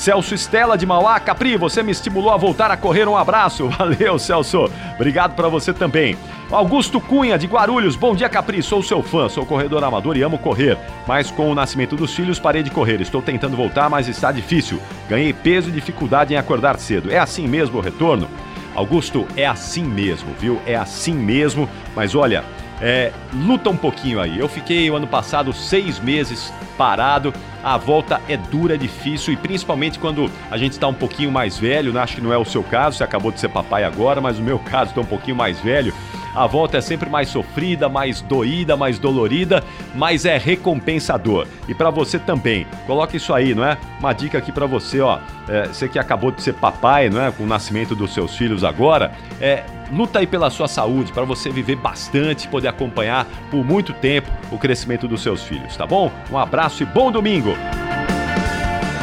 Celso 0.00 0.34
Estela 0.34 0.78
de 0.78 0.86
Mauá, 0.86 1.20
Capri, 1.20 1.58
você 1.58 1.82
me 1.82 1.92
estimulou 1.92 2.32
a 2.32 2.36
voltar 2.38 2.70
a 2.70 2.76
correr. 2.76 3.06
Um 3.06 3.18
abraço. 3.18 3.68
Valeu, 3.76 4.18
Celso. 4.18 4.64
Obrigado 4.94 5.34
para 5.34 5.46
você 5.46 5.74
também. 5.74 6.16
Augusto 6.50 6.98
Cunha, 7.02 7.36
de 7.36 7.46
Guarulhos. 7.46 7.96
Bom 7.96 8.14
dia, 8.14 8.26
Capri. 8.26 8.62
Sou 8.62 8.82
seu 8.82 9.02
fã, 9.02 9.28
sou 9.28 9.44
corredor 9.44 9.84
amador 9.84 10.16
e 10.16 10.22
amo 10.22 10.38
correr. 10.38 10.78
Mas 11.06 11.30
com 11.30 11.50
o 11.50 11.54
nascimento 11.54 11.96
dos 11.96 12.14
filhos, 12.14 12.38
parei 12.38 12.62
de 12.62 12.70
correr. 12.70 13.02
Estou 13.02 13.20
tentando 13.20 13.58
voltar, 13.58 13.90
mas 13.90 14.08
está 14.08 14.32
difícil. 14.32 14.80
Ganhei 15.06 15.34
peso 15.34 15.68
e 15.68 15.72
dificuldade 15.72 16.32
em 16.32 16.38
acordar 16.38 16.78
cedo. 16.78 17.12
É 17.12 17.18
assim 17.18 17.46
mesmo 17.46 17.76
o 17.76 17.82
retorno? 17.82 18.26
Augusto, 18.74 19.28
é 19.36 19.44
assim 19.44 19.84
mesmo, 19.84 20.30
viu? 20.40 20.58
É 20.64 20.76
assim 20.76 21.12
mesmo. 21.12 21.68
Mas 21.94 22.14
olha, 22.14 22.42
é, 22.80 23.12
luta 23.32 23.70
um 23.70 23.76
pouquinho 23.76 24.20
aí. 24.20 24.38
Eu 24.38 24.48
fiquei 24.48 24.90
o 24.90 24.96
ano 24.96 25.06
passado 25.06 25.52
seis 25.52 25.98
meses 25.98 26.52
parado. 26.76 27.32
A 27.62 27.76
volta 27.76 28.20
é 28.26 28.36
dura, 28.36 28.74
é 28.74 28.78
difícil 28.78 29.34
e 29.34 29.36
principalmente 29.36 29.98
quando 29.98 30.30
a 30.50 30.56
gente 30.56 30.72
está 30.72 30.88
um 30.88 30.94
pouquinho 30.94 31.30
mais 31.30 31.58
velho. 31.58 31.92
Né? 31.92 32.00
Acho 32.00 32.16
que 32.16 32.20
não 32.22 32.32
é 32.32 32.38
o 32.38 32.44
seu 32.44 32.62
caso, 32.62 32.96
você 32.96 33.04
acabou 33.04 33.30
de 33.30 33.38
ser 33.38 33.48
papai 33.48 33.84
agora, 33.84 34.20
mas 34.20 34.38
o 34.38 34.42
meu 34.42 34.58
caso 34.58 34.90
está 34.90 35.00
um 35.00 35.06
pouquinho 35.06 35.36
mais 35.36 35.60
velho 35.60 35.92
a 36.34 36.46
volta 36.46 36.78
é 36.78 36.80
sempre 36.80 37.08
mais 37.08 37.28
sofrida, 37.28 37.88
mais 37.88 38.20
doída, 38.20 38.76
mais 38.76 38.98
dolorida, 38.98 39.62
mas 39.94 40.24
é 40.24 40.36
recompensador. 40.36 41.46
E 41.68 41.74
para 41.74 41.90
você 41.90 42.18
também, 42.18 42.66
coloque 42.86 43.16
isso 43.16 43.32
aí, 43.34 43.54
não 43.54 43.64
é? 43.64 43.76
Uma 43.98 44.12
dica 44.12 44.38
aqui 44.38 44.52
para 44.52 44.66
você, 44.66 45.00
ó. 45.00 45.18
É, 45.48 45.66
você 45.66 45.88
que 45.88 45.98
acabou 45.98 46.30
de 46.30 46.42
ser 46.42 46.54
papai, 46.54 47.10
não 47.10 47.20
é? 47.22 47.30
Com 47.30 47.44
o 47.44 47.46
nascimento 47.46 47.94
dos 47.94 48.14
seus 48.14 48.36
filhos 48.36 48.62
agora, 48.64 49.12
é 49.40 49.64
luta 49.90 50.20
aí 50.20 50.26
pela 50.26 50.50
sua 50.50 50.68
saúde, 50.68 51.12
para 51.12 51.24
você 51.24 51.50
viver 51.50 51.76
bastante, 51.76 52.46
poder 52.48 52.68
acompanhar 52.68 53.26
por 53.50 53.64
muito 53.64 53.92
tempo 53.92 54.30
o 54.50 54.58
crescimento 54.58 55.08
dos 55.08 55.22
seus 55.22 55.42
filhos, 55.42 55.76
tá 55.76 55.86
bom? 55.86 56.12
Um 56.30 56.38
abraço 56.38 56.82
e 56.82 56.86
bom 56.86 57.10
domingo! 57.10 57.56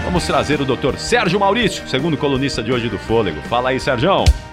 Vamos 0.08 0.26
trazer 0.26 0.62
o 0.62 0.66
Dr. 0.66 0.96
Sérgio 0.98 1.38
Maurício, 1.38 1.86
segundo 1.86 2.16
colunista 2.16 2.64
de 2.64 2.72
hoje 2.72 2.88
do 2.88 2.98
Fôlego. 2.98 3.42
Fala 3.42 3.72
aí, 3.72 3.80
Sérgio. 3.80 4.47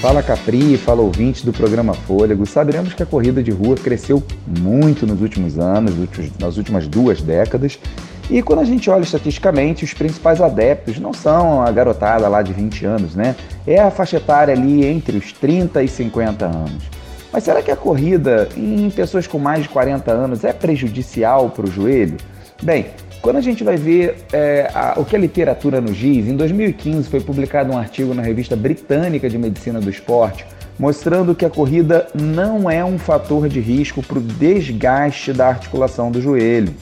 Fala 0.00 0.22
Capri, 0.22 0.78
fala 0.78 1.02
ouvinte 1.02 1.44
do 1.44 1.52
programa 1.52 1.92
Fôlego. 1.92 2.46
Saberemos 2.46 2.94
que 2.94 3.02
a 3.02 3.06
corrida 3.06 3.42
de 3.42 3.50
rua 3.50 3.74
cresceu 3.74 4.22
muito 4.46 5.04
nos 5.04 5.20
últimos 5.20 5.58
anos, 5.58 5.92
nas 6.38 6.56
últimas 6.56 6.86
duas 6.86 7.20
décadas. 7.20 7.80
E 8.30 8.40
quando 8.40 8.60
a 8.60 8.64
gente 8.64 8.88
olha 8.88 9.02
estatisticamente, 9.02 9.84
os 9.84 9.92
principais 9.92 10.40
adeptos 10.40 11.00
não 11.00 11.12
são 11.12 11.62
a 11.62 11.72
garotada 11.72 12.28
lá 12.28 12.42
de 12.42 12.52
20 12.52 12.86
anos, 12.86 13.16
né? 13.16 13.34
É 13.66 13.80
a 13.80 13.90
faixa 13.90 14.18
etária 14.18 14.54
ali 14.54 14.86
entre 14.86 15.18
os 15.18 15.32
30 15.32 15.82
e 15.82 15.88
50 15.88 16.46
anos. 16.46 16.84
Mas 17.32 17.42
será 17.42 17.60
que 17.60 17.72
a 17.72 17.76
corrida 17.76 18.48
em 18.56 18.88
pessoas 18.90 19.26
com 19.26 19.40
mais 19.40 19.64
de 19.64 19.68
40 19.68 20.12
anos 20.12 20.44
é 20.44 20.52
prejudicial 20.52 21.50
para 21.50 21.66
o 21.66 21.70
joelho? 21.70 22.18
Bem, 22.62 22.86
quando 23.20 23.36
a 23.36 23.40
gente 23.40 23.64
vai 23.64 23.76
ver 23.76 24.16
é, 24.32 24.70
a, 24.74 24.94
o 24.96 25.04
que 25.04 25.16
a 25.16 25.18
literatura 25.18 25.80
nos 25.80 25.96
diz, 25.96 26.26
em 26.26 26.36
2015 26.36 27.08
foi 27.08 27.20
publicado 27.20 27.72
um 27.72 27.78
artigo 27.78 28.14
na 28.14 28.22
revista 28.22 28.54
britânica 28.56 29.28
de 29.28 29.36
medicina 29.36 29.80
do 29.80 29.90
esporte 29.90 30.46
mostrando 30.78 31.34
que 31.34 31.44
a 31.44 31.50
corrida 31.50 32.06
não 32.14 32.70
é 32.70 32.84
um 32.84 32.98
fator 32.98 33.48
de 33.48 33.60
risco 33.60 34.02
para 34.02 34.18
o 34.18 34.22
desgaste 34.22 35.32
da 35.32 35.48
articulação 35.48 36.10
do 36.10 36.22
joelho. 36.22 36.72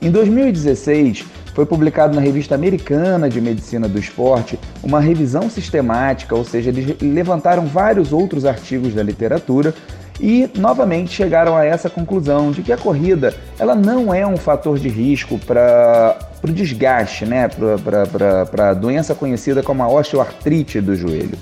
Em 0.00 0.10
2016, 0.10 1.24
foi 1.54 1.66
publicado 1.66 2.14
na 2.14 2.20
revista 2.20 2.54
americana 2.54 3.28
de 3.28 3.40
medicina 3.40 3.88
do 3.88 3.98
esporte 3.98 4.58
uma 4.82 5.00
revisão 5.00 5.50
sistemática, 5.50 6.36
ou 6.36 6.44
seja, 6.44 6.70
eles 6.70 6.96
levantaram 7.00 7.66
vários 7.66 8.12
outros 8.12 8.44
artigos 8.44 8.94
da 8.94 9.02
literatura 9.02 9.74
e 10.20 10.50
novamente 10.56 11.12
chegaram 11.12 11.56
a 11.56 11.64
essa 11.64 11.88
conclusão 11.88 12.50
de 12.50 12.62
que 12.62 12.72
a 12.72 12.76
corrida 12.76 13.34
ela 13.58 13.74
não 13.74 14.12
é 14.12 14.26
um 14.26 14.36
fator 14.36 14.78
de 14.78 14.88
risco 14.88 15.38
para 15.38 16.18
o 16.42 16.48
desgaste, 16.48 17.24
né? 17.24 17.48
para 17.48 18.70
a 18.70 18.74
doença 18.74 19.14
conhecida 19.14 19.62
como 19.62 19.82
a 19.82 19.88
osteoartrite 19.88 20.80
do 20.80 20.94
joelho. 20.94 21.38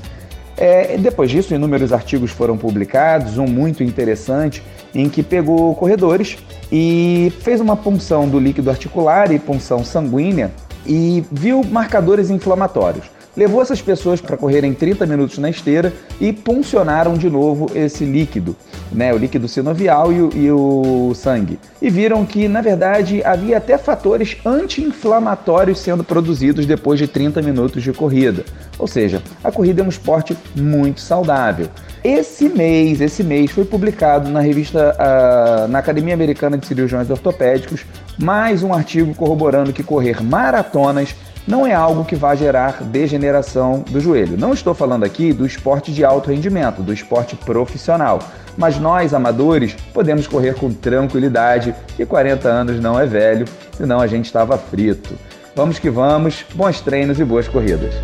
É, 0.57 0.97
depois 0.97 1.31
disso, 1.31 1.55
inúmeros 1.55 1.93
artigos 1.93 2.31
foram 2.31 2.57
publicados, 2.57 3.37
um 3.37 3.47
muito 3.47 3.83
interessante, 3.83 4.63
em 4.95 5.09
que 5.09 5.23
pegou 5.23 5.75
corredores 5.75 6.39
e 6.73 7.31
fez 7.41 7.61
uma 7.61 7.77
punção 7.77 8.27
do 8.27 8.39
líquido 8.39 8.71
articular 8.71 9.31
e 9.31 9.39
punção 9.39 9.85
sanguínea 9.85 10.51
e 10.87 11.23
viu 11.31 11.63
marcadores 11.63 12.31
inflamatórios. 12.31 13.16
Levou 13.37 13.61
essas 13.61 13.83
pessoas 13.83 14.21
para 14.21 14.37
correrem 14.37 14.73
30 14.73 15.07
minutos 15.07 15.39
na 15.39 15.51
esteira 15.51 15.93
e 16.21 16.33
puncionaram 16.33 17.15
de 17.15 17.29
novo 17.29 17.71
esse 17.75 18.05
líquido, 18.05 18.57
né, 18.91 19.13
o 19.13 19.19
líquido 19.19 19.47
sinovial 19.47 20.13
e 20.13 20.23
o, 20.23 20.31
e 20.35 20.51
o 20.51 21.13
sangue. 21.15 21.59
E 21.81 21.91
viram 21.91 22.25
que, 22.25 22.49
na 22.49 22.61
verdade, 22.61 23.23
havia 23.23 23.59
até 23.59 23.77
fatores 23.77 24.39
anti-inflamatórios 24.45 25.79
sendo 25.79 26.03
produzidos 26.03 26.65
depois 26.65 26.99
de 26.99 27.07
30 27.07 27.43
minutos 27.43 27.83
de 27.83 27.93
corrida. 27.93 28.45
Ou 28.79 28.87
seja, 28.87 29.23
a 29.45 29.53
corrida 29.53 29.83
é 29.83 29.85
um 29.85 29.89
esporte 29.89 30.37
muito 30.55 31.01
saudável. 31.01 31.69
Esse 32.03 32.49
mês, 32.49 33.01
esse 33.01 33.23
mês 33.23 33.51
foi 33.51 33.65
publicado 33.65 34.31
na 34.31 34.41
revista 34.41 34.95
uh, 34.95 35.69
na 35.69 35.81
Academia 35.81 36.15
Americana 36.15 36.57
de 36.57 36.67
Cirurgiões 36.67 37.11
Ortopédicos 37.11 37.85
mais 38.19 38.63
um 38.63 38.73
artigo 38.73 39.15
corroborando 39.15 39.73
que 39.73 39.83
correr 39.83 40.23
maratonas 40.23 41.15
não 41.47 41.67
é 41.67 41.73
algo 41.73 42.05
que 42.05 42.17
vai 42.17 42.37
gerar 42.37 42.83
degeneração 42.83 43.85
do 43.89 44.01
joelho. 44.01 44.37
Não 44.37 44.53
estou 44.53 44.75
falando 44.75 45.05
aqui 45.05 45.33
do 45.33 45.47
esporte 45.47 45.93
de 45.93 46.05
alto 46.05 46.31
rendimento, 46.31 46.83
do 46.83 46.93
esporte 46.93 47.37
profissional, 47.37 48.19
mas 48.57 48.79
nós, 48.79 49.15
amadores, 49.15 49.77
podemos 49.95 50.27
correr 50.27 50.55
com 50.55 50.73
tranquilidade 50.73 51.75
e 51.99 52.05
40 52.05 52.49
anos 52.49 52.81
não 52.81 52.99
é 52.99 53.07
velho, 53.07 53.47
senão 53.73 54.01
a 54.01 54.07
gente 54.07 54.25
estava 54.25 54.59
frito. 54.59 55.15
Vamos 55.55 55.79
que 55.79 55.89
vamos, 55.89 56.45
bons 56.55 56.81
treinos 56.81 57.21
e 57.21 57.25
boas 57.25 57.49
corridas. 57.49 57.95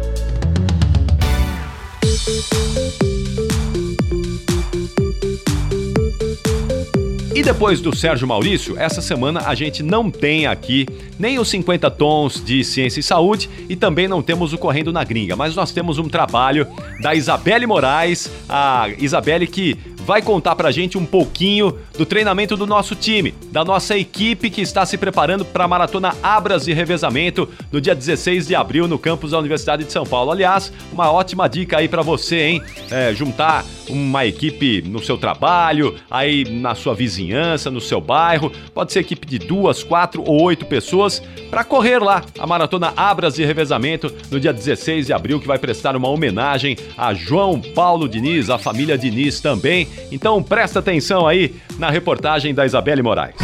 E 7.34 7.42
depois 7.42 7.80
do 7.80 7.96
Sérgio 7.96 8.28
Maurício, 8.28 8.78
essa 8.78 9.00
semana 9.00 9.44
a 9.46 9.54
gente 9.54 9.82
não 9.82 10.10
tem 10.10 10.46
aqui 10.46 10.86
nem 11.18 11.38
os 11.38 11.48
50 11.48 11.90
tons 11.90 12.44
de 12.44 12.62
ciência 12.62 13.00
e 13.00 13.02
saúde 13.02 13.48
e 13.70 13.74
também 13.74 14.06
não 14.06 14.20
temos 14.20 14.52
o 14.52 14.58
Correndo 14.58 14.92
na 14.92 15.02
Gringa, 15.02 15.34
mas 15.34 15.56
nós 15.56 15.72
temos 15.72 15.98
um 15.98 16.08
trabalho 16.10 16.66
da 17.00 17.14
Isabelle 17.14 17.66
Moraes, 17.66 18.30
a 18.46 18.90
Isabelle 18.98 19.46
que 19.46 19.78
vai 20.04 20.20
contar 20.20 20.56
pra 20.56 20.70
gente 20.70 20.98
um 20.98 21.06
pouquinho 21.06 21.78
do 21.96 22.04
treinamento 22.04 22.56
do 22.56 22.66
nosso 22.66 22.94
time, 22.94 23.32
da 23.50 23.64
nossa 23.64 23.96
equipe 23.96 24.50
que 24.50 24.60
está 24.60 24.84
se 24.84 24.98
preparando 24.98 25.44
para 25.44 25.64
a 25.64 25.68
maratona 25.68 26.14
Abras 26.22 26.64
de 26.64 26.72
Revezamento 26.72 27.48
no 27.70 27.80
dia 27.80 27.94
16 27.94 28.46
de 28.46 28.54
abril 28.54 28.88
no 28.88 28.98
campus 28.98 29.30
da 29.30 29.38
Universidade 29.38 29.84
de 29.84 29.92
São 29.92 30.04
Paulo. 30.04 30.30
Aliás, 30.30 30.72
uma 30.92 31.10
ótima 31.10 31.48
dica 31.48 31.78
aí 31.78 31.88
para 31.88 32.02
você, 32.02 32.42
hein? 32.42 32.62
É, 32.90 33.14
juntar 33.14 33.64
uma 33.88 34.24
equipe 34.26 34.82
no 34.82 35.02
seu 35.02 35.18
trabalho, 35.18 35.94
aí 36.10 36.44
na 36.44 36.74
sua 36.74 36.94
vizinhança, 36.94 37.70
no 37.70 37.80
seu 37.80 38.00
bairro. 38.00 38.50
Pode 38.74 38.92
ser 38.92 39.00
equipe 39.00 39.26
de 39.26 39.38
duas, 39.38 39.82
quatro 39.82 40.22
ou 40.26 40.42
oito 40.42 40.66
pessoas 40.66 41.22
para 41.50 41.64
correr 41.64 41.98
lá 41.98 42.24
a 42.38 42.46
maratona 42.46 42.92
Abras 42.96 43.34
de 43.34 43.44
Revezamento 43.44 44.12
no 44.30 44.40
dia 44.40 44.52
16 44.52 45.06
de 45.06 45.12
abril, 45.12 45.40
que 45.40 45.46
vai 45.46 45.58
prestar 45.58 45.94
uma 45.94 46.08
homenagem 46.08 46.76
a 46.96 47.12
João 47.14 47.60
Paulo 47.60 48.08
Diniz, 48.08 48.50
a 48.50 48.58
família 48.58 48.96
Diniz 48.96 49.40
também. 49.40 49.86
Então 50.10 50.42
presta 50.42 50.78
atenção 50.78 51.26
aí 51.26 51.56
na 51.78 51.90
reportagem 51.90 52.54
da 52.54 52.66
Isabelle 52.66 53.02
Moraes. 53.02 53.36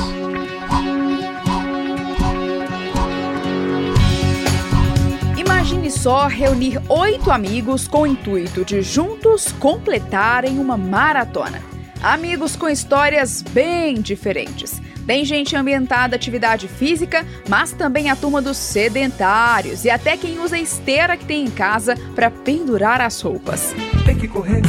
Imagine 5.36 5.90
só 5.90 6.26
reunir 6.26 6.80
oito 6.88 7.30
amigos 7.30 7.88
com 7.88 8.02
o 8.02 8.06
intuito 8.06 8.64
de 8.64 8.82
juntos 8.82 9.52
completarem 9.52 10.58
uma 10.58 10.76
maratona. 10.76 11.62
Amigos 12.02 12.54
com 12.54 12.68
histórias 12.68 13.42
bem 13.42 14.00
diferentes. 14.00 14.80
Tem 15.08 15.24
gente 15.24 15.56
ambientada 15.56 16.14
à 16.14 16.16
atividade 16.16 16.68
física, 16.68 17.26
mas 17.48 17.72
também 17.72 18.10
a 18.10 18.14
turma 18.14 18.42
dos 18.42 18.58
sedentários 18.58 19.86
e 19.86 19.90
até 19.90 20.18
quem 20.18 20.38
usa 20.38 20.56
a 20.56 20.60
esteira 20.60 21.16
que 21.16 21.24
tem 21.24 21.46
em 21.46 21.50
casa 21.50 21.96
para 22.14 22.30
pendurar 22.30 23.00
as 23.00 23.18
roupas. 23.20 23.74
Tem 24.04 24.14
que 24.14 24.28
correr, 24.28 24.60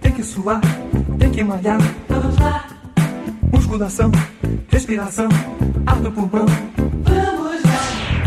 tem 0.00 0.12
que 0.12 0.22
suar, 0.22 0.60
que 1.30 1.44
malhar. 1.44 1.78
Vamos 2.08 2.38
lá. 2.38 2.66
Musculação, 3.52 4.10
respiração, 4.68 5.28
ar 5.86 6.00
do 6.00 6.10
pulmão. 6.10 6.46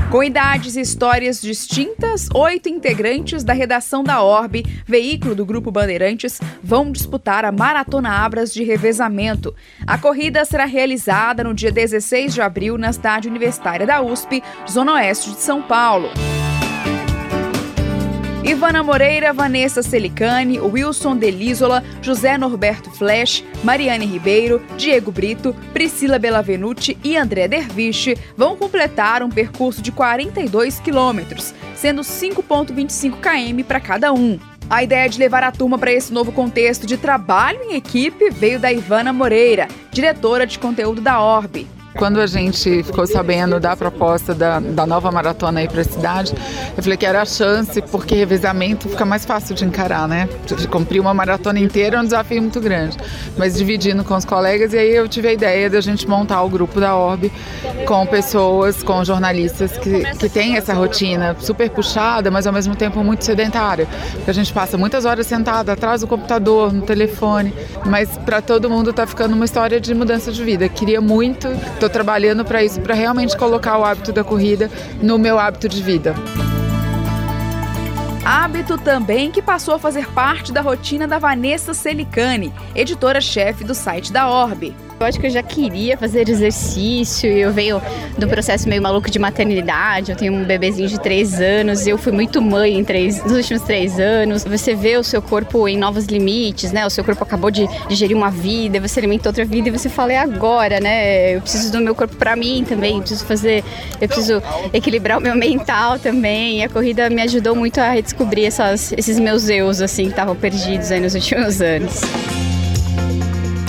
Com 0.09 0.23
idades 0.23 0.75
e 0.75 0.81
histórias 0.81 1.41
distintas, 1.41 2.29
oito 2.35 2.69
integrantes 2.69 3.43
da 3.43 3.51
redação 3.51 4.03
da 4.03 4.21
Orbe, 4.21 4.63
veículo 4.85 5.33
do 5.33 5.43
Grupo 5.43 5.71
Bandeirantes, 5.71 6.39
vão 6.61 6.91
disputar 6.91 7.43
a 7.43 7.51
Maratona 7.51 8.11
Abras 8.11 8.53
de 8.53 8.63
revezamento. 8.63 9.55
A 9.87 9.97
corrida 9.97 10.45
será 10.45 10.65
realizada 10.65 11.43
no 11.43 11.51
dia 11.51 11.71
16 11.71 12.31
de 12.31 12.41
abril 12.43 12.77
na 12.77 12.93
cidade 12.93 13.27
universitária 13.27 13.87
da 13.87 14.03
USP, 14.03 14.43
Zona 14.69 14.93
Oeste 14.93 15.31
de 15.31 15.41
São 15.41 15.63
Paulo. 15.63 16.09
Ivana 18.45 18.83
Moreira, 18.83 19.31
Vanessa 19.31 19.81
Celicani, 19.81 20.59
Wilson 20.59 21.15
Delízola, 21.15 21.81
José 22.01 22.37
Norberto 22.37 22.91
Flash, 22.91 23.41
Mariane 23.63 24.05
Ribeiro, 24.05 24.61
Diego 24.77 25.13
Brito, 25.13 25.55
Priscila 25.73 26.19
Bellavenuti 26.19 26.97
e 27.05 27.15
André 27.15 27.47
Derviche 27.47 28.17
vão 28.35 28.57
completar 28.57 29.23
um 29.23 29.29
percurso 29.29 29.81
de 29.81 29.93
42 29.93 30.81
quilômetros, 30.81 31.53
sendo 31.73 32.01
5,25 32.01 33.15
km 33.21 33.63
para 33.65 33.79
cada 33.79 34.11
um. 34.11 34.37
A 34.69 34.83
ideia 34.83 35.07
de 35.07 35.19
levar 35.19 35.43
a 35.43 35.51
turma 35.51 35.77
para 35.77 35.93
esse 35.93 36.11
novo 36.11 36.33
contexto 36.33 36.85
de 36.85 36.97
trabalho 36.97 37.61
em 37.63 37.75
equipe 37.75 38.29
veio 38.29 38.59
da 38.59 38.73
Ivana 38.73 39.13
Moreira, 39.13 39.69
diretora 39.89 40.45
de 40.45 40.59
conteúdo 40.59 40.99
da 40.99 41.21
Orbe. 41.21 41.65
Quando 41.95 42.19
a 42.19 42.25
gente 42.25 42.83
ficou 42.83 43.05
sabendo 43.05 43.59
da 43.59 43.75
proposta 43.75 44.33
da, 44.33 44.59
da 44.59 44.85
nova 44.85 45.11
maratona 45.11 45.59
aí 45.59 45.67
para 45.67 45.81
a 45.81 45.83
cidade, 45.83 46.33
eu 46.75 46.81
falei 46.81 46.97
que 46.97 47.05
era 47.05 47.21
a 47.21 47.25
chance, 47.25 47.81
porque 47.83 48.15
revezamento 48.15 48.89
fica 48.89 49.05
mais 49.05 49.25
fácil 49.25 49.53
de 49.53 49.63
encarar, 49.63 50.07
né? 50.07 50.27
De 50.45 50.67
cumprir 50.67 50.99
uma 50.99 51.13
maratona 51.13 51.59
inteira 51.59 51.97
é 51.97 51.99
um 51.99 52.03
desafio 52.03 52.41
muito 52.41 52.59
grande. 52.59 52.97
Mas 53.37 53.55
dividindo 53.55 54.03
com 54.03 54.15
os 54.15 54.25
colegas, 54.25 54.73
e 54.73 54.77
aí 54.77 54.95
eu 54.95 55.07
tive 55.07 55.27
a 55.27 55.33
ideia 55.33 55.69
de 55.69 55.77
a 55.77 55.81
gente 55.81 56.07
montar 56.07 56.41
o 56.41 56.49
grupo 56.49 56.79
da 56.79 56.95
Orbe 56.95 57.31
com 57.85 58.05
pessoas, 58.07 58.81
com 58.81 59.03
jornalistas 59.03 59.77
que, 59.77 60.03
que 60.15 60.29
têm 60.29 60.57
essa 60.57 60.73
rotina 60.73 61.35
super 61.39 61.69
puxada, 61.69 62.31
mas 62.31 62.47
ao 62.47 62.53
mesmo 62.53 62.75
tempo 62.75 63.03
muito 63.03 63.23
sedentária. 63.23 63.87
Porque 64.13 64.31
a 64.31 64.33
gente 64.33 64.51
passa 64.51 64.77
muitas 64.77 65.05
horas 65.05 65.27
sentada 65.27 65.73
atrás 65.73 66.01
do 66.01 66.07
computador, 66.07 66.73
no 66.73 66.81
telefone, 66.81 67.53
mas 67.85 68.09
para 68.17 68.41
todo 68.41 68.69
mundo 68.69 68.89
está 68.89 69.05
ficando 69.05 69.35
uma 69.35 69.45
história 69.45 69.79
de 69.79 69.93
mudança 69.93 70.31
de 70.31 70.43
vida. 70.43 70.67
Queria 70.67 70.99
muito 70.99 71.47
Estou 71.83 71.91
trabalhando 71.91 72.45
para 72.45 72.63
isso, 72.63 72.79
para 72.79 72.95
realmente 72.95 73.35
colocar 73.35 73.77
o 73.77 73.83
hábito 73.83 74.13
da 74.13 74.23
corrida 74.23 74.71
no 75.01 75.19
meu 75.19 75.37
hábito 75.37 75.67
de 75.67 75.83
vida. 75.83 76.15
Hábito 78.23 78.77
também 78.77 79.29
que 79.29 79.41
passou 79.41 79.75
a 79.75 79.79
fazer 79.79 80.07
parte 80.13 80.53
da 80.53 80.61
rotina 80.61 81.05
da 81.05 81.19
Vanessa 81.19 81.73
Celicani, 81.73 82.53
editora-chefe 82.73 83.65
do 83.65 83.75
site 83.75 84.13
da 84.13 84.29
Orbe. 84.29 84.73
Acho 85.03 85.19
que 85.19 85.27
eu 85.27 85.31
já 85.31 85.43
queria 85.43 85.97
fazer 85.97 86.27
exercício 86.29 87.29
eu 87.29 87.51
venho 87.51 87.81
um 88.21 88.27
processo 88.27 88.67
meio 88.67 88.81
maluco 88.81 89.09
de 89.09 89.19
maternidade. 89.19 90.11
Eu 90.11 90.17
tenho 90.17 90.33
um 90.33 90.43
bebezinho 90.43 90.87
de 90.87 90.99
três 90.99 91.39
anos 91.39 91.83
eu 91.93 91.97
fui 91.97 92.11
muito 92.11 92.41
mãe 92.41 92.77
em 92.77 92.83
três, 92.83 93.23
nos 93.23 93.33
últimos 93.33 93.63
três 93.63 93.99
anos. 93.99 94.43
Você 94.43 94.75
vê 94.75 94.97
o 94.97 95.03
seu 95.03 95.21
corpo 95.21 95.67
em 95.67 95.77
novos 95.77 96.05
limites, 96.05 96.71
né? 96.71 96.85
O 96.85 96.89
seu 96.89 97.03
corpo 97.03 97.23
acabou 97.23 97.51
de 97.51 97.67
digerir 97.87 98.15
uma 98.15 98.31
vida, 98.31 98.79
você 98.79 98.99
alimenta 98.99 99.29
outra 99.29 99.45
vida 99.45 99.69
e 99.69 99.71
você 99.71 99.89
fala, 99.89 100.13
é 100.13 100.17
agora, 100.17 100.79
né? 100.79 101.35
Eu 101.35 101.41
preciso 101.41 101.71
do 101.71 101.79
meu 101.79 101.95
corpo 101.95 102.15
para 102.15 102.35
mim 102.35 102.65
também, 102.67 102.95
eu 102.95 102.99
preciso 102.99 103.25
fazer, 103.25 103.63
eu 104.01 104.07
preciso 104.07 104.41
equilibrar 104.73 105.17
o 105.17 105.21
meu 105.21 105.35
mental 105.35 105.99
também. 105.99 106.59
E 106.59 106.63
a 106.63 106.69
corrida 106.69 107.09
me 107.09 107.21
ajudou 107.21 107.55
muito 107.55 107.79
a 107.79 107.91
redescobrir 107.91 108.45
essas, 108.45 108.91
esses 108.93 109.19
meus 109.19 109.49
eus, 109.49 109.81
assim, 109.81 110.05
que 110.05 110.09
estavam 110.09 110.35
perdidos 110.35 110.91
aí 110.91 110.99
nos 110.99 111.15
últimos 111.15 111.61
anos. 111.61 112.01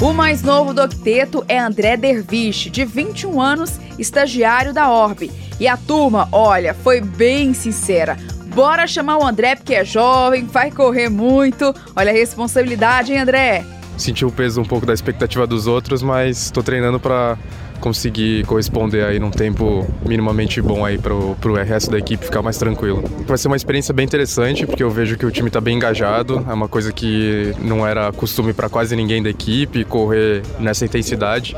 O 0.05 0.13
mais 0.13 0.43
novo 0.43 0.75
do 0.75 0.83
octeto 0.83 1.43
é 1.49 1.59
André 1.59 1.97
Derviche, 1.97 2.69
de 2.69 2.85
21 2.85 3.41
anos, 3.41 3.81
estagiário 3.99 4.71
da 4.71 4.91
Orbe. 4.91 5.33
E 5.59 5.67
a 5.67 5.79
turma, 5.79 6.29
olha, 6.31 6.75
foi 6.75 7.01
bem 7.01 7.55
sincera. 7.55 8.19
Bora 8.55 8.87
chamar 8.87 9.17
o 9.17 9.27
André 9.27 9.57
porque 9.57 9.75
é 9.75 9.83
jovem, 9.83 10.45
vai 10.45 10.71
correr 10.71 11.09
muito. 11.09 11.75
Olha 11.97 12.11
a 12.11 12.15
responsabilidade, 12.15 13.15
hein, 13.15 13.21
André? 13.21 13.65
Senti 13.97 14.27
o 14.27 14.31
peso 14.31 14.61
um 14.61 14.65
pouco 14.67 14.85
da 14.85 14.93
expectativa 14.93 15.47
dos 15.47 15.67
outros, 15.67 16.03
mas 16.03 16.37
estou 16.37 16.63
treinando 16.63 17.01
para 17.01 17.39
conseguir 17.81 18.45
corresponder 18.47 19.05
aí 19.05 19.19
num 19.19 19.31
tempo 19.31 19.87
minimamente 20.07 20.61
bom 20.61 20.85
aí 20.85 20.99
pro, 20.99 21.37
pro 21.41 21.55
resto 21.55 21.91
da 21.91 21.99
equipe 21.99 22.25
ficar 22.25 22.43
mais 22.43 22.57
tranquilo. 22.57 23.05
Vai 23.27 23.39
ser 23.39 23.49
uma 23.49 23.57
experiência 23.57 23.93
bem 23.93 24.05
interessante, 24.05 24.67
porque 24.67 24.83
eu 24.83 24.91
vejo 24.91 25.17
que 25.17 25.27
o 25.27 25.31
time 25.31 25.49
está 25.49 25.61
bem 25.61 25.77
engajado, 25.77 26.45
é 26.49 26.53
uma 26.53 26.69
coisa 26.69 26.93
que 26.93 27.55
não 27.61 27.87
era 27.87 28.13
costume 28.13 28.53
para 28.53 28.69
quase 28.69 28.97
ninguém 28.97 29.23
da 29.23 29.31
equipe, 29.31 29.85
correr 29.85 30.43
nessa 30.59 30.85
intensidade 30.85 31.57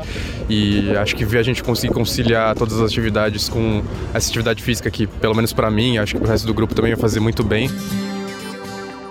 e 0.49 0.95
acho 0.97 1.15
que 1.15 1.25
ver 1.25 1.39
a 1.39 1.43
gente 1.43 1.63
conseguir 1.63 1.93
conciliar 1.93 2.55
todas 2.55 2.79
as 2.79 2.91
atividades 2.91 3.49
com 3.49 3.83
essa 4.13 4.29
atividade 4.29 4.63
física 4.63 4.89
que, 4.89 5.07
pelo 5.07 5.35
menos 5.35 5.53
para 5.53 5.69
mim, 5.69 5.97
acho 5.97 6.17
que 6.17 6.23
o 6.23 6.27
resto 6.27 6.45
do 6.45 6.53
grupo 6.53 6.73
também 6.73 6.93
vai 6.93 6.99
fazer 6.99 7.19
muito 7.19 7.43
bem. 7.43 7.69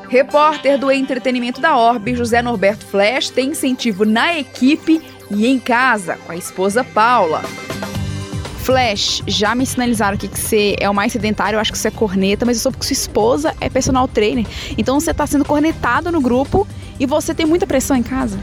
Repórter 0.09 0.79
do 0.79 0.91
entretenimento 0.91 1.61
da 1.61 1.77
Orbe, 1.77 2.15
José 2.15 2.41
Norberto 2.41 2.87
Flash, 2.87 3.31
tem 3.31 3.51
incentivo 3.51 4.05
na 4.05 4.39
equipe 4.39 5.03
e 5.31 5.47
em 5.47 5.59
casa 5.59 6.17
com 6.27 6.33
a 6.33 6.37
esposa 6.37 6.85
Paula. 6.85 7.43
Flash, 8.67 9.23
já 9.29 9.55
me 9.55 9.65
sinalizaram 9.65 10.17
que 10.17 10.27
você 10.27 10.75
é 10.81 10.91
o 10.91 10.95
mais 10.95 11.13
sedentário, 11.13 11.57
eu 11.57 11.61
acho 11.61 11.71
que 11.71 11.79
você 11.79 11.87
é 11.87 11.91
corneta, 11.91 12.45
mas 12.45 12.57
eu 12.57 12.63
soube 12.65 12.79
que 12.79 12.85
sua 12.85 12.95
esposa 12.95 13.55
é 13.61 13.69
personal 13.69 14.09
trainer. 14.09 14.45
Então 14.77 14.99
você 14.99 15.15
tá 15.15 15.25
sendo 15.25 15.45
cornetado 15.45 16.11
no 16.11 16.21
grupo 16.21 16.67
e 16.99 17.07
você 17.07 17.35
tem 17.35 17.47
muita 17.47 17.67
pressão 17.67 17.97
em 17.97 18.03
casa? 18.03 18.39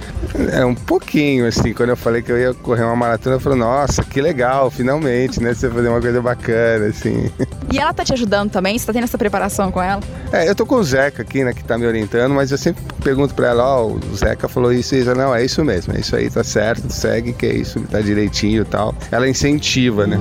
É, 0.51 0.65
um 0.65 0.75
pouquinho, 0.75 1.47
assim. 1.47 1.73
Quando 1.73 1.89
eu 1.89 1.97
falei 1.97 2.21
que 2.21 2.31
eu 2.31 2.37
ia 2.37 2.53
correr 2.53 2.83
uma 2.83 2.95
maratona, 2.95 3.35
eu 3.35 3.39
falei, 3.39 3.59
nossa, 3.59 4.03
que 4.03 4.21
legal, 4.21 4.69
finalmente, 4.69 5.41
né? 5.41 5.53
Você 5.53 5.69
fazer 5.69 5.89
uma 5.89 6.01
coisa 6.01 6.21
bacana, 6.21 6.87
assim. 6.87 7.31
E 7.71 7.79
ela 7.79 7.91
tá 7.91 8.03
te 8.03 8.13
ajudando 8.13 8.51
também? 8.51 8.77
Você 8.77 8.85
tá 8.85 8.93
tendo 8.93 9.05
essa 9.05 9.17
preparação 9.17 9.71
com 9.71 9.81
ela? 9.81 9.99
É, 10.31 10.47
eu 10.47 10.53
tô 10.53 10.63
com 10.63 10.75
o 10.75 10.83
Zeca 10.83 11.23
aqui, 11.23 11.43
né, 11.43 11.53
que 11.53 11.63
tá 11.63 11.75
me 11.75 11.87
orientando, 11.87 12.31
mas 12.31 12.51
eu 12.51 12.57
sempre 12.57 12.83
pergunto 13.03 13.33
pra 13.33 13.47
ela, 13.47 13.63
ó, 13.63 13.87
oh, 13.87 13.93
o 13.95 14.15
Zeca 14.15 14.47
falou 14.47 14.71
isso 14.71 14.93
e 14.93 14.99
isso. 14.99 15.15
Não, 15.15 15.33
é 15.33 15.43
isso 15.43 15.63
mesmo, 15.63 15.95
é 15.95 15.99
isso 15.99 16.15
aí, 16.15 16.29
tá 16.29 16.43
certo, 16.43 16.91
segue, 16.91 17.33
que 17.33 17.47
é 17.47 17.53
isso, 17.53 17.79
tá 17.89 17.99
direitinho 17.99 18.61
e 18.61 18.65
tal. 18.65 18.93
Ela 19.11 19.27
incentiva, 19.27 20.05
né? 20.05 20.19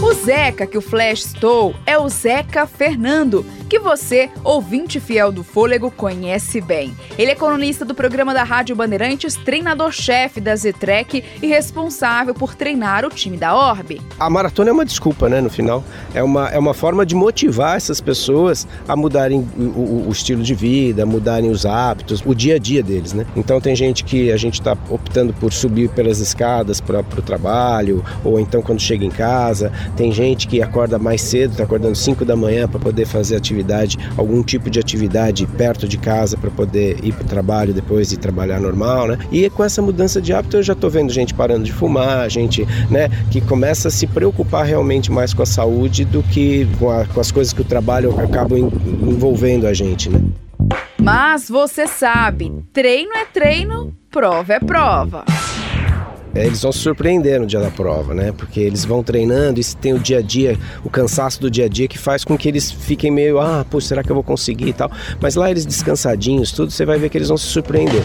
O 0.00 0.12
Zeca 0.14 0.66
que 0.66 0.78
o 0.78 0.80
Flash 0.80 1.24
citou 1.24 1.74
é 1.86 1.98
o 1.98 2.08
Zeca 2.08 2.66
Fernando, 2.66 3.44
você, 3.82 4.30
ouvinte 4.44 5.00
fiel 5.00 5.32
do 5.32 5.42
Fôlego, 5.42 5.90
conhece 5.90 6.60
bem. 6.60 6.96
Ele 7.18 7.32
é 7.32 7.34
colunista 7.34 7.84
do 7.84 7.94
programa 7.94 8.32
da 8.32 8.44
Rádio 8.44 8.76
Bandeirantes, 8.76 9.34
treinador-chefe 9.34 10.40
da 10.40 10.54
Zetrec 10.54 11.22
e 11.42 11.46
responsável 11.46 12.34
por 12.34 12.54
treinar 12.54 13.04
o 13.04 13.10
time 13.10 13.36
da 13.36 13.54
Orbe. 13.54 14.00
A 14.18 14.30
maratona 14.30 14.70
é 14.70 14.72
uma 14.72 14.84
desculpa, 14.84 15.28
né, 15.28 15.40
no 15.40 15.50
final. 15.50 15.82
É 16.14 16.22
uma, 16.22 16.48
é 16.48 16.58
uma 16.58 16.72
forma 16.72 17.04
de 17.04 17.14
motivar 17.14 17.76
essas 17.76 18.00
pessoas 18.00 18.66
a 18.86 18.94
mudarem 18.94 19.46
o, 19.56 19.62
o, 19.62 20.08
o 20.08 20.12
estilo 20.12 20.42
de 20.42 20.54
vida, 20.54 21.04
mudarem 21.04 21.50
os 21.50 21.66
hábitos, 21.66 22.22
o 22.24 22.34
dia 22.34 22.54
a 22.54 22.58
dia 22.58 22.82
deles, 22.82 23.12
né? 23.12 23.26
Então 23.34 23.60
tem 23.60 23.74
gente 23.74 24.04
que 24.04 24.30
a 24.30 24.36
gente 24.36 24.54
está 24.54 24.76
optando 24.88 25.32
por 25.34 25.52
subir 25.52 25.88
pelas 25.90 26.20
escadas 26.20 26.80
para 26.80 27.00
o 27.00 27.22
trabalho, 27.22 28.04
ou 28.24 28.38
então 28.38 28.62
quando 28.62 28.80
chega 28.80 29.04
em 29.04 29.10
casa. 29.10 29.72
Tem 29.96 30.12
gente 30.12 30.46
que 30.46 30.62
acorda 30.62 30.98
mais 30.98 31.20
cedo, 31.20 31.52
está 31.52 31.64
acordando 31.64 31.96
5 31.96 32.24
da 32.24 32.36
manhã 32.36 32.68
para 32.68 32.78
poder 32.78 33.06
fazer 33.06 33.36
atividade 33.36 33.71
atividade, 33.72 33.98
algum 34.16 34.42
tipo 34.42 34.70
de 34.70 34.78
atividade 34.78 35.46
perto 35.46 35.88
de 35.88 35.96
casa 35.96 36.36
para 36.36 36.50
poder 36.50 36.98
ir 37.02 37.12
para 37.12 37.24
o 37.24 37.26
trabalho 37.26 37.72
depois 37.72 38.12
e 38.12 38.16
trabalhar 38.16 38.60
normal, 38.60 39.08
né? 39.08 39.18
E 39.30 39.48
com 39.50 39.64
essa 39.64 39.80
mudança 39.80 40.20
de 40.20 40.32
hábito 40.32 40.58
eu 40.58 40.62
já 40.62 40.72
estou 40.72 40.90
vendo 40.90 41.12
gente 41.12 41.34
parando 41.34 41.64
de 41.64 41.72
fumar, 41.72 42.28
gente, 42.30 42.66
né, 42.90 43.08
que 43.30 43.40
começa 43.40 43.88
a 43.88 43.90
se 43.90 44.06
preocupar 44.06 44.64
realmente 44.64 45.10
mais 45.10 45.32
com 45.32 45.42
a 45.42 45.46
saúde 45.46 46.04
do 46.04 46.22
que 46.22 46.66
com, 46.78 46.90
a, 46.90 47.06
com 47.06 47.20
as 47.20 47.30
coisas 47.30 47.52
que 47.52 47.60
o 47.60 47.64
trabalho 47.64 48.18
acaba 48.20 48.58
envolvendo 48.58 49.66
a 49.66 49.72
gente, 49.72 50.08
né? 50.10 50.20
Mas 51.00 51.48
você 51.48 51.86
sabe, 51.86 52.52
treino 52.72 53.12
é 53.16 53.24
treino, 53.24 53.92
prova 54.10 54.52
é 54.52 54.60
prova. 54.60 55.24
É, 56.34 56.46
eles 56.46 56.62
vão 56.62 56.72
se 56.72 56.78
surpreender 56.78 57.40
no 57.40 57.46
dia 57.46 57.60
da 57.60 57.70
prova, 57.70 58.14
né? 58.14 58.32
Porque 58.32 58.60
eles 58.60 58.84
vão 58.84 59.02
treinando 59.02 59.60
e 59.60 59.64
tem 59.76 59.92
o 59.92 59.98
dia 59.98 60.18
a 60.18 60.22
dia, 60.22 60.58
o 60.84 60.90
cansaço 60.90 61.40
do 61.40 61.50
dia 61.50 61.66
a 61.66 61.68
dia 61.68 61.86
que 61.86 61.98
faz 61.98 62.24
com 62.24 62.36
que 62.36 62.48
eles 62.48 62.70
fiquem 62.70 63.10
meio, 63.10 63.38
ah, 63.38 63.64
pô, 63.68 63.80
será 63.80 64.02
que 64.02 64.10
eu 64.10 64.14
vou 64.14 64.24
conseguir 64.24 64.68
e 64.68 64.72
tal. 64.72 64.90
Mas 65.20 65.34
lá 65.34 65.50
eles 65.50 65.66
descansadinhos, 65.66 66.52
tudo, 66.52 66.70
você 66.70 66.84
vai 66.84 66.98
ver 66.98 67.08
que 67.08 67.18
eles 67.18 67.28
vão 67.28 67.36
se 67.36 67.46
surpreender. 67.46 68.02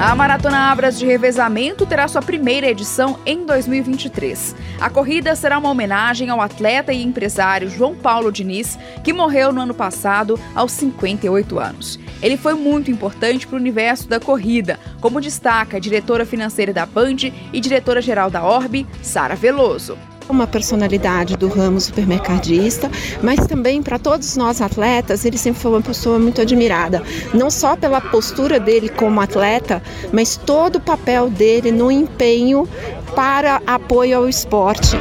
A 0.00 0.14
Maratona 0.14 0.70
Abras 0.70 0.96
de 0.96 1.04
Revezamento 1.04 1.84
terá 1.84 2.06
sua 2.06 2.22
primeira 2.22 2.68
edição 2.68 3.18
em 3.26 3.44
2023. 3.44 4.54
A 4.80 4.88
corrida 4.88 5.34
será 5.34 5.58
uma 5.58 5.70
homenagem 5.70 6.30
ao 6.30 6.40
atleta 6.40 6.92
e 6.92 7.02
empresário 7.02 7.68
João 7.68 7.96
Paulo 7.96 8.30
Diniz, 8.30 8.78
que 9.02 9.12
morreu 9.12 9.52
no 9.52 9.60
ano 9.60 9.74
passado 9.74 10.38
aos 10.54 10.70
58 10.70 11.58
anos. 11.58 11.98
Ele 12.22 12.36
foi 12.36 12.54
muito 12.54 12.92
importante 12.92 13.44
para 13.44 13.56
o 13.56 13.60
universo 13.60 14.08
da 14.08 14.20
corrida, 14.20 14.78
como 15.00 15.20
destaca 15.20 15.78
a 15.78 15.80
diretora 15.80 16.24
financeira 16.24 16.72
da 16.72 16.86
Band 16.86 17.32
e 17.52 17.60
diretora-geral 17.60 18.30
da 18.30 18.44
Orbe, 18.44 18.86
Sara 19.02 19.34
Veloso 19.34 19.98
uma 20.32 20.46
personalidade 20.46 21.36
do 21.36 21.48
ramo 21.48 21.80
supermercadista, 21.80 22.90
mas 23.22 23.46
também 23.46 23.82
para 23.82 23.98
todos 23.98 24.36
nós 24.36 24.60
atletas, 24.60 25.24
ele 25.24 25.38
sempre 25.38 25.60
foi 25.60 25.72
uma 25.72 25.82
pessoa 25.82 26.18
muito 26.18 26.40
admirada, 26.40 27.02
não 27.34 27.50
só 27.50 27.76
pela 27.76 28.00
postura 28.00 28.60
dele 28.60 28.88
como 28.88 29.20
atleta, 29.20 29.82
mas 30.12 30.36
todo 30.36 30.76
o 30.76 30.80
papel 30.80 31.30
dele 31.30 31.70
no 31.70 31.90
empenho 31.90 32.68
para 33.14 33.60
apoio 33.66 34.18
ao 34.18 34.28
esporte. 34.28 34.96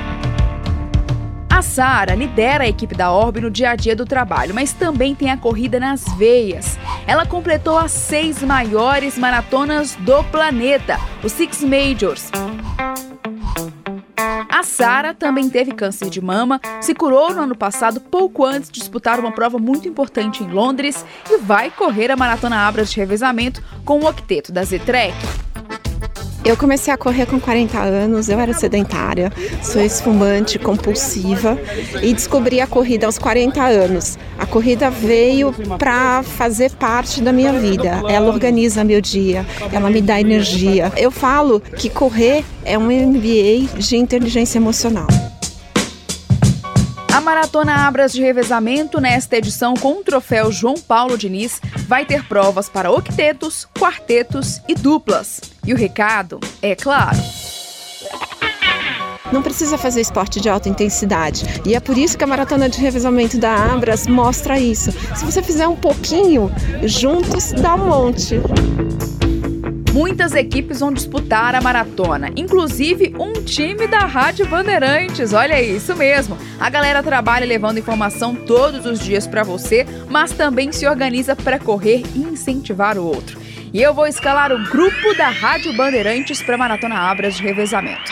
A 1.57 1.61
Sara 1.63 2.13
lidera 2.13 2.65
a 2.65 2.67
equipe 2.67 2.93
da 2.93 3.11
Orbe 3.11 3.41
no 3.41 3.49
dia 3.49 3.71
a 3.71 3.75
dia 3.75 3.95
do 3.95 4.05
trabalho, 4.05 4.53
mas 4.53 4.73
também 4.73 5.15
tem 5.15 5.31
a 5.31 5.37
corrida 5.37 5.79
nas 5.79 6.03
veias. 6.15 6.77
Ela 7.07 7.25
completou 7.25 7.79
as 7.79 7.91
seis 7.91 8.43
maiores 8.43 9.17
maratonas 9.17 9.95
do 9.95 10.23
planeta, 10.25 10.99
os 11.23 11.31
Six 11.31 11.63
Majors. 11.63 12.29
A 14.57 14.63
Sara 14.63 15.13
também 15.13 15.51
teve 15.51 15.71
câncer 15.71 16.09
de 16.09 16.19
mama, 16.19 16.59
se 16.81 16.95
curou 16.95 17.31
no 17.31 17.43
ano 17.43 17.55
passado 17.55 18.01
pouco 18.01 18.43
antes 18.43 18.71
de 18.71 18.79
disputar 18.79 19.19
uma 19.19 19.31
prova 19.31 19.59
muito 19.59 19.87
importante 19.87 20.43
em 20.43 20.47
Londres 20.47 21.05
e 21.29 21.37
vai 21.37 21.69
correr 21.69 22.09
a 22.09 22.15
Maratona 22.15 22.67
Abras 22.67 22.89
de 22.89 22.97
revezamento 22.97 23.61
com 23.85 23.99
o 23.99 24.07
octeto 24.07 24.51
da 24.51 24.63
Z-Trek. 24.63 25.46
Eu 26.47 26.55
comecei 26.55 26.93
a 26.93 26.97
correr 26.97 27.25
com 27.25 27.41
40 27.41 27.77
anos, 27.77 28.29
eu 28.29 28.39
era 28.39 28.53
sedentária, 28.53 29.33
sou 29.61 29.81
esfumante, 29.81 30.57
compulsiva 30.57 31.59
e 32.01 32.13
descobri 32.13 32.61
a 32.61 32.65
corrida 32.65 33.05
aos 33.05 33.17
40 33.17 33.61
anos. 33.61 34.17
A 34.39 34.45
corrida 34.45 34.89
veio 34.89 35.51
para 35.77 36.23
fazer 36.23 36.71
parte 36.71 37.19
da 37.19 37.33
minha 37.33 37.51
vida. 37.51 38.01
Ela 38.07 38.31
organiza 38.31 38.81
meu 38.85 39.01
dia, 39.01 39.45
ela 39.73 39.89
me 39.89 40.01
dá 40.01 40.21
energia. 40.21 40.89
Eu 40.95 41.11
falo 41.11 41.59
que 41.59 41.89
correr 41.89 42.45
é 42.63 42.77
um 42.77 42.85
MBA 42.85 43.77
de 43.77 43.97
inteligência 43.97 44.57
emocional. 44.57 45.07
A 47.17 47.21
Maratona 47.21 47.87
Abras 47.87 48.13
de 48.13 48.21
Revezamento, 48.21 49.01
nesta 49.01 49.37
edição 49.37 49.73
com 49.73 49.93
o 49.93 50.03
troféu 50.03 50.51
João 50.51 50.75
Paulo 50.75 51.17
Diniz, 51.17 51.59
vai 51.87 52.05
ter 52.05 52.23
provas 52.27 52.69
para 52.69 52.91
octetos, 52.91 53.67
quartetos 53.75 54.61
e 54.67 54.75
duplas. 54.75 55.41
E 55.65 55.73
o 55.73 55.75
recado 55.75 56.39
é 56.61 56.75
claro. 56.75 57.17
Não 59.31 59.41
precisa 59.41 59.79
fazer 59.79 60.01
esporte 60.01 60.39
de 60.39 60.47
alta 60.47 60.69
intensidade. 60.69 61.43
E 61.65 61.73
é 61.73 61.79
por 61.79 61.97
isso 61.97 62.15
que 62.15 62.23
a 62.23 62.27
maratona 62.27 62.69
de 62.69 62.79
revezamento 62.79 63.39
da 63.39 63.73
Abras 63.73 64.05
mostra 64.05 64.59
isso. 64.59 64.91
Se 65.15 65.25
você 65.25 65.41
fizer 65.41 65.67
um 65.67 65.75
pouquinho, 65.75 66.51
juntos 66.83 67.51
dá 67.51 67.73
um 67.73 67.87
monte. 67.87 68.35
Muitas 69.97 70.35
equipes 70.35 70.79
vão 70.79 70.93
disputar 70.93 71.55
a 71.55 71.59
maratona, 71.59 72.29
inclusive 72.35 73.15
um 73.17 73.33
time 73.33 73.87
da 73.87 74.01
Rádio 74.01 74.45
Bandeirantes. 74.45 75.33
Olha 75.33 75.59
isso 75.59 75.95
mesmo. 75.95 76.37
A 76.59 76.69
galera 76.69 77.01
trabalha 77.01 77.47
levando 77.47 77.79
informação 77.79 78.35
todos 78.35 78.85
os 78.85 78.99
dias 78.99 79.25
para 79.25 79.41
você, 79.41 79.87
mas 80.07 80.31
também 80.33 80.71
se 80.71 80.85
organiza 80.85 81.35
para 81.35 81.57
correr 81.57 82.03
e 82.13 82.19
incentivar 82.19 82.95
o 82.95 83.05
outro. 83.05 83.39
E 83.73 83.81
eu 83.81 83.91
vou 83.91 84.05
escalar 84.05 84.51
o 84.51 84.69
grupo 84.69 85.17
da 85.17 85.29
Rádio 85.29 85.75
Bandeirantes 85.75 86.43
para 86.43 86.59
Maratona 86.59 86.99
Abras 86.99 87.35
de 87.35 87.41
revezamento. 87.41 88.11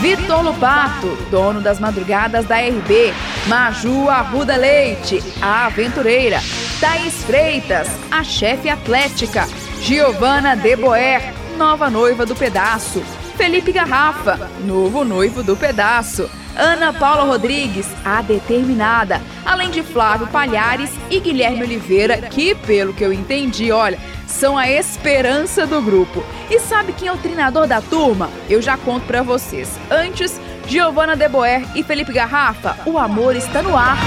Vitor 0.00 0.42
Lupato, 0.42 1.14
dono 1.30 1.60
das 1.60 1.78
madrugadas 1.78 2.46
da 2.46 2.56
RB, 2.56 3.12
Maju 3.46 4.08
Arruda 4.08 4.56
Leite, 4.56 5.22
a 5.42 5.66
aventureira, 5.66 6.40
Thaís 6.80 7.22
Freitas, 7.22 7.86
a 8.10 8.24
chefe 8.24 8.70
atlética, 8.70 9.46
Giovana 9.82 10.56
Deboer, 10.56 11.34
nova 11.58 11.90
noiva 11.90 12.24
do 12.24 12.34
pedaço, 12.34 13.02
Felipe 13.36 13.72
Garrafa, 13.72 14.50
novo 14.64 15.04
noivo 15.04 15.42
do 15.42 15.54
pedaço, 15.54 16.30
Ana 16.56 16.92
Paula 16.92 17.24
Rodrigues, 17.24 17.86
a 18.04 18.22
determinada, 18.22 19.20
além 19.44 19.70
de 19.70 19.82
Flávio 19.82 20.26
Palhares 20.26 20.90
e 21.10 21.20
Guilherme 21.20 21.62
Oliveira, 21.62 22.18
que, 22.18 22.54
pelo 22.54 22.92
que 22.92 23.04
eu 23.04 23.12
entendi, 23.12 23.70
olha, 23.72 23.98
são 24.26 24.56
a 24.56 24.70
esperança 24.70 25.66
do 25.66 25.80
grupo. 25.82 26.24
E 26.50 26.58
sabe 26.58 26.92
quem 26.92 27.08
é 27.08 27.12
o 27.12 27.18
treinador 27.18 27.66
da 27.66 27.80
turma? 27.80 28.30
Eu 28.48 28.62
já 28.62 28.76
conto 28.76 29.06
para 29.06 29.22
vocês. 29.22 29.78
Antes, 29.90 30.40
Giovana 30.66 31.16
Deboer 31.16 31.62
e 31.74 31.82
Felipe 31.82 32.12
Garrafa, 32.12 32.76
o 32.86 32.98
amor 32.98 33.36
está 33.36 33.62
no 33.62 33.76
ar 33.76 33.98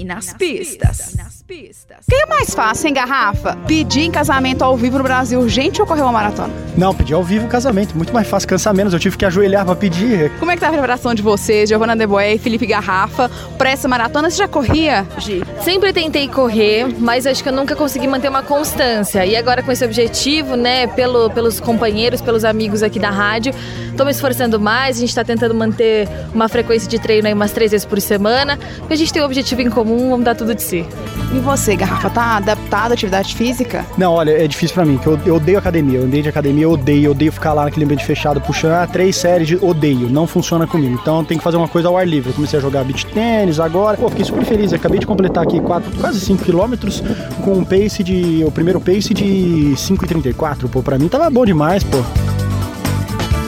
e 0.00 0.04
nas, 0.04 0.32
pistas. 0.32 1.14
pistas. 1.46 1.98
Quem 2.08 2.22
é 2.22 2.26
mais 2.26 2.54
fácil, 2.54 2.88
hein, 2.88 2.94
Garrafa? 2.94 3.54
Pedir 3.66 4.00
em 4.00 4.10
casamento 4.10 4.62
ao 4.62 4.74
vivo 4.74 4.96
no 4.96 5.04
Brasil 5.04 5.38
urgente 5.38 5.78
ou 5.78 5.86
correr 5.86 6.00
uma 6.00 6.12
maratona? 6.12 6.50
Não, 6.74 6.94
pedir 6.94 7.12
ao 7.12 7.22
vivo 7.22 7.46
casamento. 7.48 7.94
Muito 7.94 8.10
mais 8.10 8.26
fácil, 8.26 8.48
cansa 8.48 8.72
menos. 8.72 8.94
Eu 8.94 8.98
tive 8.98 9.18
que 9.18 9.26
ajoelhar 9.26 9.66
pra 9.66 9.76
pedir. 9.76 10.30
Como 10.38 10.50
é 10.50 10.54
que 10.54 10.60
tá 10.60 10.68
a 10.68 10.72
preparação 10.72 11.12
de 11.12 11.20
vocês, 11.20 11.68
Giovana 11.68 11.94
Deboé 11.94 12.34
e 12.34 12.38
Felipe 12.38 12.64
Garrafa, 12.66 13.30
pra 13.58 13.70
essa 13.70 13.86
maratona? 13.86 14.30
Você 14.30 14.38
já 14.38 14.48
corria, 14.48 15.06
Gi? 15.18 15.42
Sempre 15.62 15.92
tentei 15.92 16.28
correr, 16.28 16.86
mas 16.98 17.26
acho 17.26 17.42
que 17.42 17.50
eu 17.50 17.52
nunca 17.52 17.76
consegui 17.76 18.08
manter 18.08 18.30
uma 18.30 18.42
constância. 18.42 19.26
E 19.26 19.36
agora 19.36 19.62
com 19.62 19.70
esse 19.70 19.84
objetivo, 19.84 20.56
né, 20.56 20.86
pelo, 20.86 21.28
pelos 21.28 21.60
companheiros, 21.60 22.22
pelos 22.22 22.42
amigos 22.42 22.82
aqui 22.82 22.98
da 22.98 23.10
rádio, 23.10 23.52
tô 24.00 24.04
me 24.06 24.12
esforçando 24.12 24.58
mais. 24.58 24.96
A 24.96 25.00
gente 25.00 25.14
tá 25.14 25.22
tentando 25.22 25.54
manter 25.54 26.08
uma 26.32 26.48
frequência 26.48 26.88
de 26.88 26.98
treino 26.98 27.28
aí 27.28 27.34
umas 27.34 27.52
três 27.52 27.70
vezes 27.70 27.84
por 27.84 28.00
semana. 28.00 28.58
Porque 28.78 28.94
a 28.94 28.96
gente 28.96 29.12
tem 29.12 29.20
um 29.20 29.26
objetivo 29.26 29.60
em 29.60 29.68
comum, 29.68 30.08
vamos 30.08 30.24
dar 30.24 30.34
tudo 30.34 30.54
de 30.54 30.62
si. 30.62 30.86
E 31.34 31.38
você, 31.38 31.76
Garrafa, 31.76 32.08
tá 32.08 32.36
adaptado 32.38 32.92
à 32.92 32.94
atividade 32.94 33.34
física? 33.34 33.84
Não, 33.98 34.14
olha, 34.14 34.30
é 34.30 34.48
difícil 34.48 34.74
pra 34.74 34.86
mim, 34.86 34.96
que 34.96 35.06
eu, 35.06 35.20
eu 35.26 35.34
odeio 35.34 35.58
academia. 35.58 35.98
Eu 35.98 36.04
andei 36.06 36.22
de 36.22 36.30
academia, 36.30 36.64
eu 36.64 36.70
odeio, 36.70 37.04
eu 37.04 37.10
odeio 37.10 37.30
ficar 37.30 37.52
lá 37.52 37.64
naquele 37.64 37.84
ambiente 37.84 38.06
fechado, 38.06 38.40
puxando 38.40 38.72
ah, 38.72 38.86
três 38.86 39.16
séries 39.16 39.46
de 39.46 39.56
odeio. 39.56 40.08
Não 40.08 40.26
funciona 40.26 40.66
comigo. 40.66 40.98
Então 41.00 41.22
tem 41.22 41.36
que 41.36 41.44
fazer 41.44 41.58
uma 41.58 41.68
coisa 41.68 41.88
ao 41.88 41.98
ar 41.98 42.08
livre. 42.08 42.30
Eu 42.30 42.34
comecei 42.34 42.58
a 42.58 42.62
jogar 42.62 42.82
beach 42.84 43.04
tênis 43.04 43.60
agora. 43.60 43.98
Pô, 43.98 44.08
fiquei 44.08 44.24
super 44.24 44.46
feliz. 44.46 44.72
Eu 44.72 44.78
acabei 44.78 44.98
de 44.98 45.06
completar 45.06 45.44
aqui 45.44 45.60
quatro, 45.60 45.90
quase 46.00 46.20
5 46.20 46.42
quilômetros 46.42 47.02
com 47.44 47.52
um 47.52 47.64
pace 47.64 48.02
de. 48.02 48.42
O 48.46 48.50
primeiro 48.50 48.80
pace 48.80 49.12
de 49.12 49.74
5,34. 49.76 50.70
Pô, 50.70 50.82
pra 50.82 50.98
mim 50.98 51.06
tava 51.06 51.28
bom 51.28 51.44
demais, 51.44 51.84
pô. 51.84 51.98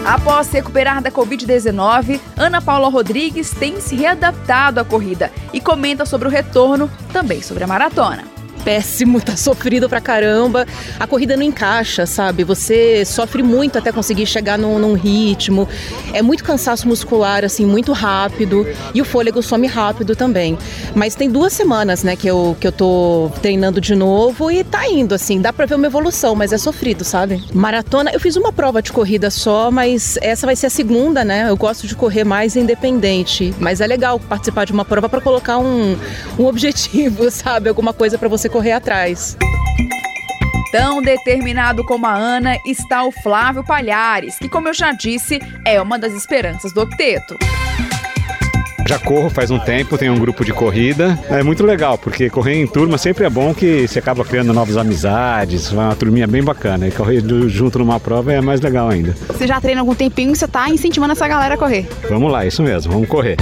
Após 0.05 0.49
se 0.49 0.55
recuperar 0.55 1.01
da 1.01 1.13
Covid-19, 1.13 2.21
Ana 2.37 2.61
Paula 2.61 2.89
Rodrigues 2.89 3.53
tem 3.53 3.81
se 3.81 3.95
readaptado 3.95 4.81
à 4.81 4.85
corrida 4.85 5.31
e 5.53 5.61
comenta 5.61 6.05
sobre 6.05 6.27
o 6.27 6.31
retorno, 6.31 6.91
também 7.13 7.41
sobre 7.41 7.63
a 7.63 7.69
maratona 7.69 8.32
péssimo, 8.65 9.21
tá 9.23 9.37
sofrido 9.37 9.89
pra 9.89 10.01
caramba. 10.01 10.67
A 10.99 11.07
corrida 11.07 11.37
não 11.37 11.43
encaixa, 11.43 12.07
sabe? 12.07 12.45
Você 12.45 13.05
sofre 13.05 13.43
muito 13.43 13.79
até 13.79 13.93
conseguir 13.93 14.27
chegar 14.27 14.59
num, 14.59 14.79
num, 14.79 14.95
ritmo. 14.95 15.69
É 16.13 16.23
muito 16.23 16.45
cansaço 16.45 16.87
muscular, 16.89 17.45
assim, 17.45 17.65
muito 17.67 17.93
rápido. 17.93 18.67
E 18.95 19.01
o 19.01 19.05
fôlego 19.05 19.43
some 19.43 19.67
rápido 19.67 20.15
também. 20.15 20.59
Mas 20.95 21.15
tem 21.15 21.31
duas 21.31 21.53
semanas, 21.53 22.03
né, 22.03 22.17
que 22.17 22.27
eu, 22.27 22.57
que 22.61 22.67
eu 22.67 22.73
tô 22.73 23.31
treinando 23.41 23.81
de 23.81 23.95
novo 23.95 24.51
e 24.51 24.65
tá 24.65 24.89
indo, 24.89 25.15
assim. 25.15 25.41
Dá 25.41 25.53
pra 25.53 25.67
ver 25.67 25.75
uma 25.75 25.87
evolução, 25.87 26.35
mas 26.35 26.53
é 26.53 26.59
sofrido, 26.59 27.05
sabe? 27.05 27.43
Maratona, 27.53 28.11
eu 28.13 28.21
fiz 28.21 28.37
uma 28.37 28.53
prova 28.53 28.81
de 28.81 28.93
corrida 28.93 29.31
só, 29.31 29.71
mas 29.71 30.19
essa 30.21 30.47
vai 30.47 30.57
ser 30.57 30.67
a 30.67 30.71
segunda, 30.71 31.25
né? 31.25 31.47
Eu 31.49 31.57
gosto 31.57 31.87
de 31.87 31.95
correr 31.95 32.25
mais 32.25 32.57
independente. 32.57 33.55
Mas 33.59 33.81
é 33.81 33.87
legal 33.87 34.19
participar 34.19 34.65
de 34.65 34.73
uma 34.73 34.85
prova 34.85 35.09
para 35.09 35.21
colocar 35.21 35.59
um, 35.59 35.97
um 36.39 36.47
objetivo, 36.47 37.29
sabe? 37.33 37.69
Alguma 37.69 37.93
coisa 37.93 38.19
para 38.19 38.29
você 38.29 38.49
correr 38.53 38.73
atrás. 38.73 39.37
Tão 40.71 41.03
determinado 41.03 41.83
como 41.85 42.07
a 42.07 42.15
Ana 42.15 42.59
está 42.65 43.03
o 43.03 43.11
Flávio 43.11 43.65
Palhares, 43.65 44.39
que, 44.39 44.49
como 44.49 44.69
eu 44.69 44.75
já 44.75 44.93
disse, 44.93 45.41
é 45.67 45.81
uma 45.81 45.99
das 45.99 46.13
esperanças 46.13 46.73
do 46.73 46.83
octeto. 46.83 47.37
Já 48.87 48.99
corro 48.99 49.31
faz 49.31 49.51
um 49.51 49.59
tempo, 49.59 49.97
tenho 49.97 50.13
um 50.13 50.19
grupo 50.19 50.45
de 50.45 50.53
corrida. 50.53 51.19
É 51.31 51.43
muito 51.43 51.65
legal, 51.65 51.97
porque 51.97 52.29
correr 52.29 52.61
em 52.61 52.67
turma 52.67 52.99
sempre 52.99 53.25
é 53.25 53.31
bom 53.31 53.55
que 53.55 53.87
você 53.87 53.99
acaba 53.99 54.25
criando 54.25 54.53
novas 54.53 54.77
amizades, 54.77 55.71
uma 55.73 55.95
turminha 55.95 56.27
bem 56.27 56.43
bacana. 56.43 56.87
E 56.89 56.91
correr 56.91 57.23
junto 57.49 57.79
numa 57.79 57.99
prova 57.99 58.33
é 58.33 58.41
mais 58.41 58.61
legal 58.61 58.89
ainda. 58.91 59.15
Você 59.29 59.47
já 59.47 59.61
treina 59.61 59.81
algum 59.81 59.95
tempinho 59.95 60.33
e 60.33 60.37
você 60.37 60.45
está 60.45 60.69
incentivando 60.69 61.13
essa 61.13 61.27
galera 61.27 61.55
a 61.55 61.59
correr? 61.59 61.89
Vamos 62.09 62.31
lá, 62.31 62.45
isso 62.45 62.63
mesmo, 62.63 62.93
vamos 62.93 63.09
correr. 63.09 63.37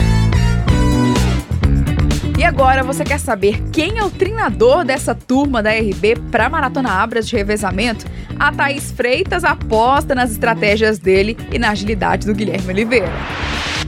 Agora 2.51 2.83
você 2.83 3.05
quer 3.05 3.21
saber 3.21 3.63
quem 3.71 3.97
é 3.97 4.03
o 4.03 4.11
treinador 4.11 4.85
dessa 4.85 5.15
turma 5.15 5.63
da 5.63 5.71
RB 5.71 6.17
para 6.33 6.49
Maratona 6.49 6.91
Abras 6.91 7.29
de 7.29 7.37
revezamento? 7.37 8.05
A 8.41 8.51
Thaís 8.51 8.91
Freitas 8.91 9.45
aposta 9.45 10.17
nas 10.17 10.33
estratégias 10.33 10.99
dele 10.99 11.39
e 11.53 11.61
na 11.61 11.71
agilidade 11.71 12.27
do 12.27 12.35
Guilherme 12.35 12.73
Oliveira. 12.73 13.09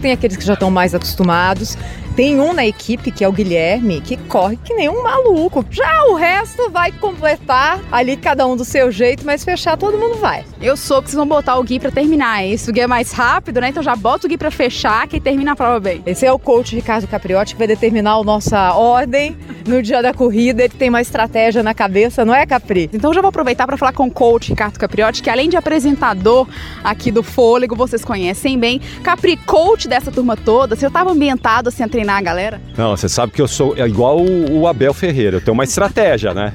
Tem 0.01 0.13
aqueles 0.13 0.37
que 0.37 0.45
já 0.45 0.55
estão 0.55 0.71
mais 0.71 0.95
acostumados, 0.95 1.77
tem 2.15 2.41
um 2.41 2.53
na 2.53 2.67
equipe, 2.67 3.11
que 3.11 3.25
é 3.25 3.29
o 3.29 3.33
Guilherme, 3.33 4.01
que 4.01 4.17
corre 4.17 4.57
que 4.57 4.75
nem 4.75 4.89
um 4.89 5.03
maluco. 5.03 5.65
Já 5.71 6.05
o 6.07 6.15
resto 6.15 6.71
vai 6.71 6.93
completar 6.93 7.81
ali 7.91 8.17
cada 8.17 8.47
um 8.47 8.57
do 8.57 8.65
seu 8.65 8.91
jeito, 8.91 9.25
mas 9.25 9.45
fechar 9.45 9.77
todo 9.77 9.99
mundo 9.99 10.17
vai. 10.17 10.45
Eu 10.61 10.77
sou 10.77 11.03
que 11.03 11.09
vocês 11.09 11.17
vão 11.17 11.27
botar 11.27 11.59
o 11.59 11.63
Gui 11.63 11.81
pra 11.81 11.91
terminar. 11.91 12.45
Isso, 12.45 12.71
o 12.71 12.73
Gui 12.73 12.81
é 12.81 12.87
mais 12.87 13.13
rápido, 13.13 13.61
né? 13.61 13.69
Então 13.69 13.83
já 13.83 13.97
bota 13.97 14.27
o 14.27 14.31
Gui 14.31 14.37
pra 14.37 14.51
fechar, 14.51 15.07
que 15.09 15.21
termina 15.21 15.53
a 15.53 15.57
prova 15.57 15.81
bem. 15.81 16.03
Esse 16.07 16.27
é 16.27 16.33
o 16.33 16.39
coach 16.39 16.75
Ricardo 16.75 17.07
Capriotti, 17.09 17.55
que 17.55 17.59
vai 17.59 17.67
determinar 17.67 18.13
a 18.13 18.23
nossa 18.23 18.75
ordem 18.75 19.37
no 19.67 19.83
dia 19.83 20.03
da 20.03 20.13
corrida. 20.13 20.65
Ele 20.65 20.75
tem 20.75 20.89
uma 20.89 21.01
estratégia 21.01 21.63
na 21.63 21.75
cabeça, 21.75 22.25
não 22.25 22.35
é, 22.35 22.45
Capri? 22.45 22.91
Então 22.93 23.13
já 23.13 23.21
vou 23.21 23.29
aproveitar 23.29 23.67
para 23.67 23.77
falar 23.77 23.93
com 23.93 24.07
o 24.07 24.11
coach 24.11 24.51
Ricardo 24.51 24.79
Capriotti, 24.79 25.23
que 25.23 25.31
além 25.31 25.49
de 25.49 25.57
apresentador 25.57 26.47
aqui 26.85 27.11
do 27.11 27.23
Fôlego, 27.23 27.75
vocês 27.75 28.05
conhecem 28.05 28.59
bem. 28.59 28.81
Capri, 29.03 29.37
coach 29.37 29.89
dessa 29.89 30.11
turma 30.11 30.37
toda, 30.37 30.77
você 30.77 30.87
estava 30.87 31.11
ambientado 31.11 31.69
assim 31.69 31.83
a 31.83 31.89
treinar 32.03 32.19
a 32.19 32.23
galera? 32.23 32.61
Não, 32.77 32.97
você 32.97 33.09
sabe 33.09 33.33
que 33.33 33.41
eu 33.41 33.49
sou 33.49 33.77
igual 33.79 34.21
o, 34.21 34.67
Abel 34.67 34.93
Ferreira, 34.93 35.37
eu 35.37 35.41
tenho 35.41 35.55
uma 35.55 35.65
estratégia, 35.65 36.35
né? 36.35 36.53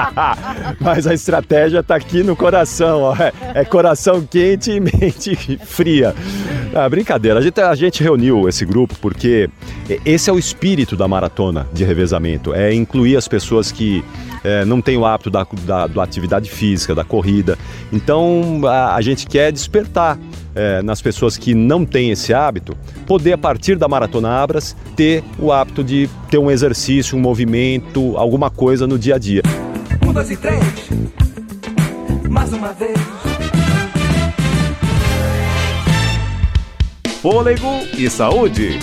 Mas 0.78 1.06
a 1.06 1.14
estratégia 1.14 1.82
tá 1.82 1.96
aqui 1.96 2.22
no 2.22 2.36
coração, 2.36 3.02
ó. 3.02 3.16
É, 3.16 3.32
é 3.54 3.64
coração 3.64 4.22
quente 4.22 4.70
e 4.70 4.80
mente 4.80 5.58
fria. 5.64 6.14
Ah, 6.74 6.88
brincadeira, 6.88 7.38
a 7.38 7.42
gente, 7.42 7.60
a 7.60 7.74
gente 7.74 8.02
reuniu 8.02 8.48
esse 8.48 8.64
grupo 8.64 8.94
porque 9.00 9.48
esse 10.04 10.30
é 10.30 10.32
o 10.32 10.38
espírito 10.38 10.96
da 10.96 11.08
maratona 11.08 11.66
de 11.72 11.84
revezamento, 11.84 12.54
é 12.54 12.72
incluir 12.72 13.16
as 13.16 13.26
pessoas 13.26 13.72
que 13.72 14.04
é, 14.44 14.64
não 14.64 14.80
têm 14.80 14.96
o 14.96 15.04
hábito 15.04 15.30
da, 15.30 15.46
da, 15.64 15.86
da, 15.86 16.02
atividade 16.02 16.50
física, 16.50 16.94
da 16.94 17.04
corrida. 17.04 17.58
Então 17.92 18.60
a, 18.64 18.94
a 18.94 19.00
gente 19.00 19.26
quer 19.26 19.52
despertar 19.52 20.18
é, 20.54 20.82
nas 20.82 21.00
pessoas 21.00 21.36
que 21.36 21.54
não 21.54 21.84
têm 21.84 22.10
esse 22.10 22.34
hábito, 22.34 22.76
poder 23.06 23.32
a 23.32 23.38
partir 23.38 23.76
da 23.76 23.88
Maratona 23.88 24.30
Abras 24.30 24.76
ter 24.96 25.22
o 25.38 25.52
hábito 25.52 25.84
de 25.84 26.08
ter 26.30 26.38
um 26.38 26.50
exercício, 26.50 27.16
um 27.16 27.20
movimento, 27.20 28.16
alguma 28.16 28.50
coisa 28.50 28.86
no 28.86 28.98
dia 28.98 29.14
a 29.16 29.18
dia. 29.18 29.42
Um, 30.06 30.12
dois 30.12 30.30
e 30.30 30.36
três, 30.36 30.60
mais 32.28 32.52
uma 32.52 32.72
vez. 32.72 32.98
Fôlego 37.20 37.68
e 37.98 38.08
saúde. 38.08 38.78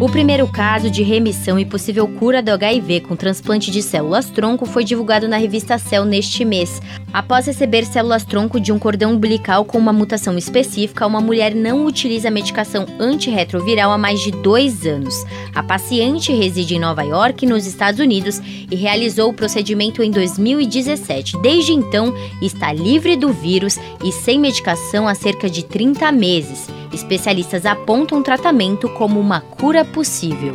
O 0.00 0.08
primeiro 0.08 0.46
caso 0.46 0.88
de 0.88 1.02
remissão 1.02 1.58
e 1.58 1.64
possível 1.64 2.06
cura 2.06 2.40
do 2.40 2.50
HIV 2.50 3.00
com 3.00 3.16
transplante 3.16 3.68
de 3.68 3.82
células-tronco 3.82 4.64
foi 4.64 4.84
divulgado 4.84 5.26
na 5.26 5.36
revista 5.36 5.76
Cell 5.76 6.04
neste 6.04 6.44
mês. 6.44 6.80
Após 7.12 7.46
receber 7.46 7.84
células-tronco 7.84 8.60
de 8.60 8.70
um 8.70 8.78
cordão 8.78 9.14
umbilical 9.14 9.64
com 9.64 9.76
uma 9.76 9.92
mutação 9.92 10.38
específica, 10.38 11.04
uma 11.04 11.20
mulher 11.20 11.52
não 11.52 11.84
utiliza 11.84 12.30
medicação 12.30 12.86
antirretroviral 13.00 13.90
há 13.90 13.98
mais 13.98 14.20
de 14.20 14.30
dois 14.30 14.86
anos. 14.86 15.16
A 15.52 15.64
paciente 15.64 16.32
reside 16.32 16.76
em 16.76 16.80
Nova 16.80 17.02
York, 17.02 17.44
nos 17.44 17.66
Estados 17.66 17.98
Unidos, 17.98 18.40
e 18.70 18.76
realizou 18.76 19.30
o 19.30 19.34
procedimento 19.34 20.00
em 20.00 20.12
2017. 20.12 21.36
Desde 21.42 21.72
então, 21.72 22.14
está 22.40 22.72
livre 22.72 23.16
do 23.16 23.32
vírus 23.32 23.76
e 24.04 24.12
sem 24.12 24.38
medicação 24.38 25.08
há 25.08 25.14
cerca 25.16 25.50
de 25.50 25.64
30 25.64 26.12
meses. 26.12 26.68
Especialistas 26.92 27.66
apontam 27.66 28.18
o 28.18 28.22
tratamento 28.22 28.88
como 28.90 29.20
uma 29.20 29.40
cura 29.40 29.84
possível. 29.84 30.54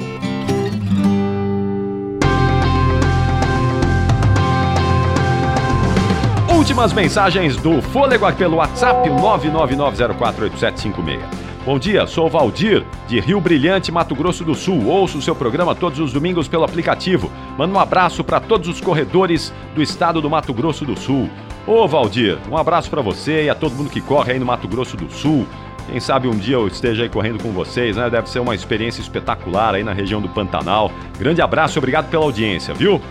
Últimas 6.56 6.94
mensagens 6.94 7.58
do 7.58 7.82
Fôlego 7.82 8.32
pelo 8.34 8.58
WhatsApp 8.58 9.10
999048756. 9.10 11.20
Bom 11.66 11.80
dia, 11.80 12.06
sou 12.06 12.30
Valdir, 12.30 12.86
de 13.08 13.22
Rio 13.22 13.40
Brilhante, 13.40 13.92
Mato 13.92 14.14
Grosso 14.14 14.44
do 14.44 14.54
Sul. 14.54 14.86
Ouço 14.86 15.20
o 15.20 15.22
seu 15.22 15.34
programa 15.34 15.74
todos 15.74 16.00
os 16.00 16.12
domingos 16.12 16.48
pelo 16.48 16.66
aplicativo. 16.66 17.32
Mando 17.58 17.76
um 17.76 17.80
abraço 17.80 18.24
para 18.24 18.40
todos 18.40 18.68
os 18.68 18.82
corredores 18.82 19.54
do 19.74 19.82
estado 19.82 20.22
do 20.22 20.30
Mato 20.30 20.54
Grosso 20.54 20.84
do 20.84 21.00
Sul. 21.00 21.30
Ô 21.66 21.88
Valdir, 21.88 22.38
um 22.52 22.58
abraço 22.58 22.90
para 22.90 23.02
você 23.02 23.46
e 23.46 23.50
a 23.50 23.56
todo 23.56 23.76
mundo 23.76 23.90
que 23.90 24.02
corre 24.02 24.34
aí 24.34 24.40
no 24.40 24.46
Mato 24.46 24.68
Grosso 24.68 24.98
do 24.98 25.10
Sul. 25.10 25.48
Quem 25.90 26.00
sabe 26.00 26.28
um 26.28 26.38
dia 26.38 26.56
eu 26.56 26.68
esteja 26.68 27.04
aí 27.04 27.10
correndo 27.10 27.42
com 27.42 27.52
vocês, 27.52 27.98
né? 27.98 28.10
Deve 28.10 28.30
ser 28.30 28.40
uma 28.40 28.56
experiência 28.56 29.02
espetacular 29.02 29.76
aí 29.76 29.84
na 29.84 29.94
região 29.94 30.22
do 30.22 30.30
Pantanal. 30.30 30.92
Grande 31.20 31.42
abraço 31.42 31.78
obrigado 31.78 32.10
pela 32.10 32.24
audiência, 32.24 32.74
viu? 32.74 33.02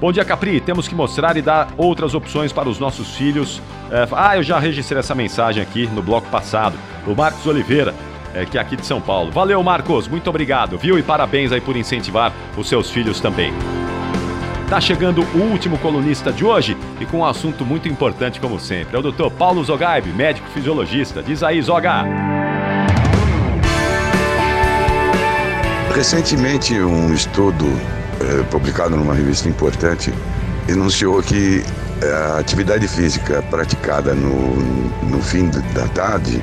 Bom 0.00 0.10
dia, 0.10 0.24
Capri. 0.24 0.60
Temos 0.60 0.88
que 0.88 0.94
mostrar 0.94 1.36
e 1.36 1.42
dar 1.42 1.68
outras 1.76 2.14
opções 2.14 2.52
para 2.52 2.68
os 2.68 2.78
nossos 2.78 3.14
filhos. 3.14 3.62
É, 3.90 4.08
ah, 4.12 4.36
eu 4.36 4.42
já 4.42 4.58
registrei 4.58 4.98
essa 4.98 5.14
mensagem 5.14 5.62
aqui 5.62 5.86
no 5.86 6.02
bloco 6.02 6.28
passado. 6.28 6.76
O 7.06 7.14
Marcos 7.14 7.46
Oliveira, 7.46 7.94
é, 8.34 8.44
que 8.44 8.58
é 8.58 8.60
aqui 8.60 8.76
de 8.76 8.84
São 8.84 9.00
Paulo. 9.00 9.30
Valeu, 9.30 9.62
Marcos. 9.62 10.08
Muito 10.08 10.28
obrigado, 10.28 10.76
viu? 10.76 10.98
E 10.98 11.02
parabéns 11.02 11.52
aí 11.52 11.60
por 11.60 11.76
incentivar 11.76 12.32
os 12.56 12.68
seus 12.68 12.90
filhos 12.90 13.20
também. 13.20 13.52
Tá 14.72 14.80
chegando 14.80 15.20
o 15.34 15.38
último 15.50 15.76
colunista 15.76 16.32
de 16.32 16.46
hoje 16.46 16.78
e 16.98 17.04
com 17.04 17.18
um 17.18 17.26
assunto 17.26 17.62
muito 17.62 17.90
importante 17.90 18.40
como 18.40 18.58
sempre. 18.58 18.96
É 18.96 18.98
o 18.98 19.02
Dr. 19.02 19.30
Paulo 19.30 19.62
Zogaib, 19.62 20.10
médico 20.14 20.48
fisiologista. 20.48 21.22
Diz 21.22 21.42
aí, 21.42 21.60
Zoga! 21.60 22.06
Recentemente, 25.94 26.72
um 26.80 27.12
estudo 27.12 27.66
eh, 28.18 28.42
publicado 28.50 28.96
numa 28.96 29.12
revista 29.12 29.46
importante 29.46 30.10
enunciou 30.66 31.22
que 31.22 31.62
eh, 32.00 32.32
a 32.34 32.38
atividade 32.38 32.88
física 32.88 33.42
praticada 33.50 34.14
no, 34.14 34.56
no 35.06 35.20
fim 35.20 35.50
da 35.74 35.86
tarde 35.88 36.42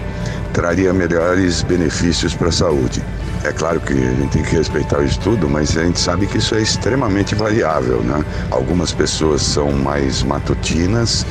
traria 0.53 0.93
melhores 0.93 1.63
benefícios 1.63 2.35
para 2.35 2.49
a 2.49 2.51
saúde. 2.51 3.01
É 3.43 3.53
claro 3.53 3.79
que 3.79 3.93
a 3.93 3.95
gente 3.95 4.31
tem 4.31 4.43
que 4.43 4.55
respeitar 4.55 4.99
o 4.99 5.03
estudo, 5.03 5.49
mas 5.49 5.77
a 5.77 5.83
gente 5.85 5.99
sabe 5.99 6.27
que 6.27 6.37
isso 6.37 6.55
é 6.55 6.61
extremamente 6.61 7.35
variável, 7.35 8.01
né? 8.03 8.23
Algumas 8.51 8.91
pessoas 8.91 9.41
são 9.41 9.71
mais 9.71 10.21
matutinas, 10.21 11.25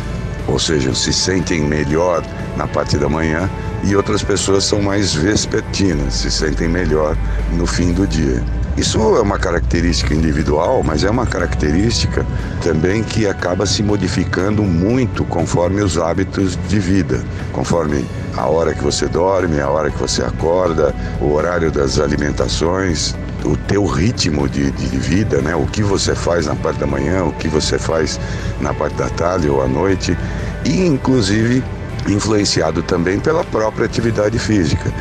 ou 0.46 0.58
seja, 0.58 0.94
se 0.94 1.12
sentem 1.12 1.60
melhor 1.60 2.24
na 2.56 2.66
parte 2.66 2.96
da 2.96 3.10
manhã, 3.10 3.48
e 3.84 3.94
outras 3.94 4.22
pessoas 4.22 4.64
são 4.64 4.80
mais 4.80 5.14
vespertinas, 5.14 6.14
se 6.14 6.30
sentem 6.30 6.66
melhor 6.66 7.14
no 7.52 7.66
fim 7.66 7.92
do 7.92 8.06
dia. 8.06 8.42
Isso 8.78 9.16
é 9.16 9.20
uma 9.20 9.40
característica 9.40 10.14
individual, 10.14 10.84
mas 10.84 11.02
é 11.02 11.10
uma 11.10 11.26
característica 11.26 12.24
também 12.62 13.02
que 13.02 13.26
acaba 13.26 13.66
se 13.66 13.82
modificando 13.82 14.62
muito 14.62 15.24
conforme 15.24 15.82
os 15.82 15.98
hábitos 15.98 16.56
de 16.68 16.78
vida, 16.78 17.24
conforme 17.52 18.04
a 18.36 18.46
hora 18.46 18.72
que 18.72 18.84
você 18.84 19.08
dorme, 19.08 19.60
a 19.60 19.68
hora 19.68 19.90
que 19.90 19.98
você 19.98 20.22
acorda, 20.22 20.94
o 21.20 21.32
horário 21.32 21.72
das 21.72 21.98
alimentações, 21.98 23.16
o 23.44 23.56
teu 23.56 23.84
ritmo 23.84 24.48
de, 24.48 24.70
de, 24.70 24.96
vida, 24.96 25.42
né? 25.42 25.56
O 25.56 25.66
que 25.66 25.82
você 25.82 26.14
faz 26.14 26.46
na 26.46 26.54
parte 26.54 26.78
da 26.78 26.86
manhã, 26.86 27.24
o 27.24 27.32
que 27.32 27.48
você 27.48 27.80
faz 27.80 28.20
na 28.60 28.72
parte 28.72 28.94
da 28.94 29.10
tarde 29.10 29.50
ou 29.50 29.60
à 29.60 29.66
noite, 29.66 30.16
e 30.64 30.86
inclusive 30.86 31.64
influenciado 32.06 32.80
também 32.84 33.18
pela 33.18 33.42
própria 33.42 33.86
atividade 33.86 34.38
física. 34.38 34.92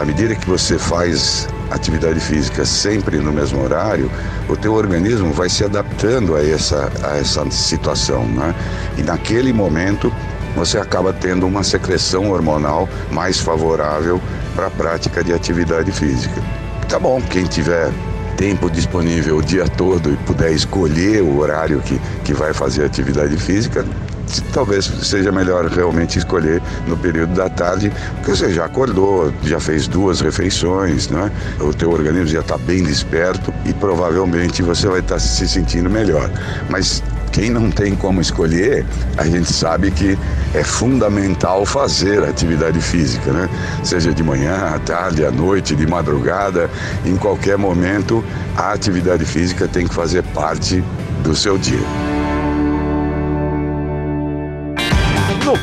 À 0.00 0.04
medida 0.04 0.34
que 0.34 0.48
você 0.48 0.76
faz 0.76 1.48
atividade 1.70 2.20
física 2.20 2.64
sempre 2.64 3.18
no 3.18 3.32
mesmo 3.32 3.62
horário, 3.62 4.10
o 4.48 4.56
teu 4.56 4.74
organismo 4.74 5.32
vai 5.32 5.48
se 5.48 5.64
adaptando 5.64 6.36
a 6.36 6.44
essa, 6.44 6.90
a 7.02 7.16
essa 7.16 7.48
situação, 7.50 8.26
né? 8.26 8.54
E 8.98 9.02
naquele 9.02 9.52
momento 9.52 10.12
você 10.54 10.78
acaba 10.78 11.12
tendo 11.12 11.46
uma 11.46 11.62
secreção 11.62 12.30
hormonal 12.30 12.88
mais 13.10 13.38
favorável 13.38 14.20
para 14.54 14.66
a 14.66 14.70
prática 14.70 15.22
de 15.22 15.32
atividade 15.32 15.92
física. 15.92 16.42
Tá 16.88 16.98
bom, 16.98 17.22
quem 17.22 17.44
tiver 17.44 17.90
tempo 18.36 18.70
disponível 18.70 19.36
o 19.36 19.42
dia 19.42 19.68
todo 19.68 20.12
e 20.12 20.16
puder 20.16 20.50
escolher 20.50 21.22
o 21.22 21.38
horário 21.38 21.80
que, 21.80 22.00
que 22.24 22.32
vai 22.32 22.52
fazer 22.52 22.84
atividade 22.84 23.36
física, 23.36 23.84
talvez 24.52 24.84
seja 25.02 25.32
melhor 25.32 25.66
realmente 25.66 26.18
escolher 26.18 26.62
no 26.86 26.96
período 26.96 27.34
da 27.34 27.48
tarde, 27.48 27.92
porque 28.16 28.30
você 28.30 28.52
já 28.52 28.66
acordou, 28.66 29.32
já 29.42 29.58
fez 29.58 29.88
duas 29.88 30.20
refeições, 30.20 31.08
né? 31.08 31.30
o 31.60 31.72
teu 31.72 31.90
organismo 31.90 32.28
já 32.28 32.40
está 32.40 32.56
bem 32.58 32.82
desperto 32.82 33.52
e 33.64 33.72
provavelmente 33.72 34.62
você 34.62 34.86
vai 34.86 35.00
estar 35.00 35.14
tá 35.14 35.20
se 35.20 35.48
sentindo 35.48 35.90
melhor. 35.90 36.30
Mas 36.68 37.02
quem 37.32 37.48
não 37.48 37.70
tem 37.70 37.94
como 37.94 38.20
escolher, 38.20 38.84
a 39.16 39.24
gente 39.24 39.52
sabe 39.52 39.90
que 39.90 40.18
é 40.52 40.64
fundamental 40.64 41.64
fazer 41.64 42.24
atividade 42.24 42.80
física, 42.80 43.32
né? 43.32 43.48
Seja 43.84 44.12
de 44.12 44.22
manhã, 44.22 44.74
à 44.74 44.78
tarde, 44.80 45.24
à 45.24 45.30
noite, 45.30 45.76
de 45.76 45.86
madrugada, 45.86 46.68
em 47.04 47.16
qualquer 47.16 47.56
momento, 47.56 48.24
a 48.56 48.72
atividade 48.72 49.24
física 49.24 49.68
tem 49.68 49.86
que 49.86 49.94
fazer 49.94 50.22
parte 50.34 50.82
do 51.22 51.34
seu 51.34 51.56
dia. 51.56 52.09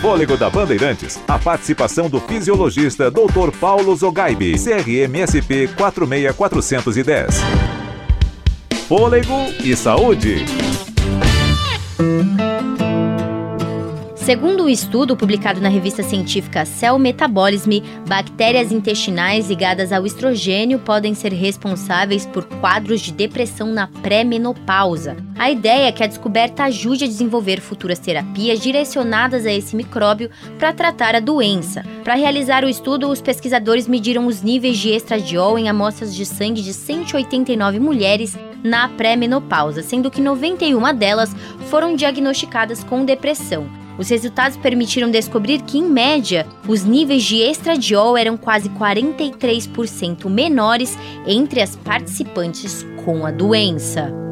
Fôlego 0.02 0.38
da 0.38 0.48
Bandeirantes, 0.48 1.20
a 1.28 1.40
participação 1.40 2.08
do 2.08 2.20
fisiologista 2.20 3.10
Dr. 3.10 3.52
Paulo 3.60 3.96
Zogaibi, 3.96 4.54
CRMSP 4.54 5.68
46410. 5.76 7.42
Fôlego 8.88 9.52
e 9.64 9.76
saúde. 9.76 10.46
Segundo 14.28 14.66
o 14.66 14.70
estudo 14.70 15.16
publicado 15.16 15.62
na 15.62 15.70
revista 15.70 16.04
científica 16.04 16.66
Cell 16.66 17.00
Metabolism, 17.00 17.82
bactérias 18.06 18.74
intestinais 18.74 19.48
ligadas 19.48 19.94
ao 19.94 20.06
estrogênio 20.06 20.80
podem 20.80 21.14
ser 21.14 21.32
responsáveis 21.32 22.26
por 22.26 22.44
quadros 22.60 23.00
de 23.00 23.14
depressão 23.14 23.68
na 23.68 23.88
pré-menopausa. 23.88 25.16
A 25.40 25.50
ideia 25.50 25.88
é 25.88 25.94
que 25.94 26.04
a 26.04 26.08
descoberta 26.08 26.66
ajude 26.66 27.06
a 27.06 27.08
desenvolver 27.08 27.62
futuras 27.62 28.00
terapias 28.00 28.60
direcionadas 28.60 29.46
a 29.46 29.54
esse 29.54 29.78
micróbio 29.78 30.30
para 30.60 30.74
tratar 30.74 31.16
a 31.16 31.22
doença. 31.22 31.86
Para 32.04 32.16
realizar 32.16 32.66
o 32.66 32.70
estudo, 32.70 33.08
os 33.08 33.22
pesquisadores 33.22 33.88
mediram 33.88 34.28
os 34.28 34.42
níveis 34.42 34.78
de 34.78 34.90
estradiol 34.90 35.58
em 35.58 35.70
amostras 35.70 36.14
de 36.14 36.26
sangue 36.26 36.62
de 36.62 36.74
189 36.74 37.80
mulheres 37.80 38.38
na 38.62 38.90
pré-menopausa, 38.90 39.82
sendo 39.82 40.12
que 40.12 40.20
91 40.20 40.94
delas 40.94 41.34
foram 41.70 41.96
diagnosticadas 41.96 42.84
com 42.84 43.06
depressão. 43.06 43.87
Os 43.98 44.10
resultados 44.10 44.58
permitiram 44.58 45.10
descobrir 45.10 45.62
que, 45.64 45.78
em 45.78 45.84
média, 45.84 46.46
os 46.68 46.84
níveis 46.84 47.24
de 47.24 47.38
estradiol 47.38 48.18
eram 48.18 48.38
quase 48.38 48.70
43% 48.70 50.30
menores 50.30 50.98
entre 51.26 51.62
as 51.62 51.76
participantes 51.76 52.86
com 53.04 53.26
a 53.26 53.32
doença. 53.32 54.27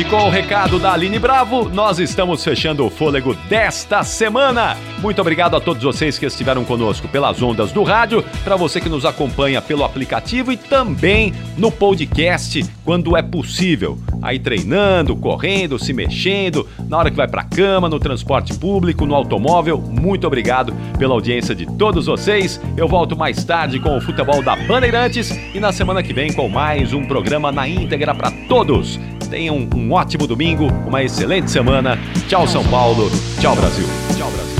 E 0.00 0.04
com 0.04 0.16
o 0.16 0.30
recado 0.30 0.78
da 0.78 0.94
Aline 0.94 1.18
Bravo, 1.18 1.68
nós 1.68 1.98
estamos 1.98 2.42
fechando 2.42 2.86
o 2.86 2.88
fôlego 2.88 3.34
desta 3.50 4.02
semana. 4.02 4.74
Muito 4.98 5.20
obrigado 5.20 5.56
a 5.56 5.60
todos 5.60 5.82
vocês 5.82 6.18
que 6.18 6.24
estiveram 6.24 6.64
conosco 6.64 7.06
pelas 7.06 7.42
ondas 7.42 7.70
do 7.70 7.82
rádio, 7.82 8.24
para 8.42 8.56
você 8.56 8.80
que 8.80 8.88
nos 8.88 9.04
acompanha 9.04 9.60
pelo 9.60 9.84
aplicativo 9.84 10.50
e 10.50 10.56
também 10.56 11.34
no 11.58 11.70
podcast, 11.70 12.64
quando 12.82 13.14
é 13.14 13.20
possível. 13.20 13.98
Aí 14.22 14.38
treinando, 14.38 15.14
correndo, 15.14 15.78
se 15.78 15.92
mexendo, 15.92 16.66
na 16.88 16.96
hora 16.96 17.10
que 17.10 17.16
vai 17.18 17.28
para 17.28 17.42
a 17.42 17.44
cama, 17.44 17.86
no 17.86 18.00
transporte 18.00 18.54
público, 18.54 19.04
no 19.04 19.14
automóvel. 19.14 19.76
Muito 19.78 20.26
obrigado 20.26 20.74
pela 20.98 21.12
audiência 21.12 21.54
de 21.54 21.66
todos 21.76 22.06
vocês. 22.06 22.58
Eu 22.74 22.88
volto 22.88 23.14
mais 23.14 23.44
tarde 23.44 23.78
com 23.78 23.98
o 23.98 24.00
futebol 24.00 24.42
da 24.42 24.56
Bandeirantes 24.56 25.30
e 25.54 25.60
na 25.60 25.72
semana 25.72 26.02
que 26.02 26.14
vem 26.14 26.32
com 26.32 26.48
mais 26.48 26.94
um 26.94 27.04
programa 27.04 27.52
na 27.52 27.68
íntegra 27.68 28.14
para 28.14 28.30
todos. 28.48 28.98
Tenham 29.30 29.68
um 29.76 29.92
ótimo 29.92 30.26
domingo, 30.26 30.66
uma 30.86 31.02
excelente 31.04 31.50
semana. 31.50 31.96
Tchau, 32.28 32.48
São 32.48 32.64
Paulo. 32.64 33.08
Tchau, 33.40 33.54
Brasil. 33.54 33.86
Tchau, 34.16 34.28
Brasil. 34.30 34.59